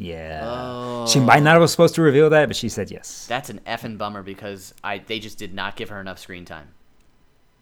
Yeah, 0.00 0.40
oh. 0.44 1.06
she 1.06 1.20
might 1.20 1.42
not 1.42 1.60
have 1.60 1.68
supposed 1.68 1.94
to 1.96 2.02
reveal 2.02 2.30
that, 2.30 2.48
but 2.48 2.56
she 2.56 2.70
said 2.70 2.90
yes. 2.90 3.26
that's 3.26 3.50
an 3.50 3.60
effing 3.66 3.98
bummer 3.98 4.22
because 4.22 4.72
I 4.82 4.98
they 4.98 5.18
just 5.18 5.36
did 5.36 5.52
not 5.52 5.76
give 5.76 5.90
her 5.90 6.00
enough 6.00 6.18
screen 6.18 6.46
time. 6.46 6.68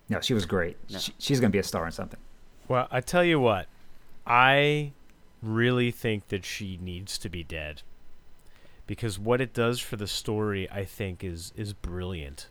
No, 0.09 0.20
she 0.20 0.35
was 0.35 0.46
great. 0.46 0.77
No. 0.88 0.98
She, 0.98 1.12
she's 1.18 1.40
gonna 1.40 1.51
be 1.51 1.59
a 1.59 1.64
star 1.64 1.85
in 1.85 1.92
something. 1.92 2.20
Well, 2.68 2.87
I 2.92 3.01
tell 3.01 3.24
you 3.24 3.40
what, 3.40 3.66
I 4.24 4.92
really 5.42 5.90
think 5.90 6.29
that 6.29 6.44
she 6.44 6.79
needs 6.81 7.18
to 7.18 7.29
be 7.29 7.42
dead 7.42 7.83
because 8.87 9.18
what 9.18 9.40
it 9.40 9.53
does 9.53 9.81
for 9.81 9.96
the 9.96 10.07
story, 10.07 10.70
I 10.70 10.85
think, 10.85 11.24
is 11.24 11.53
is 11.57 11.72
brilliant. 11.72 12.48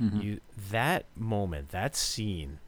Mm-hmm. 0.00 0.20
You 0.20 0.40
that 0.70 1.06
moment, 1.16 1.70
that 1.70 1.96
scene 1.96 2.58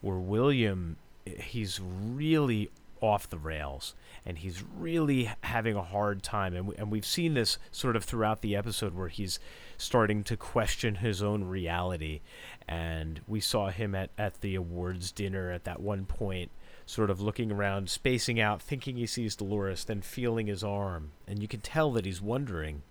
where 0.00 0.18
William, 0.18 0.96
he's 1.24 1.80
really 1.80 2.70
off 3.00 3.28
the 3.28 3.38
rails 3.38 3.94
and 4.26 4.38
he's 4.38 4.62
really 4.76 5.30
having 5.42 5.76
a 5.76 5.82
hard 5.82 6.22
time 6.22 6.54
and, 6.54 6.68
we, 6.68 6.76
and 6.76 6.90
we've 6.90 7.06
seen 7.06 7.34
this 7.34 7.58
sort 7.70 7.96
of 7.96 8.04
throughout 8.04 8.40
the 8.40 8.56
episode 8.56 8.94
where 8.94 9.08
he's 9.08 9.38
starting 9.76 10.24
to 10.24 10.36
question 10.36 10.96
his 10.96 11.22
own 11.22 11.44
reality 11.44 12.20
and 12.66 13.20
we 13.26 13.40
saw 13.40 13.70
him 13.70 13.94
at, 13.94 14.10
at 14.16 14.40
the 14.40 14.54
awards 14.54 15.12
dinner 15.12 15.50
at 15.50 15.64
that 15.64 15.80
one 15.80 16.06
point 16.06 16.50
sort 16.86 17.10
of 17.10 17.20
looking 17.20 17.50
around, 17.50 17.88
spacing 17.88 18.40
out, 18.40 18.60
thinking 18.60 18.96
he 18.96 19.06
sees 19.06 19.36
Dolores, 19.36 19.84
then 19.84 20.02
feeling 20.02 20.46
his 20.46 20.62
arm. 20.62 21.12
And 21.26 21.40
you 21.40 21.48
can 21.48 21.60
tell 21.60 21.90
that 21.92 22.04
he's 22.04 22.20
wondering, 22.20 22.82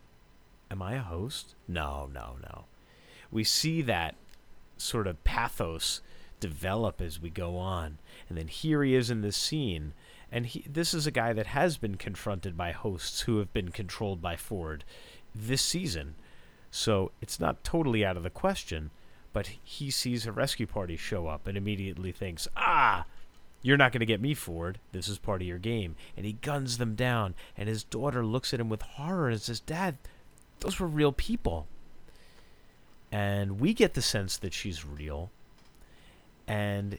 Am 0.72 0.82
I 0.82 0.96
a 0.96 1.02
host? 1.02 1.54
No, 1.68 2.10
no, 2.12 2.38
no. 2.42 2.66
We 3.32 3.44
see 3.44 3.84
that 3.84 4.16
sort 4.78 5.06
of 5.06 5.24
pathos 5.24 6.02
develop 6.40 7.00
as 7.00 7.22
we 7.22 7.30
go 7.30 7.58
on. 7.58 8.00
And 8.28 8.38
then 8.38 8.48
here 8.48 8.84
he 8.84 8.96
is 8.96 9.12
in 9.12 9.22
this 9.22 9.38
scene. 9.38 9.94
And 10.34 10.48
he, 10.48 10.66
this 10.68 10.96
is 10.96 11.06
a 11.06 11.12
guy 11.12 11.32
that 11.32 11.46
has 11.46 11.78
been 11.78 11.96
confronted 11.96 12.58
by 12.58 12.72
hosts 12.72 13.22
who 13.22 13.38
have 13.38 13.54
been 13.54 13.70
controlled 13.70 14.20
by 14.20 14.36
Ford 14.36 14.84
this 15.34 15.62
season. 15.62 16.16
So 16.72 17.12
it's 17.22 17.40
not 17.40 17.64
totally 17.64 18.04
out 18.04 18.18
of 18.18 18.24
the 18.24 18.32
question, 18.32 18.90
but 19.32 19.52
he 19.64 19.92
sees 19.92 20.26
a 20.26 20.32
rescue 20.32 20.66
party 20.66 20.98
show 20.98 21.28
up 21.28 21.46
and 21.46 21.56
immediately 21.56 22.12
thinks, 22.12 22.48
ah, 22.58 23.06
you're 23.62 23.78
not 23.78 23.92
going 23.92 24.00
to 24.00 24.08
get 24.08 24.20
me, 24.20 24.34
Ford. 24.34 24.80
This 24.92 25.08
is 25.08 25.20
part 25.20 25.44
of 25.44 25.48
your 25.48 25.60
game. 25.60 25.96
And 26.18 26.26
he 26.26 26.34
guns 26.34 26.80
them 26.80 26.96
down. 26.96 27.36
And 27.56 27.70
his 27.70 27.84
daughter 27.84 28.26
looks 28.26 28.56
at 28.56 28.60
him 28.60 28.70
with 28.70 28.82
horror 28.82 29.30
and 29.30 29.40
says, 29.40 29.60
Dad, 29.60 30.00
those 30.62 30.80
were 30.80 30.88
real 30.88 31.12
people. 31.12 31.68
And 33.12 33.60
we 33.60 33.76
get 33.76 33.94
the 33.94 34.02
sense 34.02 34.36
that 34.38 34.56
she's 34.56 34.84
real. 34.84 35.30
And 36.48 36.98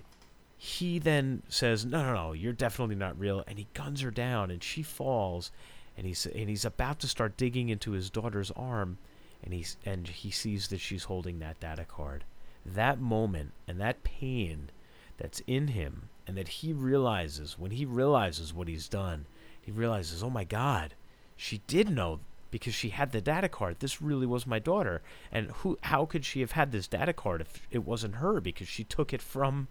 he 0.65 0.99
then 0.99 1.43
says, 1.47 1.85
"No, 1.85 2.03
no, 2.03 2.15
no, 2.15 2.33
you're 2.33 2.55
definitely 2.55 2.95
not 2.95 3.19
real." 3.19 3.45
And 3.47 3.59
he 3.59 3.67
guns 3.75 4.01
her 4.01 4.11
down, 4.11 4.51
and 4.51 4.63
she 4.63 4.83
falls, 4.83 5.53
and 5.95 6.07
he's 6.07 6.25
and 6.25 6.49
he's 6.49 6.65
about 6.65 7.01
to 7.01 7.07
start 7.07 7.37
digging 7.37 7.69
into 7.69 7.91
his 7.91 8.09
daughter's 8.09 8.51
arm, 8.53 8.97
and 9.43 9.53
he's 9.53 9.77
and 9.85 10.09
he 10.09 10.31
sees 10.31 10.69
that 10.69 10.81
she's 10.81 11.05
holding 11.05 11.39
that 11.39 11.61
data 11.61 11.85
card. 11.85 12.25
That 12.65 12.99
moment 12.99 13.53
and 13.69 13.79
that 13.79 14.05
pain 14.05 14.71
that's 15.19 15.43
in 15.47 15.69
him, 15.69 16.09
and 16.27 16.35
that 16.39 16.49
he 16.49 16.73
realizes 16.73 17.59
when 17.59 17.73
he 17.73 17.85
realizes 17.85 18.55
what 18.55 18.67
he's 18.67 18.89
done, 18.89 19.27
he 19.61 19.71
realizes, 19.71 20.23
"Oh 20.23 20.31
my 20.31 20.45
God, 20.45 20.95
she 21.37 21.61
did 21.67 21.91
know." 21.91 22.21
Because 22.51 22.73
she 22.73 22.91
had 22.91 23.11
the 23.13 23.21
data 23.21 23.49
card. 23.51 23.81
This 23.81 24.01
really 24.01 24.27
was 24.27 24.47
my 24.47 24.61
daughter. 24.61 25.03
And 25.31 25.51
who 25.51 25.77
how 25.83 26.07
could 26.07 26.25
she 26.25 26.41
have 26.41 26.53
had 26.53 26.73
this 26.73 26.89
data 26.89 27.13
card 27.13 27.43
if 27.43 27.67
it 27.71 27.85
wasn't 27.85 28.15
her? 28.17 28.41
Because 28.41 28.69
she 28.69 28.85
took 28.85 29.13
it 29.13 29.21
from 29.21 29.69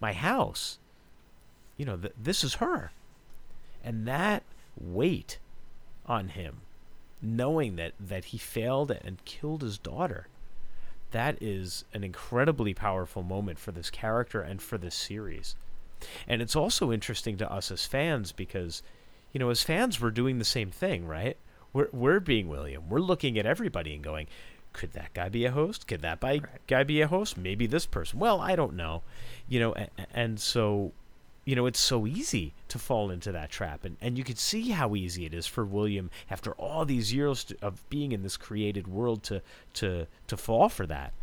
my 0.00 0.12
house. 0.12 0.78
You 1.76 1.84
know, 1.84 1.96
th- 1.96 2.14
this 2.20 2.44
is 2.44 2.54
her. 2.54 2.92
And 3.84 4.06
that 4.06 4.42
weight 4.78 5.38
on 6.06 6.28
him, 6.28 6.60
knowing 7.22 7.76
that, 7.76 7.92
that 8.00 8.26
he 8.26 8.38
failed 8.38 8.90
and 8.90 9.24
killed 9.24 9.62
his 9.62 9.78
daughter, 9.78 10.26
that 11.12 11.40
is 11.40 11.84
an 11.94 12.04
incredibly 12.04 12.74
powerful 12.74 13.22
moment 13.22 13.58
for 13.58 13.72
this 13.72 13.90
character 13.90 14.40
and 14.40 14.60
for 14.60 14.76
this 14.76 14.94
series. 14.94 15.54
And 16.28 16.42
it's 16.42 16.56
also 16.56 16.92
interesting 16.92 17.36
to 17.38 17.50
us 17.50 17.70
as 17.70 17.86
fans 17.86 18.32
because, 18.32 18.82
you 19.32 19.40
know, 19.40 19.50
as 19.50 19.62
fans, 19.62 20.00
we're 20.00 20.10
doing 20.10 20.38
the 20.38 20.44
same 20.44 20.70
thing, 20.70 21.06
right? 21.06 21.36
We're, 21.72 21.88
we're 21.92 22.20
being 22.20 22.48
William. 22.48 22.88
We're 22.88 23.00
looking 23.00 23.38
at 23.38 23.46
everybody 23.46 23.94
and 23.94 24.02
going, 24.02 24.26
could 24.76 24.92
that 24.92 25.14
guy 25.14 25.30
be 25.30 25.46
a 25.46 25.50
host? 25.50 25.86
Could 25.86 26.02
that 26.02 26.20
by, 26.20 26.42
guy 26.66 26.84
be 26.84 27.00
a 27.00 27.08
host? 27.08 27.38
Maybe 27.38 27.66
this 27.66 27.86
person. 27.86 28.18
Well, 28.18 28.42
I 28.42 28.54
don't 28.54 28.74
know. 28.74 29.02
You 29.48 29.58
know, 29.58 29.72
and, 29.72 29.90
and 30.12 30.40
so, 30.40 30.92
you 31.46 31.56
know, 31.56 31.64
it's 31.64 31.80
so 31.80 32.06
easy 32.06 32.52
to 32.68 32.78
fall 32.78 33.10
into 33.10 33.32
that 33.32 33.50
trap. 33.50 33.86
And, 33.86 33.96
and 34.02 34.18
you 34.18 34.22
can 34.22 34.36
see 34.36 34.72
how 34.72 34.94
easy 34.94 35.24
it 35.24 35.32
is 35.32 35.46
for 35.46 35.64
William, 35.64 36.10
after 36.30 36.52
all 36.52 36.84
these 36.84 37.14
years 37.14 37.44
to, 37.44 37.56
of 37.62 37.88
being 37.88 38.12
in 38.12 38.22
this 38.22 38.36
created 38.36 38.86
world, 38.86 39.22
to, 39.24 39.40
to, 39.74 40.06
to 40.26 40.36
fall 40.36 40.68
for 40.68 40.86
that. 40.86 41.14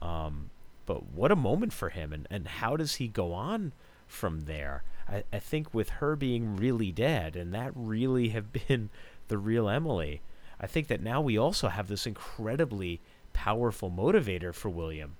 Um, 0.00 0.50
but 0.86 1.10
what 1.10 1.32
a 1.32 1.36
moment 1.36 1.72
for 1.72 1.88
him. 1.88 2.12
And, 2.12 2.28
and 2.30 2.46
how 2.46 2.76
does 2.76 2.94
he 2.96 3.08
go 3.08 3.32
on 3.32 3.72
from 4.06 4.42
there? 4.42 4.84
I, 5.08 5.24
I 5.32 5.40
think 5.40 5.74
with 5.74 5.88
her 5.90 6.14
being 6.14 6.54
really 6.54 6.92
dead, 6.92 7.34
and 7.34 7.52
that 7.54 7.72
really 7.74 8.28
have 8.28 8.52
been 8.52 8.90
the 9.26 9.38
real 9.38 9.68
Emily, 9.68 10.20
I 10.60 10.66
think 10.66 10.88
that 10.88 11.02
now 11.02 11.20
we 11.20 11.38
also 11.38 11.68
have 11.68 11.88
this 11.88 12.06
incredibly 12.06 13.00
powerful 13.32 13.90
motivator 13.90 14.54
for 14.54 14.68
William, 14.68 15.16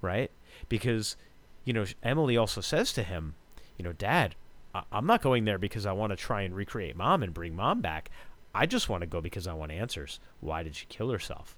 right? 0.00 0.30
Because, 0.68 1.16
you 1.64 1.72
know, 1.72 1.84
Emily 2.02 2.36
also 2.36 2.60
says 2.60 2.92
to 2.92 3.02
him, 3.02 3.34
you 3.76 3.84
know, 3.84 3.92
Dad, 3.92 4.36
I- 4.74 4.84
I'm 4.92 5.06
not 5.06 5.22
going 5.22 5.44
there 5.44 5.58
because 5.58 5.86
I 5.86 5.92
want 5.92 6.10
to 6.10 6.16
try 6.16 6.42
and 6.42 6.54
recreate 6.54 6.96
mom 6.96 7.22
and 7.22 7.34
bring 7.34 7.56
mom 7.56 7.80
back. 7.80 8.10
I 8.54 8.66
just 8.66 8.88
want 8.88 9.00
to 9.02 9.06
go 9.06 9.20
because 9.20 9.46
I 9.46 9.52
want 9.52 9.72
answers. 9.72 10.20
Why 10.40 10.62
did 10.62 10.76
she 10.76 10.86
kill 10.86 11.10
herself? 11.10 11.56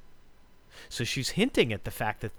So 0.88 1.04
she's 1.04 1.30
hinting 1.30 1.72
at 1.72 1.84
the 1.84 1.90
fact 1.90 2.20
that 2.20 2.32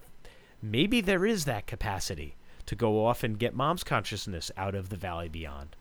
maybe 0.61 1.01
there 1.01 1.25
is 1.25 1.45
that 1.45 1.67
capacity 1.67 2.35
to 2.65 2.75
go 2.75 3.05
off 3.05 3.23
and 3.23 3.39
get 3.39 3.53
mom's 3.55 3.83
consciousness 3.83 4.51
out 4.55 4.75
of 4.75 4.89
the 4.89 4.97
valley 4.97 5.27
beyond. 5.27 5.75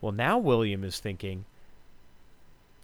Well, 0.00 0.12
now 0.12 0.36
William 0.38 0.84
is 0.84 0.98
thinking, 0.98 1.44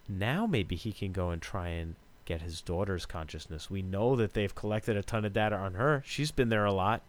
now 0.07 0.45
maybe 0.45 0.75
he 0.75 0.91
can 0.91 1.11
go 1.11 1.29
and 1.29 1.41
try 1.41 1.69
and 1.69 1.95
get 2.25 2.41
his 2.41 2.61
daughter's 2.61 3.05
consciousness. 3.05 3.69
We 3.69 3.81
know 3.81 4.15
that 4.15 4.33
they've 4.33 4.53
collected 4.53 4.95
a 4.97 5.03
ton 5.03 5.25
of 5.25 5.33
data 5.33 5.55
on 5.55 5.73
her. 5.75 6.03
She's 6.05 6.31
been 6.31 6.49
there 6.49 6.65
a 6.65 6.73
lot. 6.73 7.01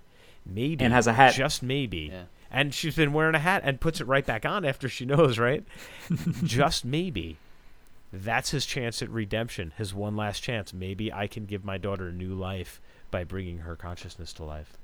Maybe 0.44 0.84
And 0.84 0.92
has 0.92 1.06
a 1.06 1.12
hat. 1.12 1.34
Just 1.34 1.62
maybe. 1.62 2.10
Yeah. 2.12 2.24
And 2.50 2.74
she's 2.74 2.96
been 2.96 3.12
wearing 3.12 3.34
a 3.34 3.38
hat 3.40 3.62
and 3.64 3.80
puts 3.80 4.00
it 4.00 4.06
right 4.06 4.26
back 4.26 4.44
on 4.44 4.64
after 4.64 4.88
she 4.88 5.04
knows, 5.06 5.38
right? 5.38 5.64
just 6.44 6.84
maybe. 6.84 7.38
That's 8.12 8.50
his 8.50 8.66
chance 8.66 9.00
at 9.00 9.08
redemption, 9.08 9.72
his 9.78 9.94
one 9.94 10.16
last 10.16 10.40
chance. 10.42 10.74
Maybe 10.74 11.12
I 11.12 11.26
can 11.26 11.46
give 11.46 11.64
my 11.64 11.78
daughter 11.78 12.08
a 12.08 12.12
new 12.12 12.34
life 12.34 12.80
by 13.10 13.24
bringing 13.24 13.58
her 13.58 13.76
consciousness 13.76 14.32
to 14.34 14.44
life. 14.44 14.76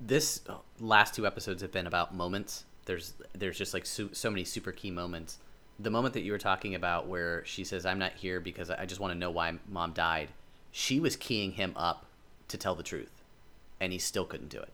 this 0.00 0.40
uh, 0.48 0.54
last 0.80 1.14
two 1.14 1.26
episodes 1.26 1.62
have 1.62 1.72
been 1.72 1.86
about 1.86 2.14
moments. 2.14 2.64
There's 2.86 3.14
there's 3.34 3.58
just 3.58 3.74
like 3.74 3.84
so, 3.86 4.08
so 4.12 4.30
many 4.30 4.44
super 4.44 4.72
key 4.72 4.90
moments. 4.90 5.38
The 5.78 5.90
moment 5.90 6.14
that 6.14 6.22
you 6.22 6.32
were 6.32 6.38
talking 6.38 6.74
about 6.74 7.06
where 7.06 7.44
she 7.44 7.64
says, 7.64 7.86
"I'm 7.86 7.98
not 7.98 8.12
here 8.14 8.40
because 8.40 8.70
I 8.70 8.84
just 8.86 9.00
want 9.00 9.12
to 9.12 9.18
know 9.18 9.30
why 9.30 9.58
mom 9.68 9.92
died." 9.92 10.30
She 10.72 11.00
was 11.00 11.16
keying 11.16 11.52
him 11.52 11.72
up 11.76 12.06
to 12.48 12.58
tell 12.58 12.74
the 12.74 12.82
truth, 12.82 13.22
and 13.80 13.92
he 13.92 13.98
still 13.98 14.24
couldn't 14.24 14.48
do 14.48 14.60
it. 14.60 14.72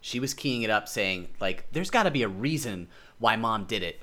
She 0.00 0.18
was 0.18 0.34
keying 0.34 0.62
it 0.62 0.70
up, 0.70 0.88
saying 0.88 1.28
like, 1.40 1.66
"There's 1.72 1.90
got 1.90 2.02
to 2.04 2.10
be 2.10 2.22
a 2.22 2.28
reason 2.28 2.88
why 3.18 3.36
mom 3.36 3.64
did 3.64 3.82
it." 3.82 4.00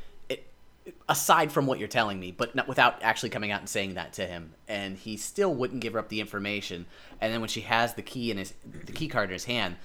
aside 1.07 1.51
from 1.51 1.65
what 1.65 1.79
you're 1.79 1.87
telling 1.87 2.19
me, 2.19 2.31
but 2.31 2.55
not 2.55 2.67
without 2.67 3.01
actually 3.01 3.29
coming 3.29 3.51
out 3.51 3.59
and 3.59 3.69
saying 3.69 3.95
that 3.95 4.13
to 4.13 4.25
him, 4.25 4.53
and 4.67 4.97
he 4.97 5.17
still 5.17 5.53
wouldn't 5.53 5.81
give 5.81 5.93
her 5.93 5.99
up 5.99 6.09
the 6.09 6.19
information. 6.19 6.85
And 7.19 7.33
then 7.33 7.41
when 7.41 7.49
she 7.49 7.61
has 7.61 7.93
the 7.93 8.01
key 8.01 8.31
in 8.31 8.37
his 8.37 8.53
the 8.65 8.91
key 8.91 9.07
card 9.07 9.29
in 9.29 9.33
his 9.33 9.45
hand, 9.45 9.77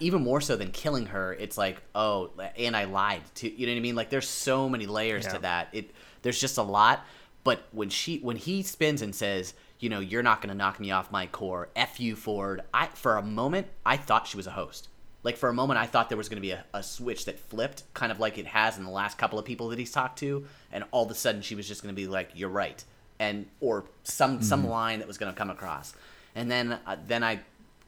even 0.00 0.22
more 0.22 0.40
so 0.40 0.56
than 0.56 0.70
killing 0.70 1.06
her, 1.06 1.32
it's 1.32 1.56
like, 1.58 1.82
oh, 1.94 2.30
and 2.56 2.76
I 2.76 2.84
lied 2.84 3.22
to 3.36 3.50
you 3.50 3.66
know 3.66 3.72
what 3.72 3.78
I 3.78 3.80
mean? 3.80 3.94
Like 3.96 4.10
there's 4.10 4.28
so 4.28 4.68
many 4.68 4.86
layers 4.86 5.24
Yeah. 5.24 5.32
to 5.32 5.38
that. 5.40 5.68
It 5.72 5.90
there's 6.22 6.40
just 6.40 6.58
a 6.58 6.62
lot. 6.62 7.04
But 7.44 7.62
when 7.72 7.88
she 7.88 8.18
when 8.18 8.36
he 8.36 8.62
spins 8.62 9.02
and 9.02 9.14
says, 9.14 9.54
you 9.78 9.88
know, 9.88 10.00
you're 10.00 10.22
not 10.22 10.42
gonna 10.42 10.54
knock 10.54 10.78
me 10.80 10.90
off 10.90 11.10
my 11.10 11.26
core, 11.26 11.68
f 11.74 11.98
you 12.00 12.14
Ford. 12.16 12.62
I 12.74 12.86
for 12.88 13.16
a 13.16 13.22
moment 13.22 13.66
I 13.84 13.96
thought 13.96 14.26
she 14.26 14.36
was 14.36 14.46
a 14.46 14.50
host. 14.52 14.88
Like 15.22 15.36
for 15.36 15.50
a 15.50 15.52
moment, 15.52 15.78
I 15.78 15.84
thought 15.84 16.08
there 16.08 16.16
was 16.16 16.30
going 16.30 16.38
to 16.38 16.40
be 16.40 16.52
a, 16.52 16.64
a 16.72 16.82
switch 16.82 17.26
that 17.26 17.38
flipped, 17.38 17.82
kind 17.92 18.10
of 18.10 18.20
like 18.20 18.38
it 18.38 18.46
has 18.46 18.78
in 18.78 18.84
the 18.84 18.90
last 18.90 19.18
couple 19.18 19.38
of 19.38 19.44
people 19.44 19.68
that 19.68 19.78
he's 19.78 19.92
talked 19.92 20.18
to, 20.20 20.46
and 20.72 20.82
all 20.92 21.04
of 21.04 21.10
a 21.10 21.14
sudden 21.14 21.42
she 21.42 21.54
was 21.54 21.68
just 21.68 21.82
going 21.82 21.94
to 21.94 22.00
be 22.00 22.06
like, 22.06 22.30
"You're 22.34 22.48
right," 22.48 22.82
and 23.18 23.44
or 23.60 23.84
some 24.02 24.40
some 24.40 24.66
line 24.66 25.00
that 25.00 25.06
was 25.06 25.18
going 25.18 25.30
to 25.30 25.36
come 25.36 25.50
across, 25.50 25.92
and 26.34 26.50
then 26.50 26.78
uh, 26.86 26.96
then 27.06 27.22
I 27.22 27.40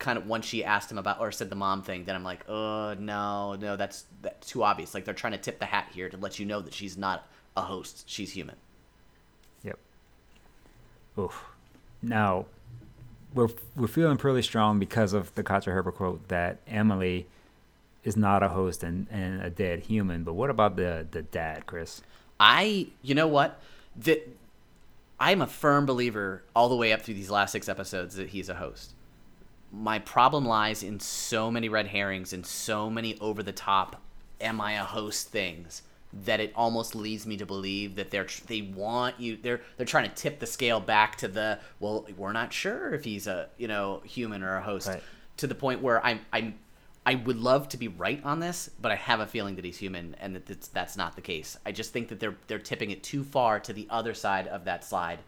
kind 0.03 0.19
of 0.19 0.27
once 0.27 0.45
she 0.45 0.65
asked 0.65 0.91
him 0.91 0.99
about 0.99 1.21
or 1.21 1.33
said 1.33 1.49
the 1.49 1.57
mom 1.57 1.83
thing, 1.83 2.05
then 2.05 2.15
I'm 2.15 2.25
like, 2.25 2.47
"Oh 2.49 2.95
no, 2.99 3.55
no, 3.55 3.77
that's 3.77 4.05
that's 4.21 4.49
too 4.49 4.63
obvious." 4.63 4.93
Like 4.93 5.05
they're 5.05 5.15
trying 5.15 5.33
to 5.33 5.39
tip 5.39 5.59
the 5.59 5.65
hat 5.65 5.89
here 5.95 6.11
to 6.11 6.17
let 6.19 6.39
you 6.39 6.45
know 6.45 6.61
that 6.61 6.75
she's 6.75 6.99
not 6.99 7.27
a 7.57 7.63
host; 7.63 8.05
she's 8.07 8.33
human. 8.33 8.57
Yep. 9.63 9.79
Oof. 11.19 11.45
Now, 12.03 12.47
we're 13.33 13.49
we're 13.77 13.87
feeling 13.87 14.19
pretty 14.19 14.43
strong 14.43 14.79
because 14.79 15.13
of 15.13 15.35
the 15.37 15.43
Katja 15.43 15.71
Herbst 15.71 15.95
quote 15.95 16.29
that 16.29 16.59
Emily 16.67 17.27
is 18.05 18.17
not 18.17 18.43
a 18.43 18.49
host 18.49 18.83
and, 18.83 19.07
and 19.11 19.41
a 19.41 19.51
dead 19.51 19.81
human. 19.81 20.25
But 20.25 20.35
what 20.35 20.51
about 20.51 20.77
the 20.77 21.07
the 21.11 21.23
dad, 21.23 21.67
Chris? 21.67 22.03
I, 22.41 22.89
you 23.03 23.15
know 23.15 23.29
what? 23.29 23.61
That 23.97 24.29
I'm 25.21 25.41
a 25.41 25.47
firm 25.47 25.87
believer 25.87 26.43
all 26.57 26.69
the 26.69 26.75
way 26.75 26.93
up 26.93 27.03
through 27.03 27.15
these 27.15 27.31
last 27.31 27.53
six 27.53 27.69
episodes 27.69 28.17
that 28.17 28.31
he's 28.31 28.49
a 28.49 28.57
host. 28.57 28.95
My 29.73 29.99
problem 29.99 30.45
lies 30.45 30.83
in 30.83 31.01
so 31.01 31.51
many 31.51 31.69
red 31.69 31.87
herrings 31.87 32.33
and 32.33 32.45
so 32.45 32.91
many 32.91 33.19
over 33.21 33.43
the 33.43 33.53
top 33.53 34.01
am 34.41 34.61
I 34.61 34.73
a 34.73 34.85
host 34.85 35.29
things 35.29 35.83
that 36.25 36.41
it 36.41 36.53
almost 36.55 36.95
leads 36.95 37.27
me 37.27 37.39
to 37.39 37.47
believe 37.47 37.95
that 37.95 38.11
they're 38.11 38.27
they 38.47 38.61
want 38.61 39.19
you 39.19 39.39
they're 39.41 39.63
they're 39.77 39.87
trying 39.87 40.09
to 40.09 40.15
tip 40.15 40.41
the 40.41 40.47
scale 40.47 40.79
back 40.79 41.17
to 41.17 41.29
the 41.29 41.59
well 41.81 42.07
we're 42.19 42.33
not 42.33 42.53
sure 42.53 42.93
if 42.93 43.03
he's 43.05 43.27
a 43.27 43.49
you 43.57 43.67
know 43.67 44.03
human 44.05 44.43
or 44.43 44.57
a 44.57 44.61
host 44.63 44.89
Right. 44.89 45.03
to 45.39 45.47
the 45.47 45.55
point 45.55 45.81
where 45.81 46.05
I'm 46.05 46.21
I'm 46.33 46.59
I 47.07 47.15
would 47.17 47.39
love 47.39 47.69
to 47.71 47.77
be 47.77 47.89
right 47.89 48.23
on 48.25 48.39
this, 48.39 48.71
but 48.81 48.93
I 48.93 48.95
have 48.95 49.19
a 49.19 49.27
feeling 49.27 49.57
that 49.57 49.65
he's 49.65 49.79
human 49.79 50.15
and 50.21 50.37
that 50.37 50.47
that's, 50.47 50.69
that's 50.69 50.97
not 50.97 51.17
the 51.17 51.21
case. 51.21 51.57
I 51.67 51.73
just 51.73 51.93
think 51.93 52.09
that 52.09 52.21
they're 52.21 52.37
they're 52.47 52.59
tipping 52.59 52.91
it 52.91 53.03
too 53.03 53.25
far 53.25 53.59
to 53.61 53.73
the 53.73 53.87
other 53.91 54.13
side 54.15 54.47
of 54.49 54.67
that 54.67 54.85
slide 54.85 55.19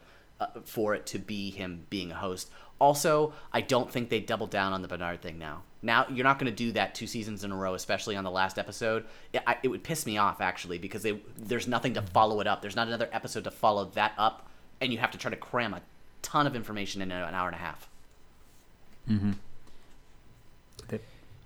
for 0.64 0.94
it 0.94 1.06
to 1.06 1.18
be 1.18 1.50
him 1.50 1.86
being 1.90 2.10
a 2.10 2.14
host. 2.14 2.50
Also, 2.80 3.32
I 3.52 3.60
don't 3.60 3.90
think 3.90 4.10
they 4.10 4.20
double 4.20 4.46
down 4.46 4.72
on 4.72 4.82
the 4.82 4.88
Bernard 4.88 5.22
thing 5.22 5.38
now. 5.38 5.62
Now 5.82 6.06
you're 6.10 6.24
not 6.24 6.38
going 6.38 6.50
to 6.50 6.56
do 6.56 6.72
that 6.72 6.94
two 6.94 7.06
seasons 7.06 7.44
in 7.44 7.52
a 7.52 7.56
row, 7.56 7.74
especially 7.74 8.16
on 8.16 8.24
the 8.24 8.30
last 8.30 8.58
episode. 8.58 9.04
It, 9.32 9.42
I, 9.46 9.56
it 9.62 9.68
would 9.68 9.82
piss 9.82 10.06
me 10.06 10.18
off 10.18 10.40
actually 10.40 10.78
because 10.78 11.02
they, 11.02 11.20
there's 11.36 11.68
nothing 11.68 11.94
to 11.94 12.02
follow 12.02 12.40
it 12.40 12.46
up. 12.46 12.62
There's 12.62 12.76
not 12.76 12.88
another 12.88 13.08
episode 13.12 13.44
to 13.44 13.50
follow 13.50 13.86
that 13.94 14.12
up, 14.18 14.48
and 14.80 14.92
you 14.92 14.98
have 14.98 15.12
to 15.12 15.18
try 15.18 15.30
to 15.30 15.36
cram 15.36 15.74
a 15.74 15.82
ton 16.22 16.46
of 16.46 16.56
information 16.56 17.00
in 17.02 17.12
an 17.12 17.34
hour 17.34 17.46
and 17.46 17.54
a 17.54 17.58
half. 17.58 17.88
Mm-hmm. 19.08 19.32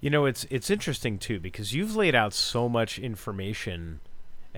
You 0.00 0.10
know, 0.10 0.26
it's 0.26 0.46
it's 0.48 0.70
interesting 0.70 1.18
too 1.18 1.40
because 1.40 1.74
you've 1.74 1.96
laid 1.96 2.14
out 2.14 2.32
so 2.32 2.68
much 2.68 2.98
information 2.98 4.00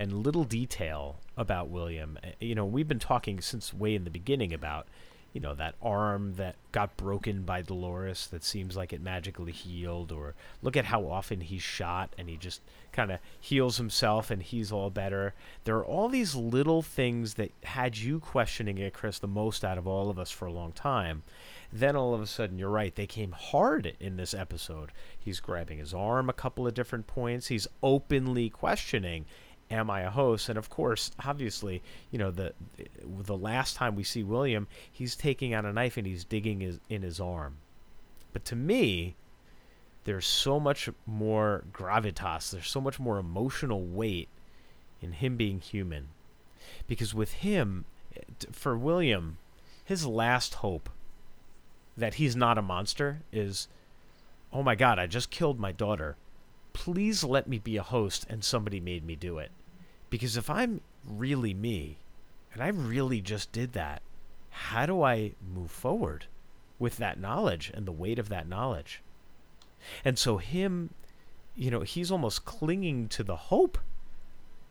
and 0.01 0.25
little 0.25 0.43
detail 0.43 1.19
about 1.37 1.69
William. 1.69 2.17
Uh, 2.23 2.29
You 2.39 2.55
know, 2.55 2.65
we've 2.65 2.87
been 2.87 2.97
talking 2.99 3.39
since 3.39 3.71
way 3.73 3.93
in 3.93 4.03
the 4.03 4.09
beginning 4.09 4.51
about, 4.51 4.87
you 5.31 5.39
know, 5.39 5.53
that 5.53 5.75
arm 5.81 6.33
that 6.35 6.55
got 6.71 6.97
broken 6.97 7.43
by 7.43 7.61
Dolores 7.61 8.27
that 8.27 8.43
seems 8.43 8.75
like 8.75 8.91
it 8.91 8.99
magically 9.01 9.51
healed, 9.51 10.11
or 10.11 10.33
look 10.63 10.75
at 10.75 10.85
how 10.85 11.05
often 11.05 11.41
he's 11.41 11.61
shot 11.61 12.09
and 12.17 12.27
he 12.27 12.35
just 12.35 12.61
kind 12.91 13.11
of 13.11 13.19
heals 13.39 13.77
himself 13.77 14.31
and 14.31 14.41
he's 14.41 14.71
all 14.71 14.89
better. 14.89 15.33
There 15.65 15.77
are 15.77 15.85
all 15.85 16.09
these 16.09 16.35
little 16.35 16.81
things 16.81 17.35
that 17.35 17.51
had 17.63 17.97
you 17.97 18.19
questioning 18.19 18.79
it, 18.79 18.93
Chris, 18.93 19.19
the 19.19 19.27
most 19.27 19.63
out 19.63 19.77
of 19.77 19.87
all 19.87 20.09
of 20.09 20.17
us 20.17 20.31
for 20.31 20.47
a 20.47 20.51
long 20.51 20.71
time. 20.71 21.21
Then 21.71 21.95
all 21.95 22.13
of 22.13 22.21
a 22.21 22.27
sudden, 22.27 22.59
you're 22.59 22.69
right, 22.69 22.93
they 22.93 23.07
came 23.07 23.31
hard 23.31 23.95
in 23.99 24.17
this 24.17 24.33
episode. 24.33 24.91
He's 25.17 25.39
grabbing 25.39 25.77
his 25.77 25.93
arm 25.93 26.27
a 26.27 26.33
couple 26.33 26.67
of 26.67 26.73
different 26.73 27.07
points. 27.07 27.47
He's 27.47 27.67
openly 27.81 28.49
questioning, 28.49 29.25
"Am 29.71 29.89
I 29.89 30.01
a 30.01 30.09
host?" 30.09 30.49
And 30.49 30.57
of 30.57 30.69
course, 30.69 31.11
obviously, 31.25 31.81
you 32.11 32.19
know 32.19 32.29
the 32.29 32.53
the 33.05 33.37
last 33.37 33.75
time 33.75 33.95
we 33.95 34.03
see 34.03 34.23
William, 34.23 34.67
he's 34.91 35.15
taking 35.15 35.53
out 35.53 35.65
a 35.65 35.73
knife 35.73 35.97
and 35.97 36.05
he's 36.05 36.23
digging 36.23 36.59
his 36.59 36.79
in 36.89 37.01
his 37.01 37.19
arm. 37.19 37.57
But 38.33 38.45
to 38.45 38.55
me, 38.55 39.15
there's 40.03 40.27
so 40.27 40.59
much 40.59 40.89
more 41.05 41.63
gravitas. 41.71 42.51
There's 42.51 42.69
so 42.69 42.81
much 42.81 42.99
more 42.99 43.17
emotional 43.17 43.83
weight 43.83 44.29
in 45.01 45.13
him 45.13 45.37
being 45.37 45.59
human, 45.59 46.09
because 46.87 47.13
with 47.13 47.33
him, 47.33 47.85
for 48.51 48.77
William, 48.77 49.37
his 49.83 50.05
last 50.05 50.55
hope 50.55 50.89
that 51.97 52.15
he's 52.15 52.35
not 52.35 52.57
a 52.57 52.61
monster 52.61 53.21
is 53.31 53.67
oh 54.53 54.63
my 54.63 54.75
god, 54.75 54.99
I 54.99 55.07
just 55.07 55.29
killed 55.29 55.59
my 55.59 55.71
daughter. 55.71 56.17
Please 56.73 57.23
let 57.23 57.47
me 57.47 57.57
be 57.57 57.77
a 57.77 57.83
host 57.83 58.25
and 58.29 58.43
somebody 58.43 58.79
made 58.79 59.05
me 59.05 59.15
do 59.15 59.37
it. 59.37 59.51
Because 60.11 60.37
if 60.37 60.49
I'm 60.49 60.81
really 61.07 61.55
me 61.55 61.97
and 62.53 62.61
I 62.61 62.67
really 62.67 63.21
just 63.21 63.51
did 63.51 63.73
that, 63.73 64.03
how 64.51 64.85
do 64.85 65.01
I 65.01 65.31
move 65.41 65.71
forward 65.71 66.25
with 66.77 66.97
that 66.97 67.19
knowledge 67.19 67.71
and 67.73 67.87
the 67.87 67.91
weight 67.91 68.19
of 68.19 68.29
that 68.29 68.47
knowledge? 68.47 69.01
And 70.05 70.19
so 70.19 70.37
him, 70.37 70.91
you 71.55 71.71
know, 71.71 71.81
he's 71.81 72.11
almost 72.11 72.45
clinging 72.45 73.07
to 73.07 73.23
the 73.23 73.35
hope 73.35 73.79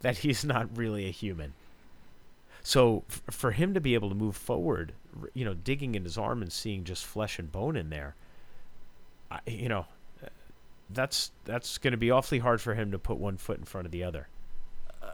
that 0.01 0.18
he's 0.24 0.45
not 0.45 0.76
really 0.76 1.07
a 1.07 1.11
human. 1.11 1.55
So 2.62 3.05
f- 3.09 3.22
for 3.30 3.53
him 3.53 3.72
to 3.74 3.80
be 3.80 3.95
able 3.95 4.11
to 4.11 4.14
move 4.14 4.36
forward, 4.36 4.93
you 5.32 5.47
know, 5.47 5.55
digging 5.55 5.95
in 5.95 6.05
his 6.05 6.18
arm 6.18 6.43
and 6.43 6.53
seeing 6.53 6.84
just 6.84 7.07
flesh 7.07 7.38
and 7.38 7.51
bone 7.51 7.76
in 7.76 7.88
there, 7.88 8.14
I, 9.30 9.41
you 9.47 9.70
know, 9.70 9.86
that's 10.91 11.30
that's 11.45 11.78
going 11.78 11.93
to 11.93 11.97
be 11.97 12.11
awfully 12.11 12.41
hard 12.41 12.61
for 12.61 12.74
him 12.74 12.91
to 12.91 12.99
put 12.99 13.16
one 13.16 13.38
foot 13.38 13.59
in 13.59 13.64
front 13.64 13.86
of 13.86 13.93
the 13.93 14.05
other. 14.05 14.28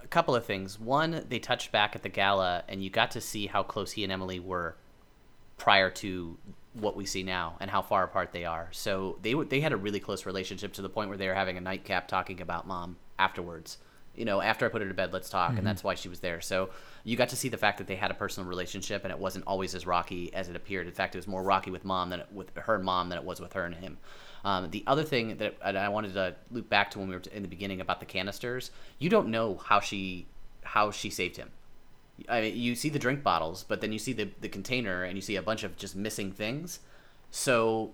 A 0.03 0.07
couple 0.07 0.34
of 0.34 0.44
things. 0.44 0.78
One, 0.78 1.24
they 1.28 1.38
touched 1.38 1.72
back 1.72 1.94
at 1.97 2.03
the 2.03 2.09
gala, 2.09 2.64
and 2.68 2.82
you 2.82 2.90
got 2.90 3.11
to 3.12 3.20
see 3.20 3.47
how 3.47 3.62
close 3.62 3.92
he 3.92 4.03
and 4.03 4.12
Emily 4.12 4.40
were 4.40 4.76
prior 5.57 5.90
to 5.90 6.36
what 6.74 6.97
we 6.97 7.07
see 7.07 7.22
now, 7.22 7.57
and 7.61 7.70
how 7.70 7.80
far 7.80 8.05
apart 8.05 8.32
they 8.32 8.44
are. 8.44 8.68
So 8.72 9.18
they 9.22 9.32
w- 9.32 9.49
they 9.49 9.61
had 9.61 9.72
a 9.72 9.76
really 9.76 10.01
close 10.01 10.26
relationship 10.26 10.74
to 10.74 10.82
the 10.82 10.90
point 10.90 11.09
where 11.09 11.16
they 11.16 11.26
were 11.26 11.34
having 11.34 11.57
a 11.57 11.61
nightcap 11.61 12.07
talking 12.07 12.40
about 12.42 12.66
mom 12.66 12.97
afterwards. 13.18 13.78
You 14.14 14.24
know, 14.24 14.40
after 14.40 14.66
I 14.66 14.68
put 14.68 14.82
her 14.82 14.88
to 14.88 14.94
bed, 14.94 15.12
let's 15.12 15.30
talk, 15.30 15.51
and 15.51 15.59
mm-hmm. 15.59 15.66
that's 15.66 15.84
why 15.84 15.94
she 15.94 16.09
was 16.09 16.20
there. 16.20 16.40
So 16.40 16.70
you 17.05 17.16
got 17.16 17.30
to 17.30 17.36
see 17.36 17.49
the 17.49 17.57
fact 17.57 17.78
that 17.78 17.86
they 17.86 17.97
had 17.97 18.11
a 18.11 18.14
personal 18.14 18.49
relationship, 18.49 19.05
and 19.05 19.12
it 19.12 19.18
wasn't 19.18 19.47
always 19.47 19.74
as 19.74 19.86
rocky 19.86 20.32
as 20.34 20.49
it 20.49 20.57
appeared. 20.57 20.86
In 20.86 20.92
fact, 20.92 21.14
it 21.14 21.18
was 21.18 21.26
more 21.26 21.42
rocky 21.42 21.70
with 21.70 21.84
mom 21.84 22.11
than 22.11 22.20
it, 22.20 22.28
with 22.32 22.51
her 22.57 22.78
mom 22.78 23.09
than 23.09 23.18
it 23.18 23.24
was 23.24 23.40
with 23.40 23.55
her 23.55 23.64
and 23.64 23.74
him. 23.74 23.99
Um, 24.47 24.70
the 24.70 24.84
other 24.86 25.03
thing 25.03 25.38
that 25.38 25.57
and 25.64 25.76
I 25.76 25.88
wanted 25.88 26.14
to 26.14 26.36
loop 26.53 26.68
back 26.70 26.92
to 26.92 27.01
when 27.01 27.09
we 27.09 27.16
were 27.16 27.22
in 27.32 27.42
the 27.42 27.49
beginning 27.49 27.80
about 27.80 27.99
the 27.99 28.07
canisters, 28.07 28.70
you 29.01 29.11
don't 29.11 29.28
know 29.28 29.57
how 29.57 29.80
she 29.80 30.26
how 30.62 30.92
she 30.92 31.11
saved 31.11 31.36
him. 31.36 31.51
I 32.28 32.40
mean, 32.42 32.57
you 32.57 32.76
see 32.76 32.88
the 32.88 32.99
drink 33.01 33.22
bottles, 33.24 33.64
but 33.66 33.80
then 33.80 33.92
you 33.92 33.99
see 33.99 34.12
the 34.12 34.28
the 34.40 34.49
container 34.49 35.03
and 35.03 35.16
you 35.16 35.20
see 35.20 35.34
a 35.34 35.42
bunch 35.42 35.64
of 35.64 35.76
just 35.76 35.97
missing 35.97 36.30
things. 36.30 36.78
So 37.32 37.92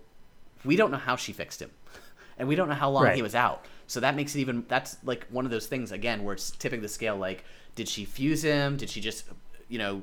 we 0.63 0.77
don't 0.77 0.91
know 0.91 0.99
how 0.99 1.17
she 1.17 1.33
fixed 1.33 1.63
him, 1.63 1.71
and 2.39 2.47
we 2.47 2.55
don't 2.55 2.69
know 2.69 2.75
how 2.75 2.91
long 2.91 3.05
Right. 3.05 3.17
he 3.17 3.23
was 3.23 3.35
out. 3.35 3.65
So 3.87 4.01
that 4.01 4.15
makes 4.15 4.35
it 4.37 4.41
even 4.41 4.65
that's 4.69 4.99
like 5.05 5.27
one 5.31 5.47
of 5.47 5.51
those 5.51 5.67
things 5.67 5.91
again 5.91 6.23
where 6.23 6.35
it's 6.35 6.51
tipping 6.51 6.83
the 6.83 6.89
scale. 6.89 7.17
Like, 7.17 7.45
did 7.77 7.89
she 7.89 8.05
fuse 8.05 8.43
him? 8.43 8.77
Did 8.77 8.91
she 8.91 9.01
just 9.01 9.25
you 9.71 9.79
know 9.79 10.03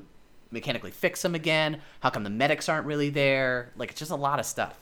mechanically 0.50 0.90
fix 0.90 1.24
him 1.24 1.36
again? 1.36 1.80
How 2.00 2.10
come 2.10 2.24
the 2.24 2.30
medics 2.30 2.68
aren't 2.68 2.86
really 2.86 3.08
there? 3.10 3.70
Like, 3.76 3.90
it's 3.92 4.00
just 4.00 4.10
a 4.10 4.16
lot 4.16 4.40
of 4.40 4.46
stuff. 4.46 4.76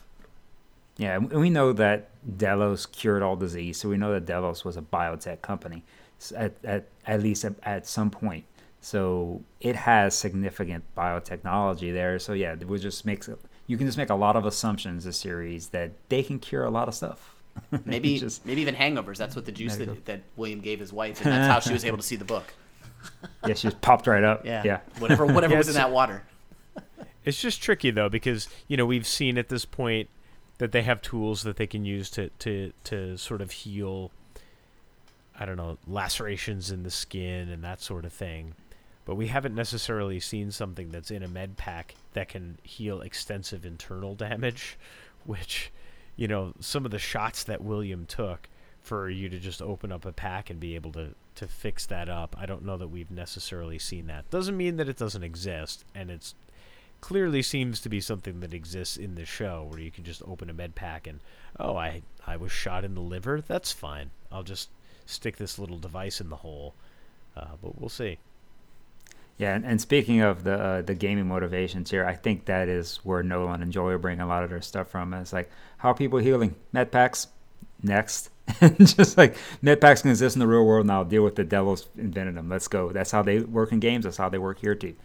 Yeah, 0.99 1.15
and 1.15 1.31
we 1.31 1.49
know 1.49 1.73
that 1.75 2.11
Delos 2.37 2.85
cured 2.85 3.23
all 3.23 3.37
disease, 3.37 3.79
so 3.79 3.89
we 3.89 3.97
know 3.97 4.13
that 4.13 4.27
Delos 4.27 4.65
was 4.65 4.77
a 4.77 4.83
biotech 4.83 5.41
company 5.41 5.85
at 6.37 6.53
at, 6.65 6.89
at 7.07 7.23
least 7.23 7.45
at, 7.45 7.55
at 7.63 7.87
some 7.87 8.11
point. 8.11 8.45
So 8.81 9.43
it 9.61 9.77
has 9.77 10.15
significant 10.15 10.85
biotechnology 10.97 11.93
there. 11.93 12.19
So 12.19 12.33
yeah, 12.33 12.53
it 12.53 12.67
would 12.67 12.81
just 12.81 13.07
makes 13.07 13.29
it, 13.29 13.39
you 13.67 13.77
can 13.77 13.87
just 13.87 13.99
make 13.99 14.11
a 14.11 14.15
lot 14.15 14.37
of 14.37 14.45
assumptions. 14.45 15.05
This 15.05 15.17
series 15.17 15.69
that 15.69 15.93
they 16.09 16.23
can 16.23 16.39
cure 16.39 16.65
a 16.65 16.71
lot 16.71 16.89
of 16.89 16.95
stuff. 16.95 17.35
Maybe 17.85 18.19
just 18.19 18.47
maybe 18.47 18.61
even 18.61 18.77
hangovers. 18.77 19.17
That's 19.17 19.35
what 19.35 19.45
the 19.45 19.51
juice 19.51 19.77
that, 19.77 20.05
that 20.05 20.21
William 20.37 20.61
gave 20.61 20.79
his 20.79 20.93
wife, 20.93 21.21
and 21.25 21.33
that's 21.33 21.49
how 21.49 21.59
she 21.59 21.73
was 21.73 21.85
able 21.85 21.97
to 21.97 22.05
see 22.05 22.15
the 22.15 22.25
book. 22.25 22.55
yeah, 23.47 23.55
she 23.55 23.67
just 23.67 23.81
popped 23.81 24.07
right 24.07 24.23
up. 24.23 24.47
Yeah, 24.47 24.63
yeah. 24.65 24.81
whatever 25.01 25.27
whatever 25.27 25.53
Yeah, 25.55 25.59
was 25.59 25.69
in 25.69 25.75
that 25.75 25.91
water. 25.91 26.23
It's 27.25 27.41
just 27.41 27.61
tricky 27.61 27.91
though 27.91 28.09
because 28.09 28.49
you 28.69 28.77
know 28.77 28.87
we've 28.87 29.07
seen 29.07 29.37
at 29.39 29.49
this 29.49 29.65
point 29.65 30.09
that 30.59 30.73
they 30.73 30.83
have 30.83 31.01
tools 31.01 31.43
that 31.45 31.57
they 31.57 31.67
can 31.67 31.85
use 31.85 32.11
to 32.11 32.29
to 32.41 32.73
to 32.85 33.17
sort 33.17 33.41
of 33.41 33.51
heal. 33.51 34.11
I 35.39 35.47
don't 35.47 35.57
know 35.57 35.79
lacerations 35.87 36.71
in 36.71 36.83
the 36.83 36.91
skin 36.91 37.49
and 37.49 37.63
that 37.63 37.81
sort 37.81 38.05
of 38.05 38.13
thing, 38.13 38.55
but 39.05 39.15
we 39.15 39.29
haven't 39.29 39.55
necessarily 39.55 40.19
seen 40.19 40.51
something 40.51 40.91
that's 40.91 41.13
in 41.13 41.23
a 41.23 41.29
med 41.29 41.57
pack 41.57 41.95
that 42.13 42.29
can 42.29 42.59
heal 42.65 43.01
extensive 43.01 43.65
internal 43.65 44.15
damage, 44.15 44.77
which 45.25 45.73
you 46.17 46.29
know 46.29 46.53
some 46.61 46.85
of 46.85 46.91
the 46.91 46.99
shots 46.99 47.45
that 47.45 47.63
William 47.63 48.05
took 48.05 48.49
for 48.81 49.09
you 49.09 49.29
to 49.29 49.39
just 49.39 49.61
open 49.63 49.93
up 49.93 50.05
a 50.05 50.13
pack 50.13 50.51
and 50.51 50.59
be 50.59 50.75
able 50.75 50.93
to 50.93 51.15
to 51.37 51.47
fix 51.47 51.87
that 51.87 52.09
up. 52.09 52.35
I 52.37 52.47
don't 52.47 52.65
know 52.65 52.77
that 52.77 52.89
we've 52.89 53.13
necessarily 53.13 53.79
seen 53.79 54.09
that. 54.09 54.29
Doesn't 54.29 54.57
mean 54.57 54.77
that 54.79 54.89
it 54.89 54.97
doesn't 54.97 55.23
exist, 55.23 55.85
and 55.95 56.11
it's 56.11 56.35
clearly 57.01 57.43
seems 57.43 57.81
to 57.81 57.89
be 57.89 58.01
something 58.01 58.41
that 58.41 58.53
exists 58.55 58.97
in 58.97 59.15
the 59.15 59.25
show 59.25 59.67
where 59.69 59.81
you 59.81 59.91
can 59.91 60.05
just 60.05 60.23
open 60.27 60.51
a 60.51 60.55
med 60.55 60.75
pack 60.75 61.07
and 61.07 61.21
oh 61.59 61.77
I 61.77 62.03
I 62.27 62.37
was 62.37 62.53
shot 62.53 62.85
in 62.85 62.95
the 62.95 63.01
liver 63.01 63.41
that's 63.41 63.73
fine 63.73 64.11
I'll 64.33 64.43
just 64.43 64.69
stick 65.07 65.37
this 65.37 65.59
little 65.59 65.79
device 65.79 66.21
in 66.21 66.29
the 66.29 66.37
hole 66.37 66.75
uh, 67.37 67.57
but 67.63 67.79
we'll 67.81 67.89
see 67.89 68.19
Yeah, 69.37 69.55
and, 69.55 69.65
and 69.65 69.81
speaking 69.81 70.21
of 70.21 70.43
the 70.45 70.55
uh, 70.55 70.83
the 70.83 70.95
gaming 70.95 71.29
motivations 71.29 71.91
here, 71.91 72.05
I 72.05 72.15
think 72.15 72.47
that 72.47 72.69
is 72.69 72.97
where 73.05 73.23
Nolan 73.23 73.63
and 73.63 73.73
Joy 73.73 73.91
are 73.93 73.99
bring 73.99 74.21
a 74.21 74.27
lot 74.27 74.43
of 74.43 74.51
their 74.51 74.61
stuff 74.61 74.89
from. 74.91 75.15
It's 75.15 75.33
like, 75.33 75.51
how 75.79 75.91
are 75.91 75.95
people 75.95 76.19
healing? 76.19 76.57
Med 76.73 76.91
packs, 76.91 77.29
next. 77.83 78.31
Just 78.79 79.17
like 79.17 79.37
med 79.63 79.81
packs 79.81 80.03
can 80.03 80.11
exist 80.11 80.35
in 80.35 80.41
the 80.41 80.47
real 80.47 80.65
world 80.65 80.87
now. 80.87 81.05
Deal 81.05 81.23
with 81.23 81.37
the 81.37 81.45
devils 81.45 81.87
invented 81.97 82.35
them. 82.35 82.49
Let's 82.49 82.67
go. 82.67 82.91
That's 82.91 83.11
how 83.13 83.23
they 83.23 83.41
work 83.41 83.73
in 83.73 83.79
games. 83.79 84.05
That's 84.05 84.17
how 84.17 84.29
they 84.29 84.39
work 84.39 84.59
here 84.59 84.75
too. 84.75 84.97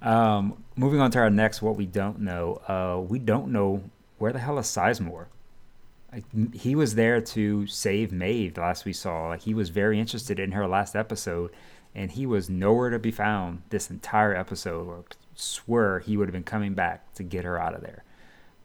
Um, 0.00 0.62
moving 0.76 1.00
on 1.00 1.10
to 1.12 1.18
our 1.18 1.30
next, 1.30 1.60
what 1.62 1.76
we 1.76 1.86
don't 1.86 2.20
know. 2.20 2.60
Uh, 2.68 3.00
we 3.00 3.18
don't 3.18 3.52
know 3.52 3.82
where 4.18 4.32
the 4.32 4.38
hell 4.38 4.58
is 4.58 4.66
Sizemore. 4.66 5.26
Like, 6.12 6.24
he 6.54 6.74
was 6.74 6.94
there 6.94 7.20
to 7.20 7.66
save 7.66 8.12
Maeve 8.12 8.54
the 8.54 8.62
last 8.62 8.84
we 8.84 8.92
saw. 8.92 9.28
Like 9.28 9.42
he 9.42 9.54
was 9.54 9.68
very 9.68 10.00
interested 10.00 10.38
in 10.38 10.52
her 10.52 10.66
last 10.66 10.96
episode, 10.96 11.50
and 11.94 12.10
he 12.10 12.26
was 12.26 12.48
nowhere 12.48 12.90
to 12.90 12.98
be 12.98 13.10
found 13.10 13.62
this 13.70 13.90
entire 13.90 14.34
episode. 14.34 14.88
Or 14.88 15.04
swear 15.34 15.98
he 15.98 16.16
would 16.16 16.28
have 16.28 16.32
been 16.32 16.44
coming 16.44 16.74
back 16.74 17.12
to 17.14 17.22
get 17.22 17.44
her 17.44 17.60
out 17.60 17.74
of 17.74 17.82
there, 17.82 18.04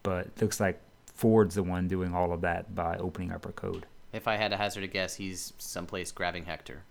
but 0.02 0.26
it 0.26 0.40
looks 0.40 0.58
like 0.58 0.80
Ford's 1.14 1.54
the 1.54 1.62
one 1.62 1.86
doing 1.86 2.14
all 2.14 2.32
of 2.32 2.40
that 2.40 2.74
by 2.74 2.96
opening 2.96 3.30
up 3.30 3.44
her 3.44 3.52
code. 3.52 3.86
If 4.12 4.28
I 4.28 4.36
had 4.36 4.52
to 4.52 4.56
hazard 4.56 4.84
a 4.84 4.86
guess, 4.86 5.16
he's 5.16 5.52
someplace 5.58 6.12
grabbing 6.12 6.44
Hector. 6.44 6.82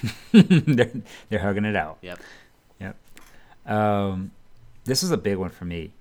they're, 0.32 0.90
they're 1.28 1.38
hugging 1.38 1.66
it 1.66 1.76
out. 1.76 1.98
Yep. 2.00 2.18
Yep. 3.66 3.74
Um, 3.74 4.30
this 4.84 5.02
is 5.02 5.10
a 5.10 5.16
big 5.16 5.36
one 5.36 5.50
for 5.50 5.64
me. 5.64 5.92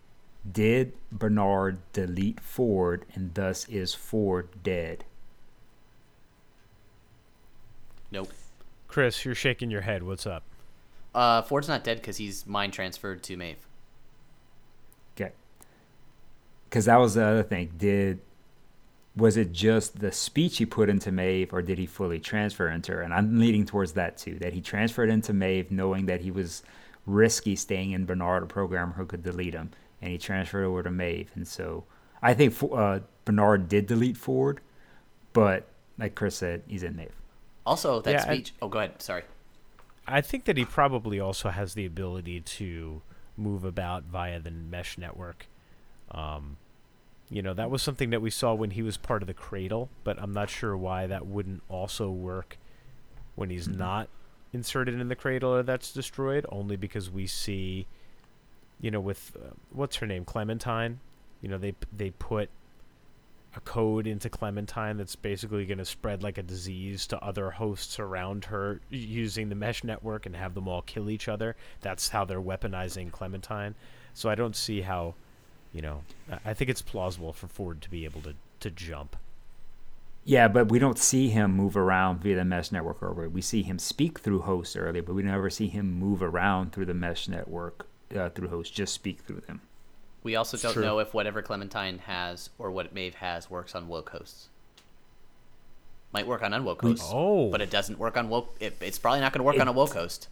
Did 0.49 0.93
Bernard 1.11 1.79
delete 1.93 2.39
Ford, 2.39 3.05
and 3.13 3.33
thus 3.33 3.67
is 3.69 3.93
Ford 3.93 4.49
dead? 4.63 5.03
Nope. 8.11 8.31
Chris 8.87 9.23
you're 9.23 9.35
shaking 9.35 9.71
your 9.71 9.81
head 9.81 10.03
what's 10.03 10.27
up 10.27 10.43
Uh, 11.15 11.41
Ford's 11.43 11.67
not 11.69 11.83
dead 11.83 11.97
because 11.97 12.17
he's 12.17 12.45
mind 12.45 12.73
transferred 12.73 13.23
to 13.23 13.37
Maeve. 13.37 13.65
Okay. 15.15 15.31
Because 16.69 16.85
that 16.85 16.97
was 16.97 17.13
the 17.15 17.23
other 17.25 17.43
thing. 17.43 17.71
Did 17.77 18.19
was 19.15 19.35
it 19.37 19.51
just 19.51 19.99
the 19.99 20.11
speech 20.11 20.57
he 20.57 20.65
put 20.65 20.89
into 20.89 21.11
Maeve, 21.11 21.53
or 21.53 21.61
did 21.61 21.77
he 21.77 21.85
fully 21.85 22.19
transfer 22.19 22.69
into 22.69 22.93
her? 22.93 23.01
And 23.01 23.13
I'm 23.13 23.39
leaning 23.39 23.65
towards 23.65 23.93
that 23.93 24.17
too. 24.17 24.39
That 24.39 24.53
he 24.53 24.61
transferred 24.61 25.09
into 25.09 25.33
Maeve, 25.33 25.69
knowing 25.71 26.05
that 26.07 26.21
he 26.21 26.31
was 26.31 26.63
risky 27.05 27.55
staying 27.55 27.91
in 27.91 28.05
Bernard, 28.05 28.43
a 28.43 28.45
programmer 28.47 28.93
who 28.93 29.05
could 29.05 29.23
delete 29.23 29.53
him, 29.53 29.71
and 30.01 30.11
he 30.11 30.17
transferred 30.17 30.65
over 30.65 30.83
to 30.83 30.91
Maeve. 30.91 31.31
And 31.35 31.47
so 31.47 31.83
I 32.21 32.33
think 32.33 32.55
uh, 32.71 32.99
Bernard 33.25 33.67
did 33.69 33.87
delete 33.87 34.17
Ford, 34.17 34.61
but 35.33 35.67
like 35.97 36.15
Chris 36.15 36.35
said, 36.35 36.63
he's 36.67 36.83
in 36.83 36.95
Maeve. 36.95 37.15
Also, 37.65 38.01
that 38.01 38.11
Yeah, 38.11 38.25
I- 38.27 38.33
speech. 38.35 38.53
oh, 38.61 38.67
go 38.67 38.79
ahead. 38.79 39.01
Sorry. 39.01 39.23
I 40.07 40.21
think 40.21 40.45
that 40.45 40.57
he 40.57 40.65
probably 40.65 41.19
also 41.19 41.49
has 41.49 41.73
the 41.75 41.85
ability 41.85 42.41
to 42.41 43.01
move 43.37 43.63
about 43.63 44.03
via 44.03 44.39
the 44.39 44.49
mesh 44.51 44.97
network. 44.97 45.45
Um, 46.09 46.57
you 47.29 47.41
know, 47.41 47.53
that 47.53 47.69
was 47.69 47.81
something 47.81 48.09
that 48.09 48.21
we 48.21 48.29
saw 48.29 48.53
when 48.53 48.71
he 48.71 48.81
was 48.81 48.97
part 48.97 49.21
of 49.23 49.27
the 49.27 49.33
cradle, 49.33 49.89
but 50.03 50.19
I'm 50.21 50.33
not 50.33 50.49
sure 50.49 50.75
why 50.75 51.07
that 51.07 51.25
wouldn't 51.27 51.61
also 51.69 52.09
work 52.09 52.57
when 53.35 53.49
he's 53.49 53.67
not 53.67 54.09
inserted 54.53 54.99
in 54.99 55.07
the 55.07 55.15
cradle 55.15 55.53
or 55.53 55.63
that's 55.63 55.91
destroyed, 55.91 56.45
only 56.49 56.75
because 56.75 57.09
we 57.09 57.27
see, 57.27 57.87
you 58.79 58.91
know, 58.91 58.99
with 58.99 59.35
uh, 59.35 59.49
what's 59.71 59.97
her 59.97 60.07
name, 60.07 60.25
Clementine. 60.25 60.99
You 61.41 61.49
know, 61.49 61.57
they 61.57 61.75
they 61.95 62.11
put 62.11 62.49
a 63.55 63.59
code 63.61 64.07
into 64.07 64.29
Clementine 64.29 64.97
that's 64.97 65.15
basically 65.15 65.65
going 65.65 65.77
to 65.77 65.85
spread 65.85 66.23
like 66.23 66.37
a 66.37 66.43
disease 66.43 67.05
to 67.07 67.19
other 67.21 67.51
hosts 67.51 67.99
around 67.99 68.45
her 68.45 68.79
using 68.89 69.49
the 69.49 69.55
mesh 69.55 69.83
network 69.83 70.25
and 70.25 70.35
have 70.35 70.53
them 70.53 70.67
all 70.67 70.81
kill 70.81 71.09
each 71.09 71.27
other. 71.27 71.55
That's 71.81 72.09
how 72.09 72.23
they're 72.23 72.41
weaponizing 72.41 73.11
Clementine. 73.11 73.75
So 74.13 74.29
I 74.29 74.35
don't 74.35 74.55
see 74.55 74.81
how, 74.81 75.15
you 75.73 75.81
know, 75.81 76.03
I- 76.45 76.53
think 76.53 76.69
it's 76.69 76.81
plausible 76.81 77.33
for 77.33 77.47
Ford 77.47 77.81
to 77.81 77.89
be 77.89 78.05
able 78.05 78.21
to 78.21 78.35
to 78.61 78.69
jump. 78.69 79.15
Yeah, 80.23 80.47
but 80.47 80.69
we 80.69 80.77
don't 80.79 80.99
see 80.99 81.29
him 81.29 81.51
move 81.55 81.75
around 81.75 82.21
via 82.21 82.35
the 82.35 82.45
mesh 82.45 82.71
network 82.71 83.01
earlier. 83.01 83.27
We 83.27 83.41
see 83.41 83.63
him 83.63 83.79
speak 83.79 84.19
through 84.19 84.41
hosts 84.41 84.75
earlier, 84.75 85.01
but 85.01 85.15
we 85.15 85.23
never 85.23 85.49
see 85.49 85.67
him 85.67 85.91
move 85.93 86.21
around 86.21 86.71
through 86.73 86.85
the 86.85 86.93
mesh 86.93 87.27
network 87.27 87.87
uh, 88.15 88.29
through 88.29 88.49
hosts. 88.49 88.73
Just 88.73 88.93
speak 88.93 89.21
through 89.21 89.41
them. 89.47 89.61
We 90.23 90.35
also 90.35 90.57
don't 90.57 90.73
true. 90.73 90.83
know 90.83 90.99
if 90.99 91.15
whatever 91.15 91.41
Clementine 91.41 91.97
has 91.99 92.51
or 92.59 92.69
what 92.69 92.93
Maeve 92.93 93.15
has 93.15 93.49
works 93.49 93.73
on 93.73 93.87
woke 93.87 94.09
hosts. 94.11 94.49
Might 96.13 96.27
work 96.27 96.43
on 96.43 96.51
unwoke 96.51 96.81
hosts, 96.81 97.09
Oh. 97.11 97.49
but 97.49 97.61
it 97.61 97.69
doesn't 97.71 97.97
work 97.97 98.17
on 98.17 98.29
woke. 98.29 98.53
It, 98.59 98.75
it's 98.81 98.99
probably 98.99 99.21
not 99.21 99.31
going 99.33 99.39
to 99.39 99.43
work 99.45 99.59
on 99.59 99.67
a 99.67 99.71
woke 99.71 99.93
host. 99.93 100.27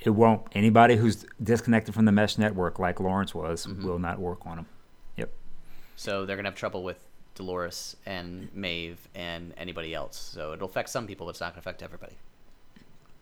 It 0.00 0.10
won't. 0.10 0.42
Anybody 0.52 0.96
who's 0.96 1.24
disconnected 1.40 1.94
from 1.94 2.06
the 2.06 2.12
mesh 2.12 2.38
network, 2.38 2.78
like 2.80 2.98
Lawrence 2.98 3.34
was, 3.34 3.66
Mm-hmm. 3.66 3.86
will 3.86 3.98
not 4.00 4.18
work 4.18 4.44
on 4.46 4.56
them. 4.56 4.66
Yep. 5.18 5.30
So 5.94 6.26
they're 6.26 6.34
going 6.36 6.44
to 6.44 6.50
have 6.50 6.58
trouble 6.58 6.82
with 6.82 6.98
Dolores 7.34 7.96
and 8.06 8.48
Maeve 8.54 9.08
and 9.14 9.54
anybody 9.56 9.94
else. 9.94 10.16
So 10.16 10.52
it'll 10.52 10.68
affect 10.68 10.90
some 10.90 11.06
people, 11.06 11.26
but 11.26 11.30
it's 11.30 11.40
not 11.40 11.54
going 11.54 11.62
to 11.62 11.68
affect 11.68 11.82
everybody. 11.82 12.14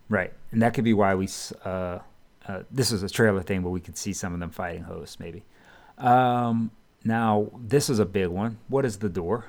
Right, 0.09 0.33
and 0.51 0.61
that 0.63 0.75
could 0.75 0.85
be 0.85 0.93
why 0.95 1.15
we. 1.15 1.29
Uh, 1.65 2.01
uh, 2.49 2.63
this 2.71 2.91
is 2.91 3.03
a 3.03 3.09
trailer 3.09 3.43
thing, 3.43 3.63
but 3.63 3.71
we 3.71 3.81
could 3.81 3.97
see 3.97 4.13
some 4.13 4.35
of 4.35 4.41
them 4.41 4.51
fighting 4.51 4.83
hosts, 4.83 5.21
maybe. 5.21 5.45
Um, 5.99 6.71
now, 7.05 7.51
this 7.57 7.89
is 7.89 7.99
a 7.99 8.07
big 8.07 8.29
one. 8.29 8.59
What 8.69 8.85
is 8.85 8.99
the 8.99 9.09
door? 9.09 9.45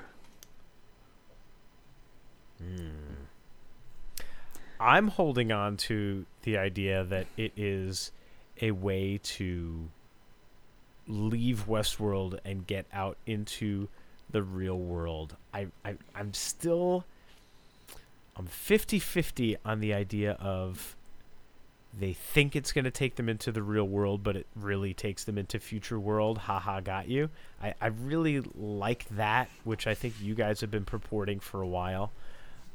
I'm 4.78 5.08
holding 5.08 5.52
on 5.52 5.76
to 5.78 6.26
the 6.42 6.58
idea 6.58 7.04
that 7.04 7.26
it 7.36 7.52
is 7.56 8.10
a 8.60 8.72
way 8.72 9.18
to 9.22 9.88
leave 11.06 11.66
Westworld 11.68 12.38
and 12.44 12.66
get 12.66 12.86
out 12.92 13.16
into 13.26 13.88
the 14.32 14.42
real 14.42 14.78
world. 14.78 15.36
I, 15.54 15.68
I 15.84 15.94
I'm 16.14 16.34
still 16.34 17.04
I'm 18.36 18.46
50-50 18.46 19.56
on 19.64 19.80
the 19.80 19.92
idea 19.92 20.32
of 20.40 20.96
they 21.98 22.14
think 22.14 22.56
it's 22.56 22.72
going 22.72 22.86
to 22.86 22.90
take 22.90 23.16
them 23.16 23.28
into 23.28 23.52
the 23.52 23.62
real 23.62 23.84
world, 23.84 24.22
but 24.22 24.34
it 24.34 24.46
really 24.56 24.94
takes 24.94 25.24
them 25.24 25.36
into 25.36 25.58
future 25.60 26.00
world. 26.00 26.38
Haha, 26.38 26.80
got 26.80 27.08
you. 27.08 27.28
I, 27.62 27.74
I 27.82 27.88
really 27.88 28.40
like 28.56 29.06
that, 29.10 29.50
which 29.64 29.86
I 29.86 29.92
think 29.94 30.14
you 30.18 30.34
guys 30.34 30.62
have 30.62 30.70
been 30.70 30.86
purporting 30.86 31.38
for 31.40 31.60
a 31.60 31.66
while. 31.68 32.10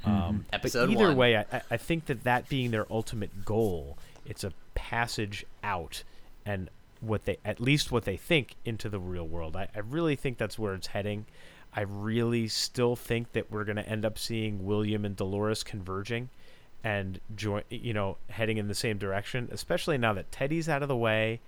Um, 0.05 0.45
Episode 0.53 0.86
but 0.86 0.91
either 0.93 1.08
one. 1.08 1.18
way, 1.18 1.38
I, 1.38 1.45
I- 1.51 1.62
I 1.72 1.78
think 1.78 2.05
that 2.05 2.24
that 2.26 2.47
being 2.47 2.70
their 2.70 2.86
ultimate 2.91 3.43
goal, 3.43 3.97
it's 4.28 4.43
a 4.43 4.53
passage 4.76 5.43
out, 5.64 6.03
and 6.45 6.70
what 7.01 7.25
they 7.25 7.37
at 7.45 7.59
least 7.59 7.91
what 7.91 8.05
they 8.05 8.17
think 8.17 8.55
into 8.65 8.89
the 8.89 8.99
real 8.99 9.27
world. 9.27 9.55
I, 9.55 9.67
I 9.75 9.79
really 9.79 10.15
think 10.15 10.37
that's 10.37 10.57
where 10.57 10.73
it's 10.73 10.87
heading. 10.87 11.25
I 11.73 11.81
really 11.81 12.47
still 12.47 12.95
think 12.95 13.33
that 13.33 13.51
we're 13.51 13.63
going 13.63 13.75
to 13.75 13.87
end 13.87 14.05
up 14.05 14.17
seeing 14.17 14.65
William 14.65 15.05
and 15.05 15.15
Dolores 15.15 15.63
converging 15.63 16.29
and 16.83 17.19
join, 17.35 17.63
you 17.69 17.93
know, 17.93 18.17
heading 18.29 18.57
in 18.57 18.67
the 18.67 18.75
same 18.75 18.97
direction. 18.97 19.49
Especially 19.51 19.97
now 19.97 20.13
that 20.13 20.31
Teddy's 20.31 20.69
out 20.69 20.81
of 20.81 20.87
the 20.87 20.95
way. 20.95 21.39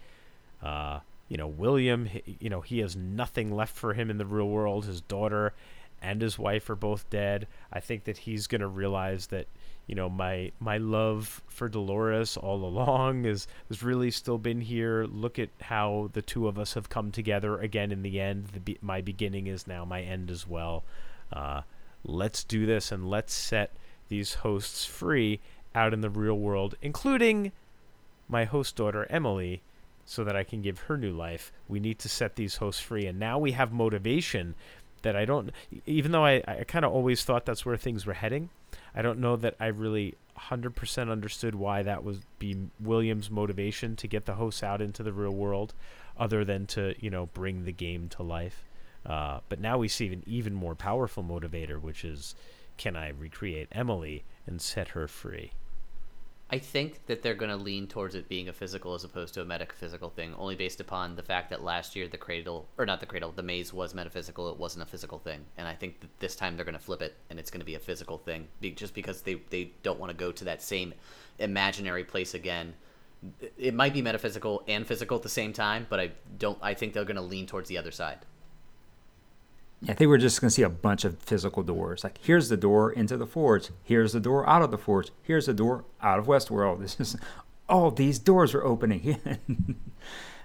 Uh, 0.62 1.00
you 1.30 1.38
know, 1.38 1.48
William, 1.48 2.10
you 2.40 2.50
know, 2.50 2.62
he 2.62 2.80
has 2.80 2.96
nothing 2.96 3.56
left 3.56 3.76
for 3.76 3.94
him 3.94 4.10
in 4.10 4.18
the 4.18 4.26
real 4.26 4.50
world. 4.50 4.86
His 4.86 5.02
daughter 5.02 5.54
and 6.02 6.22
his 6.22 6.40
wife 6.40 6.70
are 6.70 6.76
both 6.76 7.10
dead. 7.10 7.48
I 7.72 7.80
think 7.80 8.04
that 8.06 8.18
he's 8.18 8.48
going 8.48 8.62
to 8.62 8.68
realize 8.68 9.28
that, 9.28 9.48
you 9.90 9.96
know, 9.96 10.08
my 10.08 10.52
my 10.60 10.78
love 10.78 11.42
for 11.48 11.68
Dolores 11.68 12.38
all 12.38 12.64
along 12.64 13.26
is 13.26 13.48
has 13.70 13.82
really 13.82 14.12
still 14.12 14.38
been 14.38 14.62
here. 14.62 15.06
Look 15.06 15.40
at 15.40 15.50
how 15.62 16.12
the 16.14 16.22
two 16.22 16.48
of 16.48 16.60
us 16.60 16.76
have 16.76 16.90
come 16.90 17.12
together 17.12 17.58
again 17.58 17.92
in 17.92 18.04
the 18.04 18.20
end. 18.22 18.50
The 18.54 18.60
be- 18.60 18.78
my 18.84 19.02
beginning 19.02 19.48
is 19.48 19.66
now 19.66 19.86
my 19.86 20.02
end 20.02 20.30
as 20.30 20.48
well. 20.48 20.84
Uh, 21.34 21.62
let's 22.04 22.44
do 22.44 22.68
this 22.68 22.92
and 22.92 23.10
let's 23.10 23.34
set 23.34 23.72
these 24.10 24.36
hosts 24.36 24.86
free 24.86 25.40
out 25.74 25.92
in 25.92 26.02
the 26.02 26.10
real 26.12 26.38
world, 26.38 26.76
including 26.84 27.52
my 28.28 28.46
host 28.46 28.76
daughter 28.76 29.08
Emily, 29.10 29.64
so 30.06 30.24
that 30.24 30.36
I 30.36 30.44
can 30.44 30.62
give 30.62 30.82
her 30.82 30.98
new 30.98 31.12
life. 31.12 31.52
We 31.68 31.80
need 31.80 31.98
to 32.00 32.10
set 32.10 32.36
these 32.36 32.58
hosts 32.58 32.82
free, 32.82 33.08
and 33.08 33.18
now 33.18 33.40
we 33.40 33.54
have 33.54 33.74
motivation 33.74 34.54
that 35.02 35.16
I 35.16 35.26
don't. 35.26 35.52
Even 35.86 36.12
though 36.12 36.26
I, 36.26 36.44
I 36.48 36.64
kind 36.68 36.86
of 36.86 36.92
always 36.92 37.24
thought 37.24 37.46
that's 37.46 37.66
where 37.66 37.78
things 37.78 38.06
were 38.06 38.14
heading, 38.14 38.50
I 38.96 39.02
don't 39.02 39.20
know 39.20 39.36
that 39.36 39.56
I 39.60 39.68
really 39.68 40.16
100% 40.38 41.12
understood 41.12 41.56
why 41.56 41.84
that 41.84 42.04
was 42.04 42.20
be 42.40 42.56
Williams' 42.80 43.30
motivation 43.30 43.96
to 43.98 44.08
get 44.08 44.26
the 44.26 44.36
hosts 44.36 44.64
out 44.64 44.82
into 44.82 45.04
the 45.04 45.14
real 45.14 45.34
world, 45.34 45.74
other 46.18 46.44
than 46.46 46.66
to 46.68 46.96
you 47.00 47.10
know 47.10 47.28
bring 47.28 47.66
the 47.66 47.72
game 47.72 48.10
to 48.10 48.24
life. 48.24 48.64
Uh, 49.06 49.40
but 49.50 49.60
now 49.60 49.78
we 49.78 49.88
see 49.88 50.08
an 50.08 50.24
even 50.26 50.54
more 50.54 50.76
powerful 50.76 51.24
motivator, 51.24 51.82
which 51.82 52.04
is, 52.04 52.36
can 52.78 52.96
I 52.96 53.10
recreate 53.10 53.70
Emily 53.72 54.24
and 54.46 54.62
set 54.62 54.90
her 54.90 55.08
free? 55.08 55.52
I 56.52 56.58
think 56.58 57.06
that 57.06 57.22
they're 57.22 57.36
going 57.36 57.52
to 57.52 57.64
lean 57.64 57.86
towards 57.86 58.16
it 58.16 58.28
being 58.28 58.50
a 58.50 58.54
physical 58.54 58.96
as 58.96 59.04
opposed 59.04 59.36
to 59.36 59.42
a 59.42 59.46
metaphysical 59.46 60.10
thing, 60.10 60.34
only 60.36 60.56
based 60.56 60.80
upon 60.82 61.16
the 61.16 61.22
fact 61.22 61.52
that 61.52 61.64
last 61.64 61.96
year 61.96 62.08
the 62.08 62.18
cradle, 62.18 62.68
or 62.80 62.88
not 62.88 63.00
the 63.00 63.06
cradle, 63.06 63.32
the 63.32 63.44
maze 63.44 63.72
was 63.72 63.94
metaphysical. 63.94 64.50
It 64.50 64.58
wasn't 64.58 64.82
a 64.82 64.88
physical 64.88 65.20
thing, 65.20 65.46
and 65.58 65.68
I 65.68 65.76
think 65.76 66.00
that 66.00 66.20
this 66.20 66.36
time 66.36 66.56
they're 66.56 66.66
going 66.66 66.74
to 66.74 66.80
flip 66.84 67.04
it, 67.04 67.16
and 67.30 67.38
it's 67.38 67.52
going 67.52 67.60
to 67.60 67.66
be 67.66 67.76
a 67.76 67.80
physical 67.80 68.18
thing, 68.18 68.48
be, 68.62 68.72
just 68.72 68.96
because 68.96 69.22
they 69.22 69.36
they 69.52 69.74
don't 69.84 70.00
want 70.00 70.10
to 70.10 70.18
go 70.18 70.32
to 70.32 70.46
that 70.46 70.64
same 70.64 70.96
imaginary 71.38 72.04
place 72.04 72.34
again. 72.34 72.74
It 73.58 73.76
might 73.76 73.94
be 73.94 74.02
metaphysical 74.02 74.64
and 74.68 74.88
physical 74.88 75.18
at 75.18 75.24
the 75.24 75.30
same 75.30 75.54
time, 75.54 75.86
but 75.88 76.00
I 76.00 76.12
don't. 76.40 76.58
I 76.64 76.74
think 76.74 76.94
they're 76.94 77.06
going 77.06 77.16
to 77.16 77.22
lean 77.22 77.46
towards 77.46 77.70
the 77.70 77.78
other 77.78 77.92
side. 77.92 78.20
I 79.88 79.94
think 79.94 80.10
we're 80.10 80.18
just 80.18 80.42
going 80.42 80.50
to 80.50 80.54
see 80.54 80.64
a 80.64 80.70
bunch 80.70 81.06
of 81.06 81.18
physical 81.20 81.64
doors. 81.64 82.04
Like, 82.04 82.18
here's 82.22 82.50
the 82.50 82.58
door 82.58 82.92
into 82.92 83.16
the 83.16 83.26
forge. 83.26 83.70
Here's 83.84 84.12
the 84.12 84.20
door 84.20 84.48
out 84.48 84.62
of 84.62 84.72
the 84.72 84.78
forge. 84.78 85.12
Here's 85.24 85.46
the 85.46 85.54
door 85.54 85.86
out 86.02 86.20
of 86.20 86.26
Westworld. 86.26 86.80
This 86.82 87.00
is 87.00 87.16
all 87.70 87.90
these 87.92 88.20
doors 88.20 88.54
are 88.54 88.64
opening. 88.64 89.18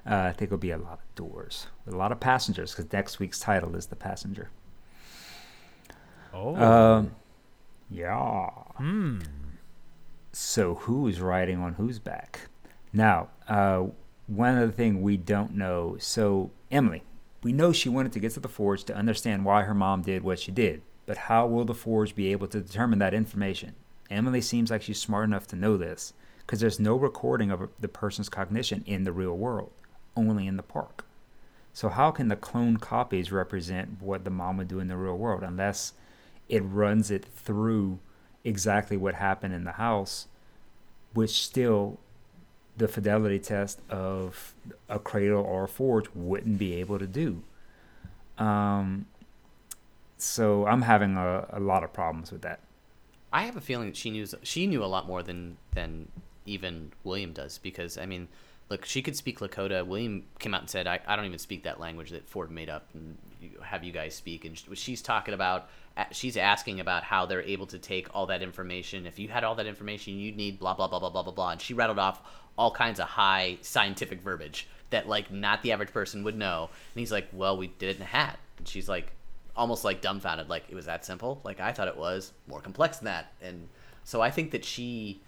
uh, 0.06 0.14
I 0.14 0.32
think 0.32 0.48
it'll 0.48 0.58
be 0.58 0.70
a 0.70 0.78
lot 0.78 1.00
of 1.02 1.14
doors 1.16 1.66
with 1.84 1.94
a 1.94 1.96
lot 1.96 2.12
of 2.12 2.20
passengers 2.20 2.72
because 2.74 2.92
next 2.92 3.18
week's 3.18 3.40
title 3.40 3.74
is 3.74 3.86
The 3.86 3.96
Passenger. 3.96 4.50
Oh, 6.32 6.54
Um, 6.56 7.10
yeah. 7.90 8.48
hmm. 8.76 9.18
So 10.32 10.74
who's 10.76 11.20
riding 11.20 11.58
on 11.60 11.74
whose 11.74 11.98
back? 11.98 12.40
Now, 12.92 13.28
uh, 13.48 13.86
one 14.26 14.56
other 14.56 14.70
thing 14.72 15.02
we 15.02 15.16
don't 15.16 15.54
know. 15.54 15.96
So 15.98 16.50
Emily, 16.70 17.02
we 17.44 17.52
know 17.52 17.72
she 17.72 17.90
wanted 17.90 18.12
to 18.12 18.18
get 18.18 18.32
to 18.32 18.40
the 18.40 18.48
forge 18.48 18.84
to 18.84 18.96
understand 18.96 19.44
why 19.44 19.62
her 19.62 19.74
mom 19.74 20.00
did 20.02 20.24
what 20.24 20.40
she 20.40 20.50
did, 20.50 20.80
but 21.04 21.18
how 21.18 21.46
will 21.46 21.66
the 21.66 21.74
forge 21.74 22.14
be 22.14 22.32
able 22.32 22.48
to 22.48 22.60
determine 22.60 22.98
that 22.98 23.14
information? 23.14 23.74
Emily 24.10 24.40
seems 24.40 24.70
like 24.70 24.82
she's 24.82 24.98
smart 24.98 25.24
enough 25.24 25.46
to 25.48 25.56
know 25.56 25.76
this 25.76 26.14
because 26.38 26.60
there's 26.60 26.80
no 26.80 26.96
recording 26.96 27.50
of 27.50 27.68
the 27.78 27.88
person's 27.88 28.30
cognition 28.30 28.82
in 28.86 29.04
the 29.04 29.12
real 29.12 29.34
world, 29.34 29.70
only 30.16 30.46
in 30.46 30.56
the 30.56 30.62
park. 30.62 31.04
So 31.74 31.90
how 31.90 32.10
can 32.10 32.28
the 32.28 32.36
clone 32.36 32.78
copies 32.78 33.30
represent 33.30 34.00
what 34.00 34.24
the 34.24 34.30
mom 34.30 34.56
would 34.56 34.68
do 34.68 34.80
in 34.80 34.88
the 34.88 34.96
real 34.96 35.18
world 35.18 35.42
unless 35.42 35.92
it 36.48 36.60
runs 36.60 37.10
it 37.10 37.24
through 37.24 37.98
exactly 38.42 38.96
what 38.96 39.16
happened 39.16 39.52
in 39.52 39.64
the 39.64 39.72
house, 39.72 40.28
which 41.12 41.44
still 41.44 41.98
the 42.76 42.88
fidelity 42.88 43.38
test 43.38 43.80
of 43.88 44.54
a 44.88 44.98
cradle 44.98 45.42
or 45.42 45.64
a 45.64 45.68
forge 45.68 46.06
wouldn't 46.14 46.58
be 46.58 46.74
able 46.74 46.98
to 46.98 47.06
do. 47.06 47.42
Um, 48.38 49.06
so 50.18 50.66
I'm 50.66 50.82
having 50.82 51.16
a, 51.16 51.46
a 51.50 51.60
lot 51.60 51.84
of 51.84 51.92
problems 51.92 52.32
with 52.32 52.42
that. 52.42 52.60
I 53.32 53.42
have 53.42 53.56
a 53.56 53.60
feeling 53.60 53.88
that 53.88 53.96
she 53.96 54.10
knew 54.10 54.26
she 54.42 54.66
knew 54.66 54.82
a 54.82 54.86
lot 54.86 55.06
more 55.06 55.22
than 55.22 55.56
than 55.72 56.08
even 56.46 56.92
William 57.02 57.32
does 57.32 57.58
because 57.58 57.98
I 57.98 58.06
mean, 58.06 58.28
look, 58.70 58.84
she 58.84 59.02
could 59.02 59.16
speak 59.16 59.40
Lakota. 59.40 59.84
William 59.84 60.24
came 60.38 60.54
out 60.54 60.60
and 60.60 60.70
said, 60.70 60.86
"I, 60.86 61.00
I 61.06 61.16
don't 61.16 61.24
even 61.24 61.38
speak 61.38 61.64
that 61.64 61.80
language 61.80 62.10
that 62.10 62.28
Ford 62.28 62.50
made 62.50 62.70
up 62.70 62.86
and 62.94 63.18
have 63.62 63.82
you 63.82 63.92
guys 63.92 64.14
speak." 64.14 64.44
And 64.44 64.56
she's 64.74 65.02
talking 65.02 65.34
about 65.34 65.68
she's 66.12 66.36
asking 66.36 66.80
about 66.80 67.02
how 67.04 67.26
they're 67.26 67.42
able 67.42 67.66
to 67.66 67.78
take 67.78 68.08
all 68.14 68.26
that 68.26 68.42
information. 68.42 69.06
If 69.06 69.18
you 69.18 69.28
had 69.28 69.44
all 69.44 69.56
that 69.56 69.66
information, 69.66 70.14
you'd 70.14 70.36
need 70.36 70.58
blah 70.58 70.74
blah 70.74 70.88
blah 70.88 71.00
blah 71.00 71.10
blah 71.10 71.22
blah 71.22 71.32
blah. 71.32 71.50
And 71.50 71.60
she 71.60 71.74
rattled 71.74 71.98
off 71.98 72.22
all 72.56 72.70
kinds 72.70 73.00
of 73.00 73.06
high 73.06 73.58
scientific 73.62 74.20
verbiage 74.20 74.68
that 74.90 75.08
like 75.08 75.30
not 75.30 75.62
the 75.62 75.72
average 75.72 75.92
person 75.92 76.24
would 76.24 76.36
know. 76.36 76.70
And 76.94 77.00
he's 77.00 77.12
like, 77.12 77.28
"Well, 77.32 77.56
we 77.56 77.68
did 77.68 77.90
it 77.90 77.96
in 77.96 78.02
a 78.02 78.06
hat." 78.06 78.38
And 78.58 78.68
she's 78.68 78.88
like, 78.88 79.12
almost 79.56 79.84
like 79.84 80.00
dumbfounded, 80.00 80.48
like 80.48 80.64
it 80.68 80.74
was 80.74 80.86
that 80.86 81.04
simple. 81.04 81.40
Like 81.44 81.60
I 81.60 81.72
thought 81.72 81.88
it 81.88 81.96
was 81.96 82.32
more 82.46 82.60
complex 82.60 82.98
than 82.98 83.06
that. 83.06 83.32
And 83.42 83.68
so 84.04 84.20
I 84.20 84.30
think 84.30 84.50
that 84.52 84.64
she. 84.64 85.20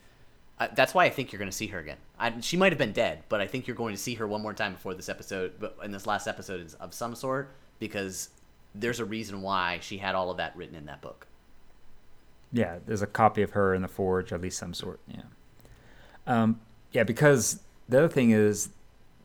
Uh, 0.58 0.68
that's 0.74 0.94
why 0.94 1.04
I 1.04 1.10
think 1.10 1.32
you're 1.32 1.38
going 1.38 1.50
to 1.50 1.56
see 1.56 1.66
her 1.66 1.78
again. 1.78 1.98
I, 2.18 2.40
she 2.40 2.56
might 2.56 2.72
have 2.72 2.78
been 2.78 2.92
dead, 2.92 3.24
but 3.28 3.42
I 3.42 3.46
think 3.46 3.66
you're 3.66 3.76
going 3.76 3.94
to 3.94 4.00
see 4.00 4.14
her 4.14 4.26
one 4.26 4.40
more 4.40 4.54
time 4.54 4.72
before 4.72 4.94
this 4.94 5.10
episode, 5.10 5.52
but 5.60 5.76
in 5.84 5.90
this 5.90 6.06
last 6.06 6.26
episode 6.26 6.62
is 6.62 6.72
of 6.74 6.94
some 6.94 7.14
sort 7.14 7.54
because 7.78 8.30
there's 8.74 8.98
a 8.98 9.04
reason 9.04 9.42
why 9.42 9.80
she 9.82 9.98
had 9.98 10.14
all 10.14 10.30
of 10.30 10.38
that 10.38 10.56
written 10.56 10.74
in 10.74 10.86
that 10.86 11.02
book. 11.02 11.26
Yeah, 12.52 12.78
there's 12.86 13.02
a 13.02 13.06
copy 13.06 13.42
of 13.42 13.50
her 13.50 13.74
in 13.74 13.82
the 13.82 13.88
forge, 13.88 14.32
at 14.32 14.40
least 14.40 14.56
some 14.58 14.72
sort. 14.72 14.98
Yeah. 15.06 15.24
Um, 16.26 16.58
yeah, 16.97 17.05
because 17.05 17.61
the 17.88 17.99
other 17.99 18.09
thing 18.09 18.30
is 18.30 18.70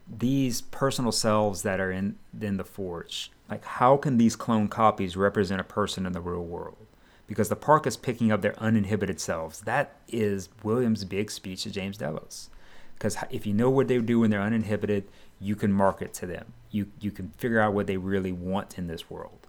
these 0.07 0.61
personal 0.61 1.11
selves 1.11 1.63
that 1.63 1.79
are 1.79 1.91
in 1.91 2.17
in 2.39 2.57
the 2.57 2.63
forge 2.63 3.31
like, 3.51 3.65
how 3.65 3.97
can 3.97 4.17
these 4.17 4.37
clone 4.37 4.69
copies 4.69 5.17
represent 5.17 5.59
a 5.59 5.65
person 5.65 6.05
in 6.05 6.13
the 6.13 6.21
real 6.21 6.41
world? 6.41 6.87
Because 7.27 7.49
the 7.49 7.57
park 7.57 7.85
is 7.85 7.97
picking 7.97 8.31
up 8.31 8.41
their 8.41 8.57
uninhibited 8.57 9.19
selves. 9.19 9.59
That 9.61 9.97
is 10.07 10.47
William's 10.63 11.03
big 11.03 11.29
speech 11.29 11.63
to 11.63 11.69
James 11.69 11.97
Delos. 11.97 12.49
Because 12.93 13.17
if 13.29 13.45
you 13.45 13.53
know 13.53 13.69
what 13.69 13.89
they 13.89 13.97
do 13.97 14.21
when 14.21 14.31
they're 14.31 14.41
uninhibited, 14.41 15.03
you 15.41 15.57
can 15.57 15.73
market 15.73 16.13
to 16.15 16.25
them. 16.25 16.53
You 16.71 16.87
you 17.01 17.11
can 17.11 17.31
figure 17.37 17.59
out 17.59 17.73
what 17.73 17.87
they 17.87 17.97
really 17.97 18.31
want 18.31 18.77
in 18.77 18.87
this 18.87 19.09
world. 19.09 19.47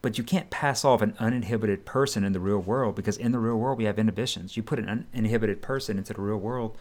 But 0.00 0.16
you 0.16 0.22
can't 0.22 0.50
pass 0.50 0.84
off 0.84 1.02
an 1.02 1.16
uninhibited 1.18 1.84
person 1.84 2.22
in 2.22 2.32
the 2.32 2.40
real 2.40 2.58
world 2.58 2.94
because 2.94 3.16
in 3.16 3.32
the 3.32 3.38
real 3.38 3.56
world 3.56 3.78
we 3.78 3.84
have 3.84 3.98
inhibitions. 3.98 4.56
You 4.56 4.62
put 4.62 4.78
an 4.78 5.06
uninhibited 5.12 5.60
person 5.60 5.98
into 5.98 6.12
the 6.12 6.20
real 6.22 6.36
world, 6.36 6.76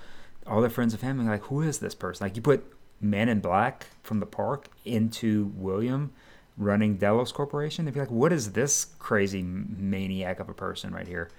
all 0.47 0.61
their 0.61 0.69
friends 0.69 0.93
and 0.93 1.01
family 1.01 1.25
like, 1.25 1.43
who 1.43 1.61
is 1.61 1.79
this 1.79 1.95
person? 1.95 2.25
Like 2.25 2.35
you 2.35 2.41
put 2.41 2.65
Man 2.99 3.29
in 3.29 3.39
Black 3.39 3.87
from 4.03 4.19
the 4.19 4.25
park 4.25 4.67
into 4.85 5.51
William 5.55 6.11
running 6.57 6.97
Delos 6.97 7.31
Corporation, 7.31 7.85
they'd 7.85 7.93
be 7.93 7.99
like, 7.99 8.11
what 8.11 8.31
is 8.31 8.51
this 8.51 8.87
crazy 8.99 9.41
maniac 9.41 10.39
of 10.39 10.49
a 10.49 10.53
person 10.53 10.93
right 10.93 11.07
here? 11.07 11.29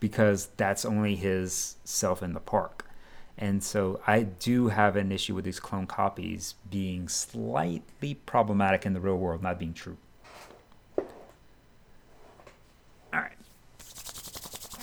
Because 0.00 0.48
that's 0.56 0.84
only 0.84 1.16
his 1.16 1.76
self 1.84 2.22
in 2.22 2.34
the 2.34 2.40
park. 2.40 2.84
And 3.38 3.62
so 3.62 4.00
I 4.06 4.22
do 4.22 4.68
have 4.68 4.96
an 4.96 5.12
issue 5.12 5.34
with 5.34 5.44
these 5.44 5.60
clone 5.60 5.86
copies 5.86 6.54
being 6.70 7.08
slightly 7.08 8.14
problematic 8.14 8.86
in 8.86 8.94
the 8.94 9.00
real 9.00 9.16
world, 9.16 9.42
not 9.42 9.58
being 9.58 9.74
true. 9.74 9.96
All 10.98 11.04
right. 13.12 13.32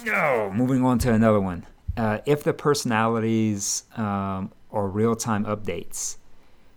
No, 0.06 0.52
moving 0.54 0.84
on 0.84 1.00
to 1.00 1.14
another 1.14 1.40
one. 1.40 1.66
Uh, 1.96 2.20
if 2.26 2.44
the 2.44 2.54
personalities 2.54 3.84
um, 3.98 4.52
are 4.72 4.88
real 4.88 5.16
time 5.16 5.46
updates, 5.46 6.18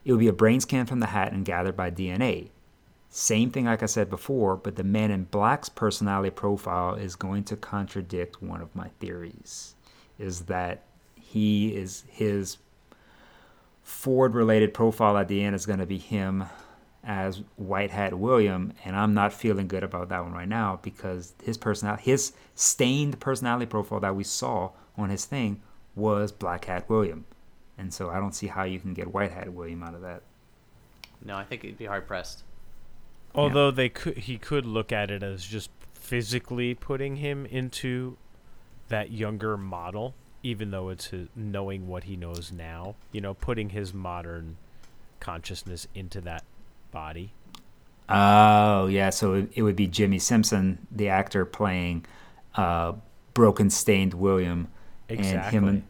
it 0.04 0.12
would 0.12 0.20
be 0.20 0.28
a 0.28 0.32
brain 0.32 0.60
scan 0.60 0.86
from 0.86 1.00
the 1.00 1.06
hat 1.06 1.32
and 1.32 1.44
gathered 1.44 1.76
by 1.76 1.90
DNA. 1.90 2.50
Same 3.08 3.50
thing 3.50 3.64
like 3.64 3.82
I 3.82 3.86
said 3.86 4.10
before, 4.10 4.56
but 4.56 4.76
the 4.76 4.84
man 4.84 5.10
in 5.10 5.24
black's 5.24 5.70
personality 5.70 6.30
profile 6.30 6.94
is 6.94 7.16
going 7.16 7.44
to 7.44 7.56
contradict 7.56 8.42
one 8.42 8.60
of 8.60 8.74
my 8.74 8.88
theories. 9.00 9.74
Is 10.18 10.42
that 10.42 10.82
he 11.14 11.74
is 11.74 12.04
his 12.08 12.58
Ford 13.82 14.34
related 14.34 14.74
profile 14.74 15.16
at 15.16 15.28
the 15.28 15.42
end 15.42 15.54
is 15.54 15.64
going 15.64 15.78
to 15.78 15.86
be 15.86 15.98
him 15.98 16.44
as 17.04 17.42
White 17.54 17.92
Hat 17.92 18.18
William, 18.18 18.72
and 18.84 18.96
I'm 18.96 19.14
not 19.14 19.32
feeling 19.32 19.68
good 19.68 19.84
about 19.84 20.08
that 20.08 20.24
one 20.24 20.32
right 20.32 20.48
now 20.48 20.80
because 20.82 21.34
his 21.42 21.56
personality, 21.56 22.02
his 22.02 22.32
stained 22.56 23.20
personality 23.20 23.66
profile 23.66 24.00
that 24.00 24.16
we 24.16 24.24
saw 24.24 24.72
on 24.97 25.11
his 25.11 25.24
thing 25.24 25.61
was 25.94 26.32
Black 26.32 26.66
Hat 26.66 26.88
William. 26.88 27.24
And 27.78 27.92
so 27.92 28.11
I 28.11 28.18
don't 28.18 28.34
see 28.34 28.47
how 28.47 28.64
you 28.64 28.80
can 28.80 28.94
get 28.94 29.12
White 29.12 29.32
Hat 29.32 29.53
William 29.53 29.82
out 29.82 29.94
of 29.94 30.03
that. 30.03 30.22
No, 31.24 31.36
I 31.36 31.44
think 31.44 31.64
it'd 31.64 31.78
be 31.78 31.86
hard 31.86 32.07
pressed. 32.07 32.42
Although 33.34 33.68
yeah. 33.68 33.74
they 33.74 33.88
could, 33.88 34.18
he 34.18 34.38
could 34.38 34.64
look 34.64 34.92
at 34.92 35.11
it 35.11 35.22
as 35.22 35.44
just 35.44 35.70
physically 35.92 36.74
putting 36.74 37.16
him 37.16 37.44
into 37.47 38.16
that 38.88 39.11
younger 39.11 39.57
model, 39.57 40.14
even 40.42 40.70
though 40.70 40.88
it's 40.88 41.07
his, 41.07 41.28
knowing 41.34 41.88
what 41.88 42.05
he 42.05 42.16
knows 42.16 42.53
now. 42.53 42.94
You 43.12 43.20
know, 43.20 43.34
putting 43.34 43.70
his 43.70 43.92
modern 43.92 44.57
consciousness 45.20 45.88
into 45.94 46.20
that 46.22 46.44
body. 46.92 47.32
Oh 48.09 48.86
yeah, 48.86 49.11
so 49.11 49.34
it, 49.34 49.51
it 49.55 49.62
would 49.62 49.76
be 49.76 49.88
Jimmi 49.88 50.20
Simpson, 50.20 50.86
the 50.90 51.09
actor 51.09 51.44
playing 51.44 52.07
uh, 52.55 52.92
broken, 53.34 53.68
stained 53.68 54.14
William, 54.14 54.68
exactly. 55.09 55.59
and 55.59 55.68
and 55.68 55.82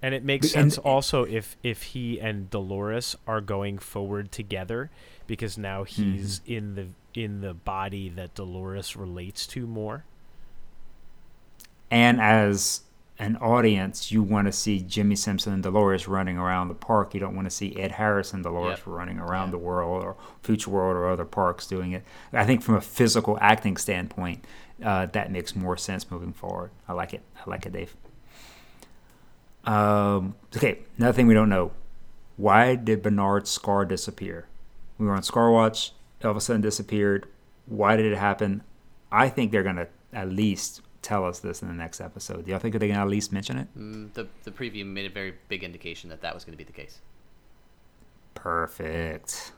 and 0.00 0.14
it 0.14 0.24
makes 0.24 0.50
sense 0.50 0.76
and, 0.76 0.86
also 0.86 1.24
if 1.24 1.56
if 1.62 1.82
he 1.82 2.20
and 2.20 2.48
Dolores 2.50 3.16
are 3.26 3.40
going 3.40 3.78
forward 3.78 4.30
together 4.30 4.90
because 5.26 5.58
now 5.58 5.84
he's 5.84 6.40
mm-hmm. 6.40 6.52
in 6.52 6.74
the 6.74 6.86
in 7.14 7.40
the 7.40 7.54
body 7.54 8.08
that 8.08 8.34
Dolores 8.34 8.96
relates 8.96 9.46
to 9.48 9.66
more. 9.66 10.04
And 11.90 12.20
as 12.20 12.82
an 13.18 13.36
audience, 13.36 14.12
you 14.12 14.22
want 14.22 14.46
to 14.46 14.52
see 14.52 14.80
Jimmi 14.80 15.18
Simpson 15.18 15.52
and 15.52 15.62
Dolores 15.62 16.06
running 16.06 16.38
around 16.38 16.68
the 16.68 16.74
park. 16.74 17.14
You 17.14 17.20
don't 17.20 17.34
want 17.34 17.46
to 17.46 17.50
see 17.50 17.74
Ed 17.76 17.92
Harris 17.92 18.32
and 18.32 18.44
Dolores 18.44 18.78
yep. 18.78 18.86
running 18.86 19.18
around 19.18 19.48
yep. 19.48 19.52
the 19.52 19.58
world 19.58 20.04
or 20.04 20.16
Future 20.42 20.70
World 20.70 20.96
or 20.96 21.08
other 21.08 21.24
parks 21.24 21.66
doing 21.66 21.92
it. 21.92 22.04
I 22.32 22.44
think 22.44 22.62
from 22.62 22.76
a 22.76 22.80
physical 22.80 23.36
acting 23.40 23.76
standpoint, 23.76 24.44
uh, 24.84 25.06
that 25.06 25.32
makes 25.32 25.56
more 25.56 25.76
sense 25.76 26.08
moving 26.10 26.32
forward. 26.32 26.70
I 26.86 26.92
like 26.92 27.12
it. 27.12 27.22
I 27.44 27.50
like 27.50 27.66
it, 27.66 27.72
Dave. 27.72 27.96
Um, 29.68 30.34
okay, 30.56 30.78
another 30.96 31.12
thing 31.12 31.26
we 31.26 31.34
don't 31.34 31.50
know. 31.50 31.72
Why 32.38 32.74
did 32.74 33.02
Bernard's 33.02 33.50
scar 33.50 33.84
disappear? 33.84 34.46
We 34.96 35.06
were 35.06 35.14
on 35.14 35.22
Scar 35.22 35.50
Watch, 35.50 35.92
all 36.24 36.30
of 36.30 36.36
a 36.38 36.40
sudden 36.40 36.62
disappeared. 36.62 37.26
Why 37.66 37.96
did 37.96 38.06
it 38.10 38.16
happen? 38.16 38.62
I 39.12 39.28
think 39.28 39.52
they're 39.52 39.62
going 39.62 39.76
to 39.76 39.88
at 40.12 40.30
least 40.30 40.80
tell 41.02 41.26
us 41.26 41.40
this 41.40 41.60
in 41.60 41.68
the 41.68 41.74
next 41.74 42.00
episode. 42.00 42.46
Do 42.46 42.50
y'all 42.50 42.60
think 42.60 42.72
they're 42.72 42.88
going 42.88 42.94
to 42.94 43.02
at 43.02 43.08
least 43.08 43.30
mention 43.30 43.58
it? 43.58 43.68
Mm, 43.78 44.14
the, 44.14 44.26
the 44.44 44.50
preview 44.50 44.86
made 44.86 45.04
a 45.04 45.12
very 45.12 45.34
big 45.48 45.62
indication 45.62 46.08
that 46.08 46.22
that 46.22 46.34
was 46.34 46.44
going 46.44 46.54
to 46.54 46.58
be 46.58 46.64
the 46.64 46.72
case. 46.72 47.00
Perfect. 48.34 49.52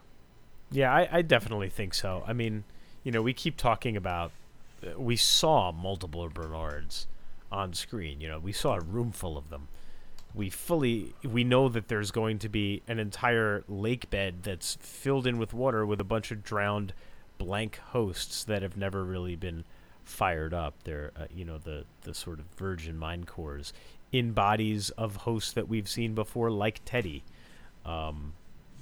Yeah, 0.73 0.93
I, 0.93 1.09
I 1.19 1.23
definitely 1.23 1.69
think 1.69 1.95
so. 1.95 2.25
I 2.27 2.33
mean, 2.33 2.65
you 3.05 3.13
know, 3.13 3.23
we 3.23 3.33
keep 3.33 3.57
talking 3.57 3.97
about, 3.97 4.33
uh, 4.85 4.99
we 4.99 5.15
saw 5.15 5.71
multiple 5.71 6.29
Bernards 6.29 7.07
on 7.53 7.75
screen. 7.75 8.21
You 8.21 8.29
know, 8.29 8.39
we 8.41 8.53
saw 8.53 8.75
a 8.75 8.81
room 8.81 9.13
full 9.13 9.39
of 9.39 9.51
them 9.51 9.69
we 10.35 10.51
fully 10.51 11.15
we 11.25 11.45
know 11.45 11.69
that 11.69 11.89
there's 11.89 12.11
going 12.11 12.39
to 12.39 12.49
be 12.49 12.83
an 12.87 12.99
entire 12.99 13.65
lake 13.69 14.11
bed 14.11 14.43
that's 14.43 14.77
filled 14.81 15.27
in 15.27 15.39
with 15.39 15.53
water 15.53 15.85
with 15.85 16.01
a 16.01 16.05
bunch 16.05 16.31
of 16.31 16.45
drowned 16.45 16.93
blank 17.39 17.79
hosts 17.79 18.45
that 18.45 18.63
have 18.63 18.77
never 18.77 19.05
really 19.05 19.35
been 19.35 19.65
fired 20.05 20.55
up. 20.55 20.75
They're 20.85 21.13
uh, 21.17 21.27
you 21.35 21.45
know 21.45 21.59
the 21.59 21.85
the 22.03 22.15
sort 22.15 22.39
of 22.39 22.47
virgin 22.57 22.97
mind 22.99 23.27
cores 23.27 23.73
in 24.13 24.33
bodies 24.33 24.91
of 24.91 25.17
hosts 25.17 25.53
that 25.53 25.69
we've 25.69 25.89
seen 25.89 26.15
before 26.15 26.51
like 26.51 26.81
teddy. 26.85 27.25
Um, 27.85 28.35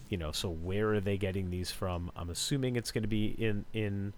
you 0.08 0.16
know 0.16 0.32
so 0.32 0.50
where 0.50 0.94
are 0.94 1.00
they 1.00 1.16
getting 1.16 1.50
these 1.50 1.70
from? 1.70 2.10
I'm 2.16 2.30
assuming 2.30 2.76
it's 2.76 2.90
going 2.90 3.02
to 3.02 3.08
be 3.08 3.26
in 3.26 3.64
in 3.72 4.12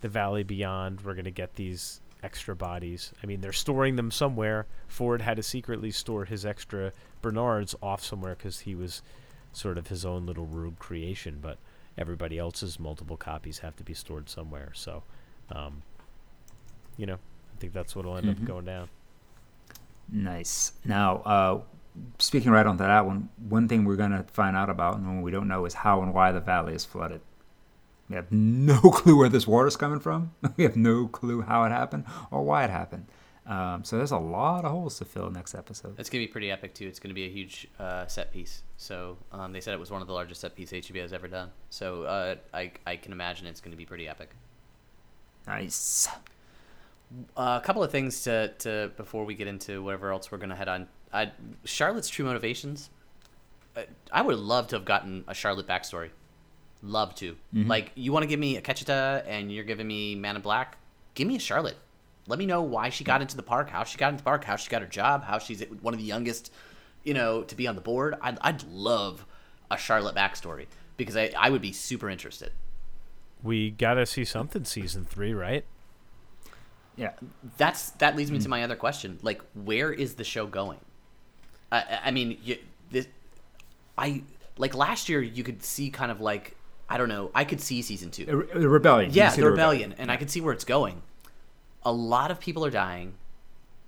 the 0.00 0.08
valley 0.08 0.44
beyond. 0.44 1.02
We're 1.02 1.14
going 1.14 1.24
to 1.24 1.30
get 1.30 1.56
these 1.56 2.00
extra 2.22 2.54
bodies. 2.54 3.12
I 3.22 3.26
mean, 3.26 3.40
they're 3.40 3.52
storing 3.52 3.96
them 3.96 4.10
somewhere. 4.10 4.66
Ford 4.88 5.22
had 5.22 5.36
to 5.36 5.42
secretly 5.42 5.90
store 5.90 6.24
his 6.24 6.44
extra 6.44 6.92
Bernards 7.22 7.74
off 7.82 8.04
somewhere 8.04 8.34
because 8.36 8.60
he 8.60 8.74
was 8.74 9.02
sort 9.52 9.78
of 9.78 9.88
his 9.88 10.04
own 10.04 10.26
little 10.26 10.46
rogue 10.46 10.78
creation, 10.78 11.38
but 11.40 11.58
everybody 11.98 12.38
else's 12.38 12.78
multiple 12.78 13.16
copies 13.16 13.58
have 13.58 13.76
to 13.76 13.84
be 13.84 13.94
stored 13.94 14.28
somewhere. 14.28 14.70
So, 14.74 15.02
um, 15.50 15.82
you 16.96 17.06
know, 17.06 17.14
I 17.16 17.60
think 17.60 17.72
that's 17.72 17.96
what'll 17.96 18.16
end 18.16 18.26
mm-hmm. 18.26 18.42
up 18.42 18.48
going 18.48 18.64
down. 18.64 18.88
Nice. 20.12 20.72
Now, 20.84 21.16
uh, 21.18 21.60
speaking 22.18 22.50
right 22.50 22.66
on 22.66 22.76
to 22.78 22.84
that 22.84 23.06
one, 23.06 23.28
one 23.48 23.68
thing 23.68 23.84
we're 23.84 23.96
going 23.96 24.12
to 24.12 24.24
find 24.32 24.56
out 24.56 24.70
about 24.70 24.96
and 24.96 25.16
what 25.16 25.24
we 25.24 25.30
don't 25.30 25.48
know 25.48 25.64
is 25.66 25.74
how 25.74 26.02
and 26.02 26.14
why 26.14 26.32
the 26.32 26.40
valley 26.40 26.74
is 26.74 26.84
flooded. 26.84 27.20
We 28.10 28.16
have 28.16 28.30
no 28.32 28.78
clue 28.90 29.16
where 29.16 29.28
this 29.28 29.46
water's 29.46 29.76
coming 29.76 30.00
from. 30.00 30.32
we 30.56 30.64
have 30.64 30.76
no 30.76 31.06
clue 31.06 31.42
how 31.42 31.64
it 31.64 31.70
happened 31.70 32.04
or 32.30 32.42
why 32.42 32.64
it 32.64 32.70
happened. 32.70 33.06
Um, 33.46 33.84
so 33.84 33.96
there's 33.96 34.10
a 34.10 34.18
lot 34.18 34.64
of 34.64 34.72
holes 34.72 34.98
to 34.98 35.04
fill 35.04 35.30
next 35.30 35.54
episode. 35.54 35.98
It's 35.98 36.10
gonna 36.10 36.22
be 36.22 36.28
pretty 36.28 36.50
epic 36.50 36.74
too. 36.74 36.86
It's 36.86 36.98
gonna 36.98 37.14
be 37.14 37.24
a 37.24 37.30
huge 37.30 37.68
uh, 37.78 38.06
set 38.06 38.32
piece. 38.32 38.62
So 38.76 39.16
um, 39.32 39.52
they 39.52 39.60
said 39.60 39.74
it 39.74 39.80
was 39.80 39.90
one 39.90 40.02
of 40.02 40.08
the 40.08 40.12
largest 40.12 40.40
set 40.40 40.54
pieces 40.54 40.86
HBO 40.86 41.00
has 41.02 41.12
ever 41.12 41.26
done. 41.28 41.50
So 41.70 42.02
uh, 42.02 42.34
I 42.52 42.72
I 42.86 42.96
can 42.96 43.12
imagine 43.12 43.46
it's 43.46 43.60
gonna 43.60 43.76
be 43.76 43.86
pretty 43.86 44.08
epic. 44.08 44.30
Nice. 45.46 46.08
Uh, 47.36 47.58
a 47.60 47.64
couple 47.64 47.82
of 47.82 47.90
things 47.90 48.22
to, 48.22 48.48
to 48.58 48.92
before 48.96 49.24
we 49.24 49.34
get 49.34 49.48
into 49.48 49.82
whatever 49.82 50.12
else 50.12 50.30
we're 50.30 50.38
gonna 50.38 50.54
head 50.54 50.68
on. 50.68 50.86
I, 51.12 51.32
Charlotte's 51.64 52.08
true 52.08 52.24
motivations. 52.24 52.90
uh, 53.76 53.82
I 54.12 54.22
would 54.22 54.38
love 54.38 54.68
to 54.68 54.76
have 54.76 54.84
gotten 54.84 55.24
a 55.26 55.34
Charlotte 55.34 55.66
backstory. 55.66 56.10
Love 56.82 57.14
to. 57.16 57.32
Mm-hmm. 57.54 57.68
Like 57.68 57.92
you 57.94 58.12
want 58.12 58.22
to 58.22 58.26
give 58.26 58.40
me 58.40 58.56
Akecheta 58.56 59.24
and 59.26 59.52
you're 59.52 59.64
giving 59.64 59.86
me 59.86 60.14
Man 60.14 60.36
in 60.36 60.42
Black. 60.42 60.78
Give 61.14 61.28
me 61.28 61.36
a 61.36 61.40
Charlotte. 61.40 61.76
Let 62.26 62.38
me 62.38 62.46
know 62.46 62.62
why 62.62 62.90
she 62.90 63.04
got 63.04 63.20
into 63.22 63.36
the 63.36 63.42
park, 63.42 63.70
how 63.70 63.84
she 63.84 63.98
got 63.98 64.10
into 64.10 64.18
the 64.18 64.24
park, 64.24 64.44
how 64.44 64.56
she 64.56 64.70
got 64.70 64.82
her 64.82 64.88
job, 64.88 65.24
how 65.24 65.38
she's 65.38 65.62
one 65.82 65.92
of 65.94 65.98
the 65.98 66.06
youngest, 66.06 66.52
you 67.02 67.12
know, 67.12 67.42
to 67.42 67.54
be 67.54 67.66
on 67.66 67.74
the 67.74 67.80
board. 67.80 68.14
I'd, 68.20 68.38
I'd 68.40 68.62
love 68.64 69.26
a 69.70 69.76
Charlotte 69.76 70.14
backstory 70.14 70.66
because 70.96 71.16
I, 71.16 71.32
I 71.36 71.50
would 71.50 71.62
be 71.62 71.72
super 71.72 72.08
interested. 72.08 72.52
We 73.42 73.70
gotta 73.70 74.06
see 74.06 74.24
something 74.24 74.64
season 74.64 75.04
three, 75.04 75.32
right? 75.32 75.64
Yeah. 76.96 77.12
that's 77.56 77.90
that 77.92 78.14
leads 78.16 78.30
me 78.30 78.38
mm. 78.38 78.42
to 78.42 78.48
my 78.48 78.62
other 78.62 78.76
question. 78.76 79.18
Like, 79.22 79.40
where 79.54 79.92
is 79.92 80.14
the 80.14 80.24
show 80.24 80.46
going? 80.46 80.78
I, 81.72 81.78
I- 81.78 82.00
I 82.04 82.10
mean, 82.10 82.38
you, 82.44 82.58
this, 82.90 83.08
I 83.96 84.22
like 84.58 84.74
last 84.74 85.08
year. 85.08 85.22
You 85.22 85.42
could 85.42 85.62
see 85.62 85.90
kind 85.90 86.10
of 86.10 86.20
like 86.20 86.56
I 86.90 86.98
don't 86.98 87.08
know. 87.08 87.30
I 87.34 87.44
could 87.44 87.60
see 87.60 87.80
season 87.82 88.10
two. 88.10 88.24
The 88.26 88.68
rebellion. 88.68 89.12
Yeah, 89.12 89.30
the 89.34 89.48
rebellion, 89.48 89.94
and 89.96 90.10
I 90.10 90.16
could 90.16 90.28
see 90.28 90.40
where 90.40 90.52
it's 90.52 90.64
going. 90.64 91.02
A 91.84 91.92
lot 91.92 92.30
of 92.32 92.40
people 92.40 92.64
are 92.64 92.70
dying. 92.70 93.14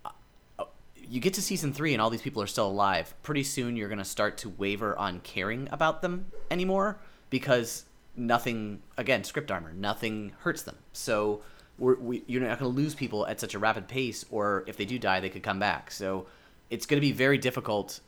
Uh, 0.05 0.65
You 1.09 1.21
get 1.21 1.35
to 1.35 1.43
season 1.43 1.73
three, 1.73 1.93
and 1.93 2.01
all 2.01 2.09
these 2.11 2.23
people 2.23 2.41
are 2.43 2.47
still 2.47 2.69
alive. 2.69 3.13
Pretty 3.23 3.43
soon, 3.43 3.77
you're 3.77 3.89
gonna 3.89 4.05
start 4.05 4.39
to 4.39 4.49
waver 4.49 4.97
on 4.97 5.21
caring 5.21 5.69
about 5.73 6.01
them 6.01 6.27
anymore 6.51 6.99
because 7.29 7.85
nothing, 8.17 8.81
again, 8.97 9.25
script 9.25 9.51
armor, 9.51 9.73
nothing 9.73 10.33
hurts 10.41 10.63
them. 10.63 10.77
So 10.93 11.43
we're, 11.79 11.97
we, 11.97 12.23
you're 12.29 12.41
not 12.41 12.59
gonna 12.59 12.71
lose 12.71 12.95
people 12.95 13.27
at 13.27 13.41
such 13.41 13.55
a 13.55 13.59
rapid 13.59 13.89
pace, 13.89 14.25
or 14.31 14.65
if 14.67 14.77
they 14.77 14.85
do 14.85 14.99
die, 14.99 15.19
they 15.21 15.29
could 15.29 15.43
come 15.43 15.59
back. 15.59 15.91
So 15.91 16.27
it's 16.71 16.87
gonna 16.87 17.01
be 17.01 17.13
very 17.13 17.37
difficult 17.37 18.01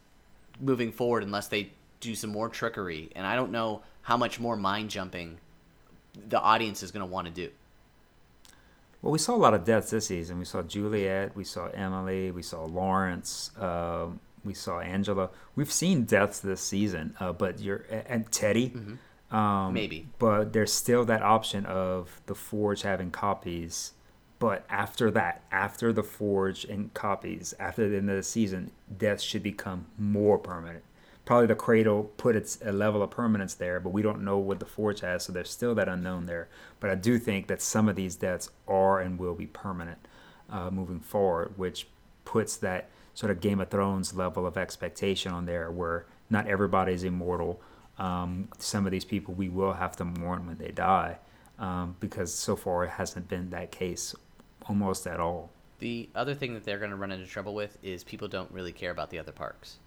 moving 0.61 0.93
forward 0.93 1.25
unless 1.25 1.49
they 1.49 1.73
do 2.01 2.15
some 2.15 2.31
more 2.31 2.49
trickery. 2.49 3.11
And 3.15 3.27
I 3.27 3.37
don't 3.37 3.51
know 3.51 3.83
how 4.03 4.17
much 4.17 4.39
more 4.39 4.57
mind 4.57 4.91
jumping 4.91 5.39
the 6.29 6.41
audience 6.41 6.83
is 6.83 6.91
going 6.91 7.07
to 7.07 7.11
want 7.11 7.27
to 7.27 7.33
do. 7.33 7.51
Well, 9.03 9.13
we 9.13 9.19
saw 9.19 9.35
a 9.35 9.37
lot 9.37 9.53
of 9.53 9.65
deaths 9.65 9.91
this 9.91 10.07
season. 10.07 10.39
We 10.39 10.47
saw 10.47 10.63
Juliet, 10.63 11.37
we 11.37 11.45
saw 11.45 11.67
Emily, 11.67 12.31
we 12.31 12.43
saw 12.43 12.65
Lawrence, 12.65 13.51
um, 13.59 14.21
we 14.45 14.55
saw 14.55 14.81
Angela. 14.81 15.31
We've 15.57 15.73
seen 15.73 16.05
deaths 16.05 16.41
this 16.41 16.61
season, 16.61 17.15
uh, 17.21 17.33
but 17.33 17.61
you're 17.61 17.85
and 18.09 18.31
Teddy. 18.31 18.73
Um, 19.31 19.73
Maybe. 19.75 20.07
but 20.19 20.53
there's 20.53 20.73
still 20.73 21.05
that 21.07 21.23
option 21.23 21.67
of 21.67 22.21
the 22.27 22.35
Forge 22.35 22.83
having 22.83 23.11
copies. 23.11 23.93
But 24.39 24.65
after 24.69 25.11
that, 25.13 25.43
after 25.51 25.93
the 25.93 26.03
Forge 26.03 26.65
and 26.65 26.93
copies, 26.95 27.55
after 27.59 27.89
the 27.89 27.97
end 27.97 28.11
of 28.11 28.17
the 28.17 28.23
season, 28.23 28.71
deaths 28.97 29.23
should 29.23 29.43
become 29.43 29.87
more 29.99 30.39
permanent. 30.39 30.85
Probably 31.25 31.47
the 31.47 31.55
Cradle 31.55 32.13
put 32.19 32.37
its 32.37 32.59
a 32.63 32.71
level 32.71 33.03
of 33.03 33.11
permanence 33.11 33.55
there, 33.55 33.81
but 33.81 33.91
we 33.91 34.03
don't 34.03 34.25
know 34.25 34.37
what 34.37 34.61
the 34.61 34.67
Forge 34.67 35.01
has, 35.01 35.25
so 35.25 35.33
there's 35.33 35.51
still 35.51 35.75
that 35.75 35.89
unknown 35.89 36.27
there. 36.27 36.49
But 36.81 36.91
I 36.91 36.97
do 36.97 37.19
think 37.19 37.47
that 37.47 37.63
some 37.63 37.89
of 37.89 37.97
these 37.97 38.17
deaths 38.17 38.51
are 38.69 39.01
and 39.01 39.19
will 39.19 39.35
be 39.35 39.47
permanent 39.47 39.99
uh, 40.51 40.71
moving 40.71 41.01
forward, 41.01 41.55
which 41.57 41.87
puts 42.27 42.57
that 42.59 42.91
sort 43.15 43.31
of 43.31 43.41
Game 43.41 43.61
of 43.61 43.71
Thrones 43.71 44.15
level 44.15 44.47
of 44.47 44.59
expectation 44.59 45.33
on 45.33 45.47
there, 45.47 45.71
where 45.71 46.05
not 46.29 46.47
everybody 46.47 46.93
is 46.93 47.05
immortal. 47.05 47.61
Um, 47.99 48.49
some 48.59 48.85
of 48.85 48.93
these 48.93 49.05
people 49.05 49.35
we 49.35 49.49
will 49.49 49.75
have 49.75 49.97
to 49.97 50.05
mourn 50.05 50.47
when 50.47 50.59
they 50.59 50.73
die, 50.73 51.19
um, 51.59 51.97
because 52.01 52.35
so 52.35 52.55
far 52.57 52.85
it 52.85 52.91
hasn't 52.91 53.29
been 53.29 53.51
that 53.51 53.71
case 53.71 54.15
almost 54.69 55.07
at 55.07 55.21
all. 55.21 55.51
The 55.79 56.09
other 56.15 56.35
thing 56.35 56.55
that 56.55 56.65
they're 56.65 56.79
going 56.79 56.91
to 56.91 56.97
run 56.97 57.13
into 57.13 57.27
trouble 57.27 57.55
with 57.55 57.79
is 57.83 58.05
people 58.05 58.29
don't 58.29 58.51
really 58.51 58.73
care 58.73 58.91
about 58.91 59.11
the 59.11 59.19
other 59.19 59.33
parks. 59.33 59.79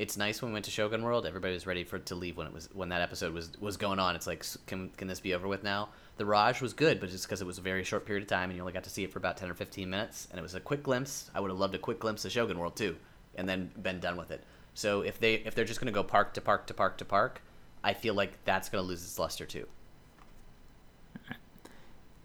It's 0.00 0.16
nice 0.16 0.40
when 0.40 0.50
we 0.50 0.54
went 0.54 0.64
to 0.64 0.70
Shogun 0.70 1.02
World, 1.02 1.26
everybody 1.26 1.52
was 1.52 1.66
ready 1.66 1.84
for 1.84 1.98
to 1.98 2.14
leave 2.14 2.38
when 2.38 2.46
it 2.46 2.54
was 2.54 2.70
when 2.72 2.88
that 2.88 3.02
episode 3.02 3.34
was 3.34 3.50
was 3.60 3.76
going 3.76 3.98
on. 3.98 4.16
It's 4.16 4.26
like, 4.26 4.46
can 4.64 4.88
can 4.96 5.08
this 5.08 5.20
be 5.20 5.34
over 5.34 5.46
with 5.46 5.62
now? 5.62 5.90
The 6.16 6.24
Raj 6.24 6.62
was 6.62 6.72
good, 6.72 7.00
but 7.00 7.10
just 7.10 7.26
because 7.26 7.42
it 7.42 7.46
was 7.46 7.58
a 7.58 7.60
very 7.60 7.84
short 7.84 8.06
period 8.06 8.22
of 8.22 8.28
time 8.30 8.48
and 8.48 8.56
you 8.56 8.62
only 8.62 8.72
got 8.72 8.84
to 8.84 8.90
see 8.90 9.04
it 9.04 9.12
for 9.12 9.18
about 9.18 9.36
ten 9.36 9.50
or 9.50 9.54
fifteen 9.54 9.90
minutes, 9.90 10.26
and 10.30 10.38
it 10.38 10.42
was 10.42 10.54
a 10.54 10.60
quick 10.60 10.82
glimpse. 10.82 11.30
I 11.34 11.40
would 11.40 11.50
have 11.50 11.60
loved 11.60 11.74
a 11.74 11.78
quick 11.78 11.98
glimpse 11.98 12.24
of 12.24 12.32
Shogun 12.32 12.58
World 12.58 12.76
too, 12.76 12.96
and 13.34 13.46
then 13.46 13.72
been 13.82 14.00
done 14.00 14.16
with 14.16 14.30
it. 14.30 14.42
So 14.72 15.02
if 15.02 15.20
they 15.20 15.34
if 15.34 15.54
they're 15.54 15.66
just 15.66 15.80
going 15.80 15.92
to 15.92 16.00
go 16.00 16.02
park 16.02 16.32
to 16.32 16.40
park 16.40 16.66
to 16.68 16.72
park 16.72 16.96
to 16.96 17.04
park, 17.04 17.42
I 17.84 17.92
feel 17.92 18.14
like 18.14 18.42
that's 18.46 18.70
going 18.70 18.82
to 18.82 18.88
lose 18.88 19.02
its 19.02 19.18
luster 19.18 19.44
too. 19.44 19.66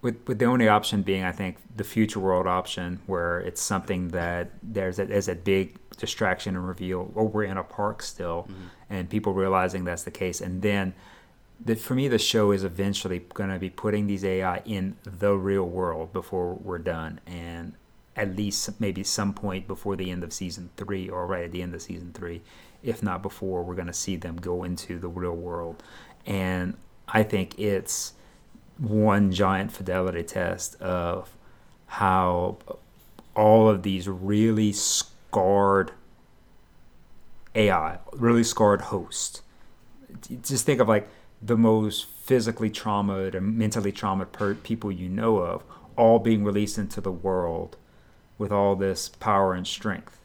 With 0.05 0.17
with 0.27 0.37
the 0.37 0.45
only 0.45 0.67
option 0.67 1.01
being 1.01 1.23
I 1.23 1.31
think 1.31 1.57
the 1.75 1.83
future 1.83 2.19
world 2.19 2.45
option 2.45 2.99
where 3.07 3.39
it's 3.39 3.59
something 3.59 4.09
that 4.09 4.51
there's 4.61 4.99
a, 4.99 5.05
there's 5.05 5.27
a 5.27 5.33
big 5.33 5.79
distraction 5.97 6.55
and 6.55 6.67
reveal 6.67 7.11
oh 7.15 7.23
we're 7.23 7.45
in 7.45 7.57
a 7.57 7.63
park 7.63 8.03
still 8.03 8.43
mm-hmm. 8.43 8.67
and 8.91 9.09
people 9.09 9.33
realizing 9.33 9.83
that's 9.83 10.03
the 10.03 10.11
case. 10.11 10.41
And 10.41 10.61
then 10.61 10.93
the, 11.59 11.75
for 11.75 11.95
me 11.95 12.07
the 12.07 12.19
show 12.19 12.51
is 12.51 12.63
eventually 12.63 13.19
going 13.33 13.49
to 13.49 13.57
be 13.57 13.71
putting 13.71 14.05
these 14.05 14.23
AI 14.23 14.61
in 14.63 14.95
the 15.03 15.33
real 15.33 15.65
world 15.65 16.13
before 16.13 16.53
we're 16.53 16.77
done 16.77 17.19
and 17.25 17.73
at 18.15 18.35
least 18.35 18.79
maybe 18.79 19.03
some 19.03 19.33
point 19.33 19.67
before 19.67 19.95
the 19.95 20.11
end 20.11 20.23
of 20.23 20.31
season 20.31 20.69
3 20.77 21.09
or 21.09 21.25
right 21.25 21.45
at 21.45 21.51
the 21.51 21.63
end 21.63 21.73
of 21.73 21.81
season 21.81 22.11
3 22.13 22.43
if 22.83 23.01
not 23.01 23.23
before 23.23 23.63
we're 23.63 23.73
going 23.73 23.87
to 23.87 24.01
see 24.05 24.17
them 24.17 24.35
go 24.35 24.63
into 24.63 24.99
the 24.99 25.07
real 25.07 25.35
world. 25.35 25.81
And 26.27 26.77
I 27.07 27.23
think 27.23 27.57
it's 27.57 28.13
one 28.77 29.31
giant 29.31 29.71
fidelity 29.71 30.23
test 30.23 30.79
of 30.81 31.35
how 31.87 32.57
all 33.35 33.69
of 33.69 33.83
these 33.83 34.07
really 34.07 34.71
scarred 34.71 35.91
AI, 37.53 37.99
really 38.13 38.43
scarred 38.43 38.81
hosts. 38.81 39.41
Just 40.41 40.65
think 40.65 40.79
of 40.81 40.87
like 40.87 41.07
the 41.41 41.57
most 41.57 42.05
physically 42.05 42.69
traumatized 42.69 43.35
and 43.35 43.57
mentally 43.57 43.91
traumatized 43.91 44.31
per- 44.31 44.55
people 44.55 44.91
you 44.91 45.07
know 45.09 45.37
of, 45.37 45.63
all 45.95 46.19
being 46.19 46.43
released 46.43 46.77
into 46.77 46.99
the 46.99 47.11
world 47.11 47.77
with 48.37 48.51
all 48.51 48.75
this 48.75 49.07
power 49.09 49.53
and 49.53 49.65
strength 49.65 50.19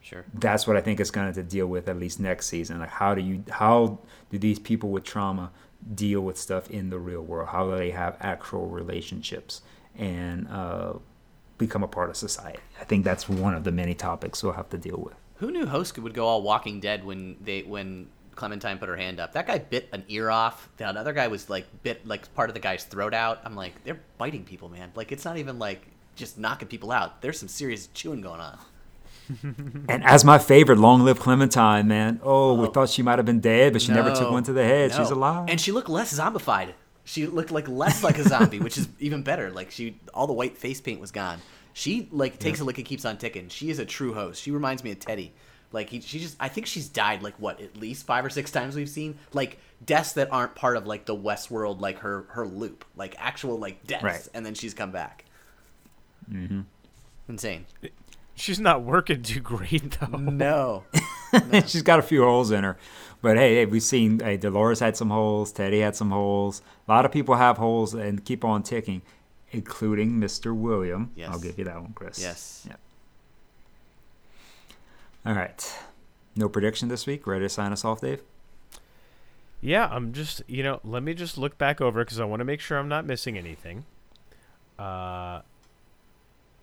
Sure. 0.00 0.24
that's 0.34 0.66
what 0.66 0.76
I 0.76 0.82
think 0.82 1.00
is 1.00 1.10
going 1.10 1.32
to 1.32 1.42
deal 1.42 1.66
with 1.66 1.88
at 1.88 1.98
least 1.98 2.20
next 2.20 2.46
season. 2.46 2.78
Like, 2.78 2.90
how 2.90 3.14
do 3.14 3.22
you, 3.22 3.42
how 3.50 3.98
do 4.30 4.38
these 4.38 4.58
people 4.58 4.90
with 4.90 5.02
trauma 5.02 5.50
deal 5.94 6.20
with 6.20 6.38
stuff 6.38 6.70
in 6.70 6.90
the 6.90 6.98
real 6.98 7.22
world? 7.22 7.48
How 7.48 7.70
do 7.70 7.76
they 7.76 7.90
have 7.90 8.16
actual 8.20 8.66
relationships 8.66 9.62
and 9.96 10.48
uh, 10.48 10.94
become 11.58 11.82
a 11.82 11.88
part 11.88 12.10
of 12.10 12.16
society? 12.16 12.60
I 12.80 12.84
think 12.84 13.04
that's 13.04 13.28
one 13.28 13.54
of 13.54 13.64
the 13.64 13.72
many 13.72 13.94
topics 13.94 14.42
we'll 14.42 14.52
have 14.52 14.70
to 14.70 14.78
deal 14.78 14.98
with. 14.98 15.14
Who 15.36 15.50
knew 15.50 15.66
Hoska 15.66 15.98
would 15.98 16.14
go 16.14 16.26
all 16.26 16.42
Walking 16.42 16.80
Dead 16.80 17.04
when 17.04 17.36
they 17.40 17.62
when 17.62 18.08
Clementine 18.34 18.78
put 18.78 18.88
her 18.88 18.96
hand 18.96 19.20
up? 19.20 19.32
That 19.32 19.46
guy 19.46 19.58
bit 19.58 19.88
an 19.92 20.04
ear 20.08 20.30
off. 20.30 20.68
That 20.76 20.96
other 20.96 21.12
guy 21.12 21.28
was 21.28 21.50
like 21.50 21.66
bit 21.82 22.06
like 22.06 22.32
part 22.34 22.50
of 22.50 22.54
the 22.54 22.60
guy's 22.60 22.84
throat 22.84 23.14
out. 23.14 23.40
I'm 23.44 23.56
like, 23.56 23.82
they're 23.84 24.00
biting 24.16 24.44
people, 24.44 24.68
man. 24.68 24.92
Like 24.94 25.12
it's 25.12 25.24
not 25.24 25.36
even 25.36 25.58
like 25.58 25.86
just 26.14 26.38
knocking 26.38 26.68
people 26.68 26.92
out. 26.92 27.20
There's 27.20 27.38
some 27.38 27.48
serious 27.48 27.88
chewing 27.88 28.20
going 28.20 28.40
on. 28.40 28.58
And 29.88 30.04
as 30.04 30.24
my 30.24 30.38
favorite, 30.38 30.78
long 30.78 31.02
live 31.04 31.18
Clementine, 31.20 31.86
man. 31.88 32.20
Oh, 32.22 32.54
we 32.54 32.66
Oh. 32.66 32.70
thought 32.70 32.90
she 32.90 33.02
might 33.02 33.18
have 33.18 33.26
been 33.26 33.40
dead, 33.40 33.72
but 33.72 33.82
she 33.82 33.92
never 33.92 34.14
took 34.14 34.30
one 34.30 34.42
to 34.44 34.52
the 34.52 34.64
head. 34.64 34.92
She's 34.92 35.10
alive. 35.10 35.48
and 35.48 35.60
she 35.60 35.72
looked 35.72 35.88
less 35.88 36.12
zombified. 36.18 36.72
She 37.04 37.26
looked 37.26 37.50
like 37.50 37.68
less 37.68 38.02
like 38.02 38.18
a 38.18 38.22
zombie, 38.28 38.60
which 38.60 38.78
is 38.78 38.88
even 38.98 39.22
better. 39.22 39.50
Like 39.50 39.70
she, 39.70 39.98
all 40.14 40.26
the 40.26 40.32
white 40.32 40.56
face 40.56 40.80
paint 40.80 41.00
was 41.00 41.10
gone. 41.10 41.38
She 41.72 42.08
like 42.12 42.38
takes 42.38 42.60
a 42.60 42.64
lick 42.64 42.78
and 42.78 42.86
keeps 42.86 43.04
on 43.04 43.18
ticking. 43.18 43.48
She 43.48 43.68
is 43.70 43.78
a 43.78 43.84
true 43.84 44.14
host. 44.14 44.42
She 44.42 44.50
reminds 44.50 44.82
me 44.84 44.90
of 44.92 45.00
Teddy. 45.00 45.32
Like 45.72 45.90
he, 45.90 46.00
she 46.00 46.20
just, 46.20 46.36
I 46.38 46.48
think 46.48 46.66
she's 46.66 46.88
died 46.88 47.22
like 47.22 47.34
what 47.40 47.60
at 47.60 47.76
least 47.76 48.06
five 48.06 48.24
or 48.24 48.30
six 48.30 48.50
times 48.52 48.76
we've 48.76 48.88
seen 48.88 49.18
like 49.32 49.58
deaths 49.84 50.12
that 50.12 50.32
aren't 50.32 50.54
part 50.54 50.76
of 50.76 50.86
like 50.86 51.04
the 51.04 51.16
Westworld 51.16 51.80
like 51.80 51.98
her 51.98 52.26
her 52.28 52.46
loop, 52.46 52.84
like 52.96 53.16
actual 53.18 53.58
like 53.58 53.84
deaths, 53.86 54.04
Right. 54.04 54.28
and 54.34 54.46
then 54.46 54.54
she's 54.54 54.72
come 54.72 54.92
back. 54.92 55.24
Mm-hmm. 56.32 56.60
Insane. 57.28 57.66
She's 58.34 58.58
not 58.58 58.82
working 58.82 59.22
too 59.22 59.40
great 59.40 59.98
though. 60.00 60.18
No. 60.18 60.84
She's 61.66 61.82
got 61.82 61.98
a 61.98 62.02
few 62.02 62.22
holes 62.22 62.50
in 62.52 62.62
her. 62.62 62.76
But 63.22 63.36
hey, 63.36 63.56
hey 63.56 63.66
we've 63.66 63.82
seen 63.82 64.20
hey, 64.20 64.36
Dolores 64.36 64.80
had 64.80 64.96
some 64.96 65.10
holes, 65.10 65.52
Teddy 65.52 65.80
had 65.80 65.96
some 65.96 66.10
holes. 66.10 66.62
A 66.86 66.92
lot 66.92 67.04
of 67.04 67.12
people 67.12 67.36
have 67.36 67.56
holes 67.56 67.94
and 67.94 68.24
keep 68.24 68.44
on 68.44 68.62
ticking, 68.62 69.02
including 69.50 70.12
Mr. 70.12 70.54
William. 70.54 71.10
Yes. 71.16 71.30
I'll 71.30 71.40
give 71.40 71.58
you 71.58 71.64
that 71.64 71.80
one, 71.80 71.92
Chris. 71.94 72.20
Yes. 72.20 72.64
Yep. 72.68 72.80
All 75.26 75.34
right. 75.34 75.78
No 76.36 76.48
prediction 76.48 76.88
this 76.88 77.06
week. 77.06 77.26
Ready 77.26 77.44
to 77.44 77.48
sign 77.48 77.72
us 77.72 77.84
off, 77.84 78.00
Dave? 78.00 78.20
Yeah, 79.60 79.88
I'm 79.90 80.12
just 80.12 80.42
you 80.46 80.62
know, 80.62 80.80
let 80.84 81.02
me 81.02 81.14
just 81.14 81.38
look 81.38 81.56
back 81.56 81.80
over 81.80 82.04
because 82.04 82.20
I 82.20 82.24
want 82.24 82.40
to 82.40 82.44
make 82.44 82.60
sure 82.60 82.78
I'm 82.78 82.88
not 82.88 83.06
missing 83.06 83.38
anything. 83.38 83.86
Uh, 84.78 85.40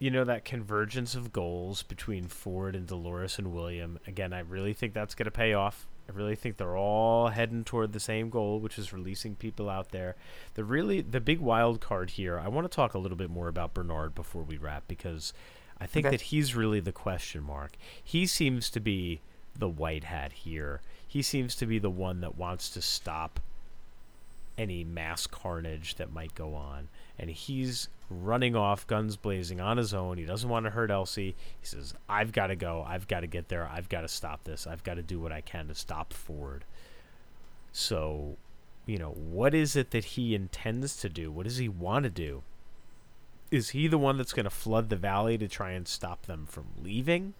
you 0.01 0.09
know 0.09 0.23
that 0.23 0.43
convergence 0.45 1.13
of 1.13 1.31
goals 1.31 1.83
between 1.83 2.25
Ford 2.27 2.75
and 2.75 2.87
Dolores 2.87 3.37
and 3.37 3.53
William. 3.53 3.99
Again, 4.07 4.33
I 4.33 4.39
really 4.39 4.73
think 4.73 4.95
that's 4.95 5.13
going 5.13 5.25
to 5.25 5.31
pay 5.31 5.53
off. 5.53 5.85
I 6.09 6.13
really 6.13 6.35
think 6.35 6.57
they're 6.57 6.75
all 6.75 7.27
heading 7.27 7.63
toward 7.63 7.93
the 7.93 7.99
same 7.99 8.31
goal, 8.31 8.59
which 8.59 8.79
is 8.79 8.91
releasing 8.91 9.35
people 9.35 9.69
out 9.69 9.91
there. 9.91 10.15
The 10.55 10.63
really 10.63 11.01
the 11.01 11.21
big 11.21 11.39
wild 11.39 11.81
card 11.81 12.09
here. 12.09 12.39
I 12.39 12.47
want 12.47 12.65
to 12.65 12.75
talk 12.75 12.95
a 12.95 12.97
little 12.97 13.15
bit 13.15 13.29
more 13.29 13.47
about 13.47 13.75
Bernard 13.75 14.15
before 14.15 14.41
we 14.41 14.57
wrap 14.57 14.87
because 14.87 15.33
I 15.79 15.85
think 15.85 16.07
Okay. 16.07 16.17
that 16.17 16.23
he's 16.23 16.55
really 16.55 16.79
the 16.79 16.91
question 16.91 17.43
mark. 17.43 17.73
He 18.03 18.25
seems 18.25 18.71
to 18.71 18.79
be 18.79 19.21
the 19.55 19.69
white 19.69 20.05
hat 20.05 20.31
here. 20.31 20.81
He 21.07 21.21
seems 21.21 21.55
to 21.57 21.67
be 21.67 21.77
the 21.77 21.91
one 21.91 22.21
that 22.21 22.35
wants 22.39 22.71
to 22.71 22.81
stop 22.81 23.39
any 24.57 24.83
mass 24.83 25.27
carnage 25.27 25.93
that 25.95 26.11
might 26.11 26.33
go 26.33 26.55
on. 26.55 26.89
And 27.21 27.29
he's 27.29 27.87
running 28.09 28.55
off, 28.55 28.87
guns 28.87 29.15
blazing 29.15 29.61
on 29.61 29.77
his 29.77 29.93
own. 29.93 30.17
He 30.17 30.25
doesn't 30.25 30.49
want 30.49 30.65
to 30.65 30.71
hurt 30.71 30.91
Elsie. 30.91 31.35
He 31.61 31.65
says, 31.65 31.93
I've 32.09 32.31
got 32.31 32.47
to 32.47 32.55
go. 32.55 32.83
I've 32.85 33.07
got 33.07 33.21
to 33.21 33.27
get 33.27 33.47
there. 33.47 33.69
I've 33.71 33.87
got 33.87 34.01
to 34.01 34.07
stop 34.07 34.43
this. 34.43 34.67
I've 34.67 34.83
got 34.83 34.95
to 34.95 35.03
do 35.03 35.19
what 35.19 35.31
I 35.31 35.41
can 35.41 35.67
to 35.67 35.75
stop 35.75 36.11
Ford. 36.11 36.65
So, 37.71 38.37
you 38.85 38.97
know, 38.97 39.11
what 39.11 39.53
is 39.53 39.75
it 39.75 39.91
that 39.91 40.03
he 40.03 40.35
intends 40.35 40.97
to 40.97 41.09
do? 41.09 41.31
What 41.31 41.45
does 41.45 41.57
he 41.57 41.69
want 41.69 42.03
to 42.03 42.09
do? 42.09 42.41
Is 43.51 43.69
he 43.69 43.87
the 43.87 43.97
one 43.97 44.17
that's 44.17 44.33
going 44.33 44.45
to 44.45 44.49
flood 44.49 44.89
the 44.89 44.95
valley 44.95 45.37
to 45.37 45.47
try 45.47 45.71
and 45.71 45.87
stop 45.87 46.25
them 46.25 46.45
from 46.45 46.65
leaving? 46.81 47.33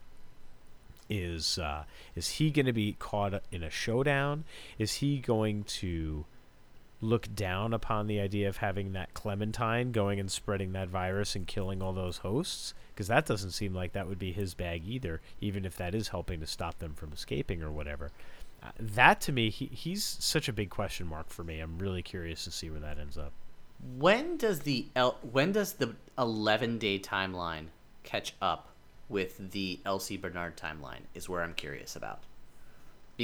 Is 1.09 1.57
uh, 1.57 1.83
is 2.15 2.29
he 2.29 2.51
going 2.51 2.67
to 2.67 2.73
be 2.73 2.95
caught 2.97 3.41
in 3.51 3.63
a 3.63 3.69
showdown? 3.69 4.45
Is 4.77 4.95
he 4.95 5.19
going 5.19 5.65
to 5.65 6.25
look 7.01 7.33
down 7.35 7.73
upon 7.73 8.07
the 8.07 8.19
idea 8.19 8.47
of 8.47 8.57
having 8.57 8.93
that 8.93 9.13
Clementine 9.13 9.91
going 9.91 10.19
and 10.19 10.31
spreading 10.31 10.71
that 10.73 10.87
virus 10.87 11.35
and 11.35 11.47
killing 11.47 11.81
all 11.81 11.93
those 11.93 12.17
hosts? 12.17 12.73
Because 12.93 13.07
that 13.07 13.25
doesn't 13.25 13.51
seem 13.51 13.73
like 13.73 13.93
that 13.93 14.07
would 14.07 14.19
be 14.19 14.31
his 14.31 14.53
bag 14.53 14.83
either, 14.87 15.21
even 15.39 15.65
if 15.65 15.75
that 15.77 15.95
is 15.95 16.09
helping 16.09 16.39
to 16.39 16.47
stop 16.47 16.79
them 16.79 16.93
from 16.93 17.11
escaping 17.11 17.63
or 17.63 17.71
whatever. 17.71 18.11
Uh, 18.63 18.69
that 18.79 19.19
to 19.21 19.31
me, 19.31 19.49
he, 19.49 19.65
he's 19.67 20.03
such 20.03 20.47
a 20.47 20.53
big 20.53 20.69
question 20.69 21.07
mark 21.07 21.29
for 21.29 21.43
me. 21.43 21.59
I'm 21.59 21.79
really 21.79 22.03
curious 22.03 22.43
to 22.43 22.51
see 22.51 22.69
where 22.69 22.79
that 22.79 22.99
ends 22.99 23.17
up. 23.17 23.33
When 23.97 24.37
does 24.37 24.59
the 24.59 24.87
El- 24.95 25.17
when 25.23 25.51
does 25.51 25.73
the 25.73 25.95
11 26.17 26.77
day 26.77 26.99
timeline 26.99 27.67
catch 28.03 28.35
up 28.41 28.69
with 29.09 29.51
the 29.51 29.79
Elsie 29.85 30.17
Bernard 30.17 30.55
timeline? 30.55 31.01
Is 31.15 31.27
where 31.27 31.41
I'm 31.41 31.55
curious 31.55 31.95
about. 31.95 32.19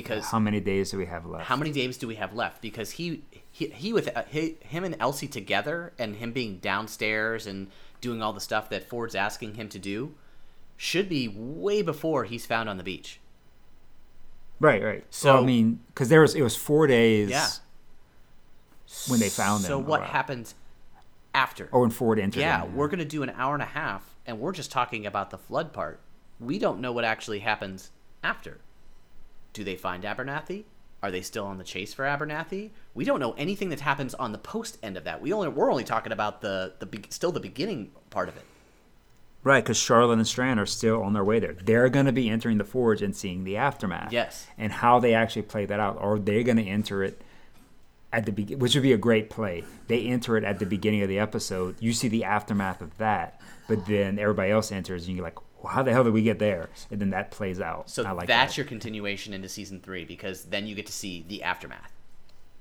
Because 0.01 0.25
How 0.25 0.39
many 0.39 0.59
days 0.59 0.91
do 0.91 0.97
we 0.97 1.05
have 1.07 1.25
left? 1.25 1.45
how 1.45 1.55
many 1.55 1.71
days 1.71 1.97
do 1.97 2.07
we 2.07 2.15
have 2.15 2.33
left? 2.33 2.61
Because 2.61 2.91
he 2.91 3.23
he, 3.51 3.67
he 3.69 3.93
with 3.93 4.15
uh, 4.15 4.23
he, 4.29 4.57
him 4.61 4.83
and 4.83 4.95
Elsie 4.99 5.27
together, 5.27 5.93
and 5.97 6.15
him 6.17 6.31
being 6.31 6.57
downstairs 6.59 7.47
and 7.47 7.67
doing 8.01 8.21
all 8.21 8.31
the 8.33 8.39
stuff 8.39 8.69
that 8.69 8.87
Ford's 8.87 9.15
asking 9.15 9.55
him 9.55 9.69
to 9.69 9.79
do, 9.79 10.13
should 10.77 11.09
be 11.09 11.27
way 11.27 11.81
before 11.81 12.25
he's 12.25 12.45
found 12.45 12.69
on 12.69 12.77
the 12.77 12.83
beach. 12.83 13.19
Right, 14.59 14.83
right. 14.83 15.03
So- 15.09 15.29
So 15.37 15.37
I 15.43 15.45
mean, 15.45 15.79
because 15.87 16.09
there 16.09 16.21
was 16.21 16.35
it 16.35 16.41
was 16.41 16.55
four 16.55 16.85
days. 16.87 17.29
Yeah. 17.29 17.47
When 19.09 19.19
they 19.19 19.29
found 19.29 19.63
So 19.63 19.79
him, 19.79 19.83
So 19.83 19.89
what 19.89 20.01
right. 20.01 20.09
happens 20.09 20.55
after? 21.33 21.69
Oh, 21.73 21.81
when 21.81 21.89
Ford 21.89 22.19
entered. 22.19 22.39
yeah, 22.39 22.63
in. 22.65 22.75
we're 22.75 22.87
gonna 22.87 23.03
do 23.05 23.21
an 23.23 23.31
hour 23.31 23.53
and 23.53 23.63
a 23.63 23.67
half, 23.67 24.15
and 24.25 24.39
we're 24.39 24.53
just 24.53 24.71
talking 24.71 25.05
about 25.05 25.29
the 25.29 25.37
flood 25.37 25.73
part. 25.73 25.99
We 26.39 26.57
don't 26.59 26.79
know 26.79 26.91
what 26.91 27.03
actually 27.03 27.39
happens 27.39 27.91
after. 28.23 28.59
Do 29.57 29.63
they 29.63 29.75
find 29.75 30.03
Abernathy? 30.03 30.65
Are 31.01 31.09
they 31.09 31.23
still 31.23 31.45
on 31.45 31.57
the 31.57 31.63
chase 31.63 31.91
for 31.91 32.05
Abernathy? 32.05 32.69
We 32.93 33.05
don't 33.05 33.19
know 33.19 33.31
anything 33.39 33.69
that 33.69 33.79
happens 33.79 34.13
on 34.13 34.31
the 34.31 34.37
post 34.37 34.77
end 34.83 34.97
of 34.97 35.05
that. 35.05 35.19
We 35.19 35.33
only 35.33 35.47
we're 35.47 35.71
only 35.71 35.83
talking 35.83 36.11
about 36.11 36.41
the 36.41 36.75
the 36.77 36.85
be- 36.85 37.05
still 37.09 37.31
the 37.31 37.39
beginning 37.39 37.89
part 38.11 38.29
of 38.29 38.37
it. 38.37 38.43
Right, 39.43 39.63
because 39.63 39.77
Charlotte 39.77 40.19
and 40.19 40.27
Strand 40.27 40.59
are 40.59 40.67
still 40.67 41.01
on 41.01 41.13
their 41.13 41.23
way 41.23 41.39
there. 41.39 41.53
They're 41.53 41.89
going 41.89 42.05
to 42.05 42.11
be 42.11 42.29
entering 42.29 42.59
the 42.59 42.63
forge 42.63 43.01
and 43.01 43.15
seeing 43.15 43.45
the 43.45 43.57
aftermath. 43.57 44.13
Yes. 44.13 44.45
And 44.59 44.71
how 44.71 44.99
they 44.99 45.15
actually 45.15 45.41
play 45.41 45.65
that 45.65 45.79
out. 45.79 45.97
Are 45.99 46.19
they 46.19 46.43
going 46.43 46.57
to 46.57 46.67
enter 46.67 47.03
it 47.03 47.19
at 48.13 48.27
the 48.27 48.31
beginning, 48.31 48.59
which 48.59 48.75
would 48.75 48.83
be 48.83 48.93
a 48.93 48.97
great 48.97 49.31
play? 49.31 49.63
They 49.87 50.05
enter 50.05 50.37
it 50.37 50.43
at 50.43 50.59
the 50.59 50.67
beginning 50.67 51.01
of 51.01 51.09
the 51.09 51.17
episode. 51.17 51.77
You 51.79 51.93
see 51.93 52.09
the 52.09 52.25
aftermath 52.25 52.79
of 52.79 52.95
that, 52.99 53.41
but 53.67 53.87
then 53.87 54.19
everybody 54.19 54.51
else 54.51 54.71
enters, 54.71 55.07
and 55.07 55.15
you're 55.15 55.25
like, 55.25 55.39
well, 55.61 55.73
how 55.73 55.83
the 55.83 55.91
hell 55.91 56.03
did 56.03 56.13
we 56.13 56.21
get 56.21 56.39
there? 56.39 56.69
And 56.91 56.99
then 56.99 57.09
that 57.11 57.31
plays 57.31 57.59
out. 57.59 57.89
So 57.89 58.03
I 58.03 58.11
like 58.11 58.27
that's 58.27 58.53
that. 58.53 58.57
your 58.57 58.65
continuation 58.65 59.33
into 59.33 59.49
season 59.49 59.79
three 59.79 60.05
because 60.05 60.43
then 60.43 60.67
you 60.67 60.75
get 60.75 60.85
to 60.87 60.93
see 60.93 61.25
the 61.27 61.43
aftermath. 61.43 61.93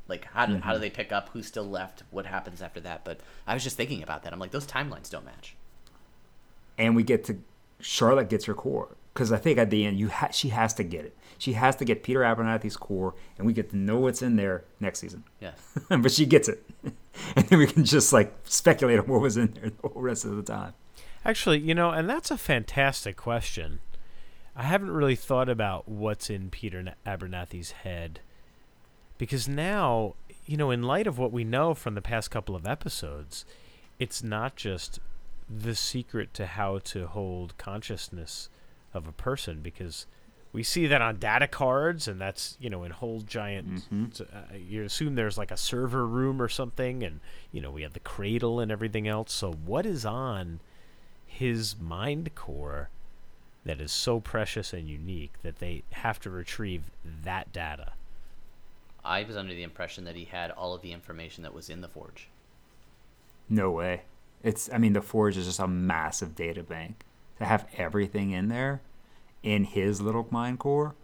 Like 0.08 0.26
how 0.26 0.46
do 0.46 0.56
how 0.58 0.70
do 0.70 0.76
mm-hmm. 0.76 0.82
they 0.82 0.90
pick 0.90 1.12
up? 1.12 1.30
Who's 1.30 1.46
still 1.46 1.64
left? 1.64 2.04
What 2.10 2.26
happens 2.26 2.62
after 2.62 2.80
that? 2.80 3.04
But 3.04 3.20
I 3.46 3.54
was 3.54 3.64
just 3.64 3.76
thinking 3.76 4.02
about 4.02 4.22
that. 4.22 4.32
I'm 4.32 4.38
like 4.38 4.52
those 4.52 4.66
timelines 4.66 5.10
don't 5.10 5.24
match. 5.24 5.56
and 6.78 6.94
we 6.94 7.02
get 7.02 7.24
to 7.24 7.38
Charlotte 7.80 8.28
gets 8.28 8.46
her 8.46 8.54
core 8.54 8.96
because 9.12 9.32
I 9.32 9.38
think 9.38 9.58
at 9.58 9.70
the 9.70 9.84
end 9.84 9.98
you 9.98 10.08
ha- 10.08 10.30
she 10.30 10.48
has 10.50 10.72
to 10.74 10.84
get 10.84 11.04
it. 11.04 11.16
She 11.38 11.52
has 11.54 11.76
to 11.76 11.84
get 11.84 12.02
Peter 12.02 12.20
Abernathy's 12.20 12.76
core, 12.76 13.14
and 13.36 13.46
we 13.46 13.52
get 13.52 13.70
to 13.70 13.76
know 13.76 13.98
what's 13.98 14.22
in 14.22 14.36
there 14.36 14.64
next 14.80 15.00
season. 15.00 15.24
Yeah. 15.40 15.52
but 15.88 16.10
she 16.10 16.24
gets 16.24 16.48
it, 16.48 16.64
and 17.36 17.46
then 17.46 17.58
we 17.58 17.66
can 17.66 17.84
just 17.84 18.12
like 18.12 18.34
speculate 18.44 18.98
on 18.98 19.06
what 19.06 19.20
was 19.20 19.36
in 19.36 19.52
there 19.52 19.70
the 19.70 19.88
whole 19.88 20.02
rest 20.02 20.24
of 20.24 20.36
the 20.36 20.42
time. 20.42 20.72
Actually, 21.26 21.58
you 21.58 21.74
know, 21.74 21.90
and 21.90 22.08
that's 22.08 22.30
a 22.30 22.38
fantastic 22.38 23.16
question. 23.16 23.80
I 24.54 24.62
haven't 24.62 24.92
really 24.92 25.16
thought 25.16 25.48
about 25.48 25.88
what's 25.88 26.30
in 26.30 26.50
Peter 26.50 26.94
Abernathy's 27.04 27.72
head. 27.72 28.20
Because 29.18 29.48
now, 29.48 30.14
you 30.46 30.56
know, 30.56 30.70
in 30.70 30.84
light 30.84 31.08
of 31.08 31.18
what 31.18 31.32
we 31.32 31.42
know 31.42 31.74
from 31.74 31.96
the 31.96 32.00
past 32.00 32.30
couple 32.30 32.54
of 32.54 32.64
episodes, 32.64 33.44
it's 33.98 34.22
not 34.22 34.54
just 34.54 35.00
the 35.50 35.74
secret 35.74 36.32
to 36.34 36.46
how 36.46 36.78
to 36.78 37.08
hold 37.08 37.58
consciousness 37.58 38.48
of 38.94 39.08
a 39.08 39.12
person 39.12 39.62
because 39.62 40.06
we 40.52 40.62
see 40.62 40.86
that 40.86 41.02
on 41.02 41.16
data 41.18 41.48
cards 41.48 42.06
and 42.08 42.20
that's 42.20 42.56
you 42.60 42.70
know 42.70 42.82
in 42.82 42.90
whole 42.90 43.20
giant 43.20 43.84
uh, 44.20 44.56
you 44.56 44.82
assume 44.82 45.14
there's 45.14 45.38
like 45.38 45.50
a 45.50 45.56
server 45.56 46.06
room 46.06 46.40
or 46.42 46.48
something 46.48 47.02
and 47.04 47.20
you 47.52 47.60
know 47.60 47.70
we 47.70 47.82
have 47.82 47.92
the 47.92 48.00
cradle 48.00 48.58
and 48.58 48.72
everything 48.72 49.06
else 49.06 49.32
so 49.32 49.52
what 49.52 49.86
is 49.86 50.04
on 50.04 50.58
his 51.38 51.76
mind 51.80 52.34
core 52.34 52.90
that 53.64 53.80
is 53.80 53.92
so 53.92 54.20
precious 54.20 54.72
and 54.72 54.88
unique 54.88 55.32
that 55.42 55.58
they 55.58 55.82
have 55.92 56.20
to 56.20 56.30
retrieve 56.30 56.84
that 57.24 57.52
data 57.52 57.92
I 59.06 59.22
was 59.22 59.36
under 59.36 59.54
the 59.54 59.62
impression 59.62 60.04
that 60.04 60.16
he 60.16 60.24
had 60.24 60.50
all 60.50 60.74
of 60.74 60.82
the 60.82 60.92
information 60.92 61.44
that 61.44 61.54
was 61.54 61.70
in 61.70 61.80
the 61.80 61.88
forge. 61.88 62.28
No 63.48 63.70
way. 63.70 64.02
It's 64.42 64.68
I 64.72 64.78
mean 64.78 64.92
the 64.92 65.00
Forge 65.00 65.36
is 65.36 65.46
just 65.46 65.60
a 65.60 65.68
massive 65.68 66.34
data 66.34 66.62
bank 66.62 67.04
to 67.38 67.44
have 67.44 67.66
everything 67.76 68.32
in 68.32 68.48
there 68.48 68.80
in 69.42 69.64
his 69.64 70.00
little 70.00 70.26
mind 70.30 70.58
core. 70.58 70.94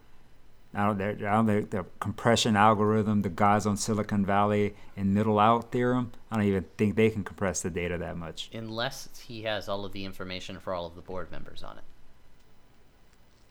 I 0.75 0.87
don't, 0.87 0.97
they're- 0.97 1.27
I 1.27 1.33
don't 1.33 1.45
the, 1.45 1.61
the 1.69 1.85
compression 1.99 2.55
algorithm, 2.55 3.21
the 3.21 3.29
guys 3.29 3.65
on 3.65 3.77
Silicon 3.77 4.25
Valley 4.25 4.75
and 4.97 5.13
middle 5.13 5.37
out 5.39 5.71
theorem. 5.71 6.11
I 6.31 6.35
don't 6.37 6.45
even 6.45 6.65
think 6.77 6.95
they 6.95 7.09
can 7.11 7.23
compress 7.23 7.61
the 7.61 7.69
data 7.69 7.97
that 7.99 8.17
much. 8.17 8.49
Unless 8.53 9.09
he 9.27 9.43
has 9.43 9.69
all 9.69 9.85
of 9.85 9.91
the 9.91 10.03
information 10.03 10.59
for 10.59 10.73
all 10.73 10.85
of 10.87 10.95
the 10.95 11.01
board 11.01 11.31
members 11.31 11.61
on 11.63 11.77
it. 11.77 11.83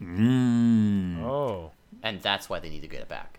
Mm. 0.02 1.22
oh 1.22 1.70
And 2.02 2.20
that's 2.20 2.48
why 2.48 2.58
they 2.58 2.68
need 2.70 2.82
to 2.82 2.88
get 2.88 3.00
it 3.02 3.08
back. 3.08 3.38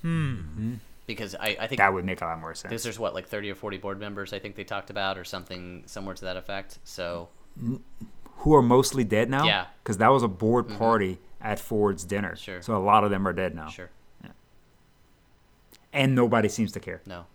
Hmm. 0.00 0.74
Because 1.06 1.34
I, 1.34 1.56
I 1.60 1.66
think 1.66 1.78
That 1.78 1.92
would 1.92 2.04
make 2.04 2.22
a 2.22 2.24
lot 2.24 2.40
more 2.40 2.50
because 2.50 2.60
sense. 2.70 2.82
there's 2.82 2.98
what, 2.98 3.12
like 3.12 3.28
30 3.28 3.50
or 3.50 3.54
40 3.54 3.76
board 3.76 4.00
members 4.00 4.32
I 4.32 4.38
think 4.38 4.56
they 4.56 4.64
talked 4.64 4.88
about 4.88 5.18
or 5.18 5.24
something 5.24 5.82
somewhere 5.86 6.14
to 6.14 6.24
that 6.24 6.36
effect. 6.36 6.78
So 6.84 7.28
Who 8.38 8.54
are 8.54 8.62
mostly 8.62 9.04
dead 9.04 9.28
now? 9.28 9.44
Yeah. 9.44 9.66
Because 9.82 9.98
that 9.98 10.08
was 10.08 10.22
a 10.22 10.28
board 10.28 10.68
party 10.68 11.18
at 11.42 11.58
Ford's 11.58 12.04
dinner. 12.04 12.36
Sure. 12.36 12.62
So 12.62 12.76
a 12.76 12.82
lot 12.82 13.04
of 13.04 13.10
them 13.10 13.26
are 13.26 13.32
dead 13.32 13.54
now. 13.54 13.68
sure. 13.68 13.90
And 15.92 16.14
nobody 16.14 16.48
seems 16.48 16.72
to 16.72 16.80
care. 16.80 17.02
No. 17.04 17.26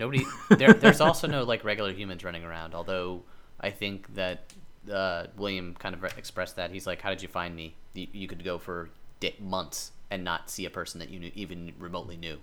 Nobody. 0.00 0.24
There, 0.48 0.72
there's 0.72 1.02
also 1.02 1.26
no 1.26 1.42
like 1.44 1.64
regular 1.64 1.92
humans 1.92 2.24
running 2.24 2.42
around. 2.42 2.74
Although 2.74 3.24
I 3.60 3.70
think 3.70 4.14
that 4.14 4.54
uh, 4.90 5.26
William 5.36 5.74
kind 5.74 5.94
of 5.94 6.02
re- 6.02 6.10
expressed 6.16 6.56
that 6.56 6.70
he's 6.70 6.86
like, 6.86 7.02
"How 7.02 7.10
did 7.10 7.20
you 7.20 7.28
find 7.28 7.54
me? 7.54 7.74
You, 7.92 8.06
you 8.12 8.26
could 8.26 8.42
go 8.42 8.56
for 8.56 8.88
di- 9.20 9.36
months 9.38 9.92
and 10.10 10.24
not 10.24 10.48
see 10.48 10.64
a 10.64 10.70
person 10.70 10.98
that 11.00 11.10
you 11.10 11.20
knew, 11.20 11.30
even 11.34 11.74
remotely 11.78 12.16
knew." 12.16 12.38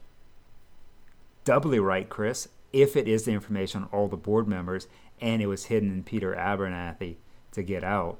doubly 1.43 1.79
right, 1.79 2.09
Chris, 2.09 2.47
if 2.71 2.95
it 2.95 3.07
is 3.07 3.23
the 3.23 3.31
information 3.31 3.83
on 3.83 3.89
all 3.91 4.07
the 4.07 4.17
board 4.17 4.47
members 4.47 4.87
and 5.19 5.41
it 5.41 5.47
was 5.47 5.65
hidden 5.65 5.91
in 5.91 6.03
Peter 6.03 6.35
Abernathy 6.35 7.15
to 7.51 7.63
get 7.63 7.83
out. 7.83 8.19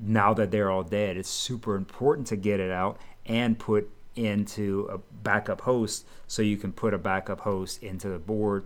Now 0.00 0.32
that 0.34 0.50
they're 0.50 0.70
all 0.70 0.84
dead, 0.84 1.16
it's 1.16 1.28
super 1.28 1.74
important 1.74 2.26
to 2.28 2.36
get 2.36 2.60
it 2.60 2.70
out 2.70 3.00
and 3.26 3.58
put 3.58 3.90
into 4.14 4.88
a 4.90 4.98
backup 5.22 5.60
host 5.62 6.06
so 6.26 6.42
you 6.42 6.56
can 6.56 6.72
put 6.72 6.94
a 6.94 6.98
backup 6.98 7.40
host 7.40 7.82
into 7.82 8.08
the 8.08 8.18
board. 8.18 8.64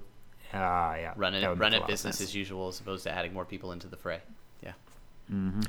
Ah, 0.54 0.94
yeah. 0.96 1.12
Run 1.16 1.32
that 1.32 1.42
it, 1.42 1.58
run 1.58 1.74
it 1.74 1.86
business 1.86 2.20
as 2.20 2.34
usual, 2.34 2.68
as 2.68 2.80
opposed 2.80 3.04
to 3.04 3.10
adding 3.10 3.32
more 3.32 3.44
people 3.44 3.72
into 3.72 3.86
the 3.86 3.96
fray. 3.96 4.20
Yeah. 4.62 4.72
Mm-hmm. 5.32 5.62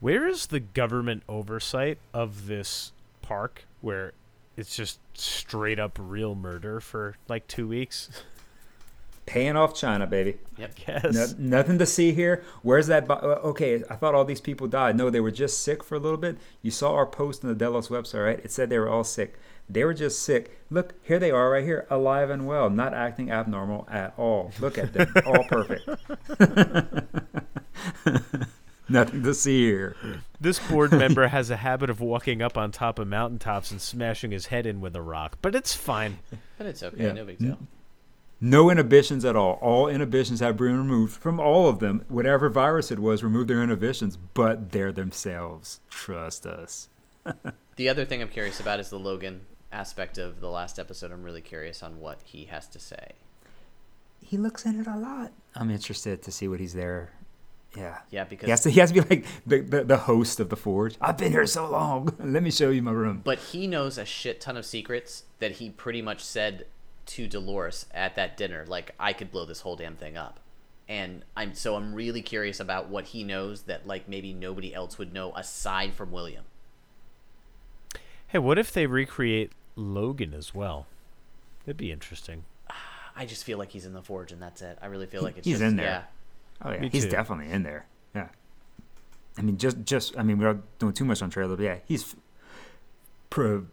Where 0.00 0.26
is 0.26 0.46
the 0.46 0.60
government 0.60 1.22
oversight 1.28 1.98
of 2.12 2.46
this 2.46 2.92
park 3.22 3.64
where 3.80 4.12
it's 4.56 4.76
just 4.76 4.98
straight 5.14 5.78
up 5.78 5.98
real 6.00 6.34
murder 6.34 6.80
for 6.80 7.16
like 7.28 7.46
two 7.46 7.66
weeks? 7.66 8.10
Paying 9.26 9.56
off 9.56 9.74
China, 9.74 10.06
baby. 10.06 10.36
Yep. 10.58 10.72
Yes. 10.86 11.34
No, 11.38 11.58
nothing 11.58 11.78
to 11.78 11.86
see 11.86 12.12
here. 12.12 12.42
Where's 12.62 12.86
that? 12.88 13.06
Bo- 13.08 13.14
uh, 13.14 13.40
okay, 13.48 13.82
I 13.88 13.96
thought 13.96 14.14
all 14.14 14.24
these 14.24 14.40
people 14.40 14.66
died. 14.66 14.96
No, 14.96 15.08
they 15.08 15.20
were 15.20 15.30
just 15.30 15.62
sick 15.62 15.82
for 15.82 15.94
a 15.94 15.98
little 15.98 16.18
bit. 16.18 16.36
You 16.62 16.70
saw 16.70 16.92
our 16.94 17.06
post 17.06 17.42
on 17.42 17.48
the 17.48 17.56
Delos 17.56 17.88
website, 17.88 18.24
right? 18.24 18.40
It 18.44 18.52
said 18.52 18.68
they 18.68 18.78
were 18.78 18.88
all 18.88 19.04
sick. 19.04 19.38
They 19.68 19.82
were 19.84 19.94
just 19.94 20.22
sick. 20.22 20.60
Look, 20.68 20.94
here 21.02 21.18
they 21.18 21.30
are 21.30 21.50
right 21.50 21.64
here, 21.64 21.86
alive 21.88 22.28
and 22.28 22.46
well, 22.46 22.68
not 22.68 22.92
acting 22.92 23.30
abnormal 23.30 23.88
at 23.90 24.12
all. 24.18 24.52
Look 24.60 24.76
at 24.76 24.92
them, 24.92 25.10
all 25.26 25.44
perfect. 25.44 25.88
Nothing 28.88 29.22
to 29.22 29.32
see 29.32 29.64
here. 29.64 29.96
This 30.38 30.58
board 30.58 30.92
member 30.92 31.26
has 31.28 31.48
a 31.48 31.56
habit 31.56 31.88
of 31.88 32.00
walking 32.00 32.42
up 32.42 32.58
on 32.58 32.70
top 32.70 32.98
of 32.98 33.08
mountaintops 33.08 33.70
and 33.70 33.80
smashing 33.80 34.30
his 34.30 34.46
head 34.46 34.66
in 34.66 34.82
with 34.82 34.94
a 34.94 35.00
rock, 35.00 35.38
but 35.40 35.54
it's 35.54 35.72
fine. 35.74 36.18
But 36.58 36.66
it's 36.66 36.82
okay. 36.82 37.04
Yeah. 37.04 37.12
No 37.12 37.24
big 37.24 37.38
deal. 37.38 37.58
No 38.44 38.68
inhibitions 38.68 39.24
at 39.24 39.36
all. 39.36 39.54
All 39.62 39.88
inhibitions 39.88 40.40
have 40.40 40.58
been 40.58 40.76
removed 40.76 41.14
from 41.14 41.40
all 41.40 41.66
of 41.66 41.78
them. 41.78 42.04
Whatever 42.08 42.50
virus 42.50 42.90
it 42.90 42.98
was, 42.98 43.24
removed 43.24 43.48
their 43.48 43.62
inhibitions, 43.62 44.18
but 44.18 44.70
they're 44.70 44.92
themselves. 44.92 45.80
Trust 45.88 46.44
us. 46.46 46.88
The 47.76 47.88
other 47.88 48.04
thing 48.04 48.22
I'm 48.22 48.28
curious 48.28 48.60
about 48.60 48.78
is 48.78 48.90
the 48.90 49.00
Logan 49.00 49.40
aspect 49.72 50.16
of 50.16 50.38
the 50.40 50.48
last 50.48 50.78
episode. 50.78 51.10
I'm 51.10 51.24
really 51.24 51.40
curious 51.40 51.82
on 51.82 51.98
what 51.98 52.20
he 52.22 52.44
has 52.44 52.68
to 52.68 52.78
say. 52.78 53.14
He 54.20 54.36
looks 54.36 54.64
in 54.64 54.78
it 54.78 54.86
a 54.86 54.96
lot. 54.96 55.32
I'm 55.56 55.72
interested 55.72 56.22
to 56.22 56.30
see 56.30 56.46
what 56.46 56.60
he's 56.60 56.74
there. 56.74 57.10
Yeah. 57.76 57.98
Yeah, 58.10 58.22
because 58.22 58.46
He 58.46 58.50
has 58.50 58.60
to, 58.60 58.70
he 58.70 58.78
has 58.78 58.92
to 58.92 59.02
be 59.02 59.08
like 59.08 59.26
the, 59.44 59.58
the, 59.58 59.82
the 59.82 59.96
host 59.96 60.38
of 60.38 60.50
the 60.50 60.56
Forge. 60.56 60.94
I've 61.00 61.18
been 61.18 61.32
here 61.32 61.46
so 61.46 61.68
long. 61.68 62.14
Let 62.20 62.44
me 62.44 62.52
show 62.52 62.70
you 62.70 62.80
my 62.80 62.92
room. 62.92 63.22
But 63.24 63.40
he 63.40 63.66
knows 63.66 63.98
a 63.98 64.04
shit 64.04 64.40
ton 64.40 64.56
of 64.56 64.64
secrets 64.64 65.24
that 65.40 65.52
he 65.52 65.70
pretty 65.70 66.00
much 66.00 66.22
said 66.22 66.66
to 67.06 67.26
Dolores 67.26 67.86
at 67.92 68.14
that 68.16 68.36
dinner. 68.36 68.64
Like, 68.66 68.94
I 68.98 69.12
could 69.12 69.30
blow 69.30 69.44
this 69.44 69.60
whole 69.60 69.76
damn 69.76 69.96
thing 69.96 70.16
up. 70.16 70.40
And 70.88 71.24
I'm 71.34 71.54
so 71.54 71.76
I'm 71.76 71.94
really 71.94 72.20
curious 72.20 72.60
about 72.60 72.88
what 72.88 73.06
he 73.06 73.24
knows 73.24 73.62
that 73.62 73.86
like 73.86 74.06
maybe 74.06 74.34
nobody 74.34 74.74
else 74.74 74.98
would 74.98 75.14
know 75.14 75.32
aside 75.34 75.94
from 75.94 76.12
William. 76.12 76.44
Hey, 78.28 78.38
what 78.38 78.58
if 78.58 78.70
they 78.72 78.86
recreate 78.86 79.52
Logan 79.76 80.34
as 80.34 80.54
well? 80.54 80.86
It'd 81.64 81.78
be 81.78 81.90
interesting. 81.90 82.44
I 83.16 83.24
just 83.24 83.44
feel 83.44 83.56
like 83.56 83.70
he's 83.70 83.86
in 83.86 83.94
the 83.94 84.02
forge 84.02 84.30
and 84.30 84.42
that's 84.42 84.60
it. 84.60 84.76
I 84.82 84.86
really 84.86 85.06
feel 85.06 85.22
like 85.22 85.38
it's 85.38 85.46
He's 85.46 85.60
just, 85.60 85.68
in 85.70 85.76
there. 85.76 85.86
Yeah. 85.86 86.02
Oh 86.68 86.72
yeah, 86.72 86.80
Me 86.80 86.88
he's 86.90 87.04
too. 87.04 87.10
definitely 87.10 87.50
in 87.50 87.62
there. 87.62 87.86
Yeah. 88.14 88.28
I 89.38 89.42
mean, 89.42 89.56
just 89.56 89.84
just 89.84 90.18
I 90.18 90.22
mean, 90.22 90.38
we're 90.38 90.52
not 90.52 90.78
doing 90.78 90.92
too 90.92 91.04
much 91.06 91.22
on 91.22 91.30
trailer, 91.30 91.56
but 91.56 91.62
yeah, 91.62 91.78
he's 91.86 92.14
pro, 93.30 93.66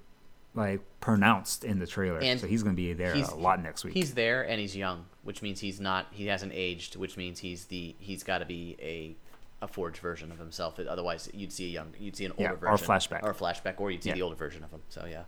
like 0.53 0.81
pronounced 0.99 1.63
in 1.63 1.79
the 1.79 1.87
trailer, 1.87 2.19
And 2.19 2.39
so 2.39 2.47
he's 2.47 2.61
gonna 2.63 2.75
be 2.75 2.93
there 2.93 3.13
a 3.15 3.35
lot 3.35 3.61
next 3.63 3.83
week. 3.83 3.93
He's 3.93 4.13
there 4.13 4.43
and 4.47 4.59
he's 4.59 4.75
young, 4.75 5.05
which 5.23 5.41
means 5.41 5.59
he's 5.59 5.79
not 5.79 6.07
he 6.11 6.27
hasn't 6.27 6.51
aged, 6.53 6.95
which 6.95 7.15
means 7.17 7.39
he's 7.39 7.65
the 7.65 7.95
he's 7.99 8.23
got 8.23 8.39
to 8.39 8.45
be 8.45 8.75
a 8.81 9.15
a 9.63 9.67
forged 9.67 9.99
version 9.99 10.31
of 10.31 10.39
himself. 10.39 10.79
Otherwise, 10.79 11.29
you'd 11.33 11.53
see 11.53 11.65
a 11.65 11.69
young 11.69 11.93
you'd 11.99 12.15
see 12.15 12.25
an 12.25 12.31
older 12.31 12.43
Yeah, 12.43 12.53
version 12.55 12.67
or 12.73 12.77
flashback. 12.77 13.23
or 13.23 13.33
flashback 13.33 13.79
or 13.79 13.91
you'd 13.91 14.03
see 14.03 14.09
Yeah. 14.09 14.15
the 14.15 14.21
older 14.23 14.35
version 14.35 14.63
of 14.63 14.71
him. 14.71 14.81
So 14.89 15.05
yeah. 15.05 15.23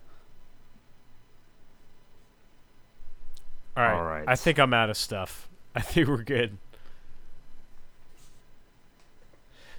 All 3.75 3.83
right. 3.83 3.93
All 3.97 4.03
right. 4.03 4.23
I 4.27 4.35
think 4.35 4.59
I'm 4.59 4.73
out 4.73 4.89
of 4.89 4.97
stuff. 4.97 5.47
I 5.75 5.81
think 5.81 6.07
we're 6.07 6.23
good. 6.23 6.57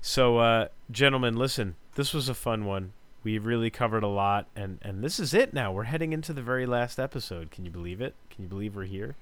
So, 0.00 0.38
uh, 0.38 0.68
gentlemen, 0.90 1.36
listen. 1.36 1.76
This 1.94 2.12
was 2.12 2.28
a 2.28 2.34
fun 2.34 2.64
one. 2.64 2.92
We 3.24 3.38
really 3.38 3.70
covered 3.70 4.04
a 4.04 4.08
lot, 4.08 4.46
and 4.54 4.78
and 4.82 5.02
this 5.02 5.18
is 5.18 5.34
it. 5.34 5.52
Now 5.52 5.72
we're 5.72 5.84
heading 5.84 6.12
into 6.12 6.32
the 6.32 6.42
very 6.42 6.66
last 6.66 7.00
episode. 7.00 7.50
Can 7.50 7.64
you 7.64 7.70
believe 7.70 8.00
it? 8.00 8.14
Can 8.30 8.44
you 8.44 8.48
believe 8.48 8.76
we're 8.76 8.84
here? 8.84 9.16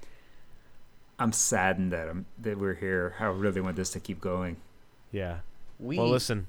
I'm 1.19 1.33
saddened 1.33 1.93
that 1.93 2.09
I'm 2.09 2.27
that 2.41 2.59
we're 2.59 2.75
here. 2.75 3.15
I 3.21 3.27
really 3.27 3.61
want 3.61 3.77
this 3.77 3.91
to 3.91 4.01
keep 4.01 4.21
going. 4.21 4.57
Yeah. 5.13 5.39
We 5.79 5.99
Well, 5.99 6.09
listen. 6.09 6.49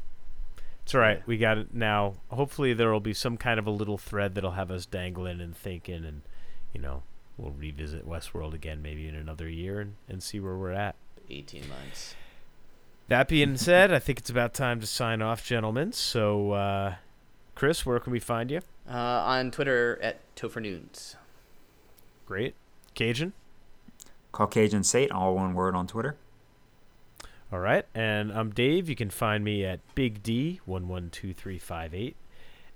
It's 0.84 0.94
all 0.94 1.02
right. 1.02 1.26
We 1.26 1.38
got 1.38 1.58
it 1.58 1.74
now. 1.74 2.16
Hopefully, 2.30 2.74
there 2.74 2.92
will 2.92 3.00
be 3.00 3.14
some 3.14 3.38
kind 3.38 3.60
of 3.60 3.68
a 3.68 3.72
little 3.72 3.98
thread 3.98 4.36
that'll 4.36 4.52
have 4.52 4.72
us 4.72 4.86
dangling 4.86 5.40
and 5.40 5.56
thinking, 5.56 6.04
and 6.04 6.24
you 6.74 6.82
know, 6.82 7.04
we'll 7.38 7.52
revisit 7.52 8.08
Westworld 8.08 8.54
again 8.54 8.82
maybe 8.82 9.08
in 9.08 9.16
another 9.16 9.48
year 9.48 9.80
and, 9.80 9.96
and 10.10 10.22
see 10.22 10.40
where 10.40 10.58
we're 10.58 10.72
at. 10.72 10.96
18 11.30 11.70
months. 11.70 12.16
That 13.08 13.28
being 13.28 13.58
said, 13.58 13.92
I 13.94 14.00
think 14.00 14.20
it's 14.20 14.30
about 14.30 14.54
time 14.54 14.80
to 14.80 14.88
sign 14.88 15.22
off, 15.22 15.46
gentlemen. 15.46 15.92
So, 15.92 16.52
uh, 16.52 16.96
Chris, 17.56 17.86
where 17.86 18.00
can 18.00 18.12
we 18.12 18.20
find 18.20 18.52
you? 18.52 18.60
Uh, 18.90 18.94
on 18.98 19.52
Twitter 19.52 20.00
at 20.02 20.20
Topher 20.36 20.62
Noons. 20.62 21.16
Great. 22.26 22.56
Cajun? 22.96 23.34
Caucasian 24.32 24.84
Sate, 24.84 25.12
all 25.12 25.36
one 25.36 25.54
word 25.54 25.76
on 25.76 25.88
Twitter. 25.88 26.18
All 27.52 27.60
right. 27.60 27.86
And 27.94 28.32
I'm 28.32 28.50
Dave. 28.52 28.90
You 28.90 28.96
can 28.96 29.12
find 29.12 29.44
me 29.44 29.64
at 29.64 29.80
Big 29.94 30.24
D112358. 30.24 32.16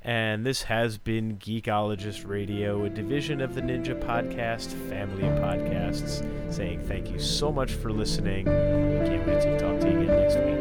And 0.04 0.46
this 0.46 0.62
has 0.64 1.00
been 1.00 1.38
Geekologist 1.38 2.28
Radio, 2.28 2.86
a 2.86 2.90
division 2.90 3.42
of 3.42 3.56
the 3.56 3.62
Ninja 3.62 4.00
Podcast 4.00 4.68
family 4.90 5.28
of 5.28 5.40
podcasts, 5.40 6.24
saying 6.54 6.82
thank 6.88 7.10
you 7.10 7.20
so 7.20 7.52
much 7.52 7.72
for 7.74 7.92
listening. 7.92 8.46
We 8.46 9.08
can't 9.08 9.28
wait 9.28 9.42
to 9.42 9.60
talk 9.60 9.80
to 9.82 9.90
you 9.92 10.02
again 10.02 10.16
next 10.16 10.36
week. 10.36 10.57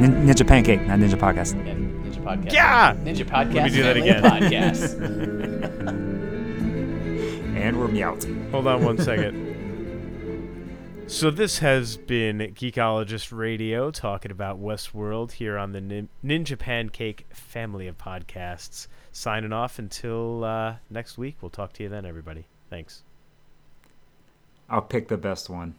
Nin- 0.00 0.26
Ninja 0.26 0.46
Pancake, 0.46 0.80
not 0.86 0.98
Ninja 0.98 1.18
Podcast. 1.18 1.54
Yeah, 1.64 1.74
Ninja 1.74 2.22
Podcast. 2.24 2.52
Yeah! 2.52 2.94
Ninja 2.94 3.24
Podcast. 3.26 3.54
Let 3.54 3.64
me 3.64 3.70
do 3.70 3.82
that 3.82 3.94
family 3.96 4.10
of 4.10 4.24
again. 4.46 4.72
Podcasts. 4.74 6.10
And 7.60 7.78
we're 7.78 7.88
meowed. 7.88 8.24
Hold 8.52 8.66
on 8.66 8.82
one 8.82 8.96
second. 8.96 9.48
So 11.08 11.30
this 11.30 11.58
has 11.58 11.98
been 11.98 12.38
Geekologist 12.54 13.36
Radio 13.36 13.90
talking 13.90 14.30
about 14.30 14.58
Westworld 14.62 15.32
here 15.32 15.58
on 15.58 15.72
the 15.72 15.80
Nin- 15.82 16.08
Ninja 16.24 16.58
Pancake 16.58 17.26
family 17.34 17.86
of 17.86 17.98
podcasts. 17.98 18.86
Signing 19.12 19.52
off 19.52 19.78
until 19.78 20.42
uh, 20.44 20.76
next 20.88 21.18
week. 21.18 21.36
We'll 21.42 21.50
talk 21.50 21.74
to 21.74 21.82
you 21.82 21.90
then, 21.90 22.06
everybody. 22.06 22.46
Thanks. 22.70 23.02
I'll 24.70 24.80
pick 24.80 25.08
the 25.08 25.18
best 25.18 25.50
one. 25.50 25.74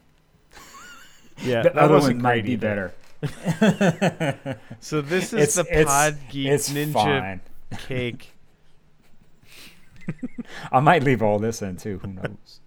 Yeah, 1.42 1.62
The 1.62 1.70
that 1.70 1.78
other 1.78 1.94
wasn't 1.94 2.16
one 2.18 2.22
might 2.22 2.44
be 2.44 2.52
either. 2.52 2.60
better. 2.68 2.92
So 4.80 5.00
this 5.00 5.32
is 5.32 5.40
It's 5.40 5.54
the 5.54 5.66
it's 5.70 5.88
Pod 5.90 6.16
Geek 6.28 6.48
it's 6.48 6.70
Ninja 6.72 6.92
fine. 6.92 7.40
Cake. 7.78 8.32
I 10.72 10.80
might 10.80 11.02
leave 11.04 11.22
all 11.22 11.38
this 11.38 11.62
in 11.62 11.76
too. 11.76 11.98
Who 11.98 12.08
knows? 12.08 12.60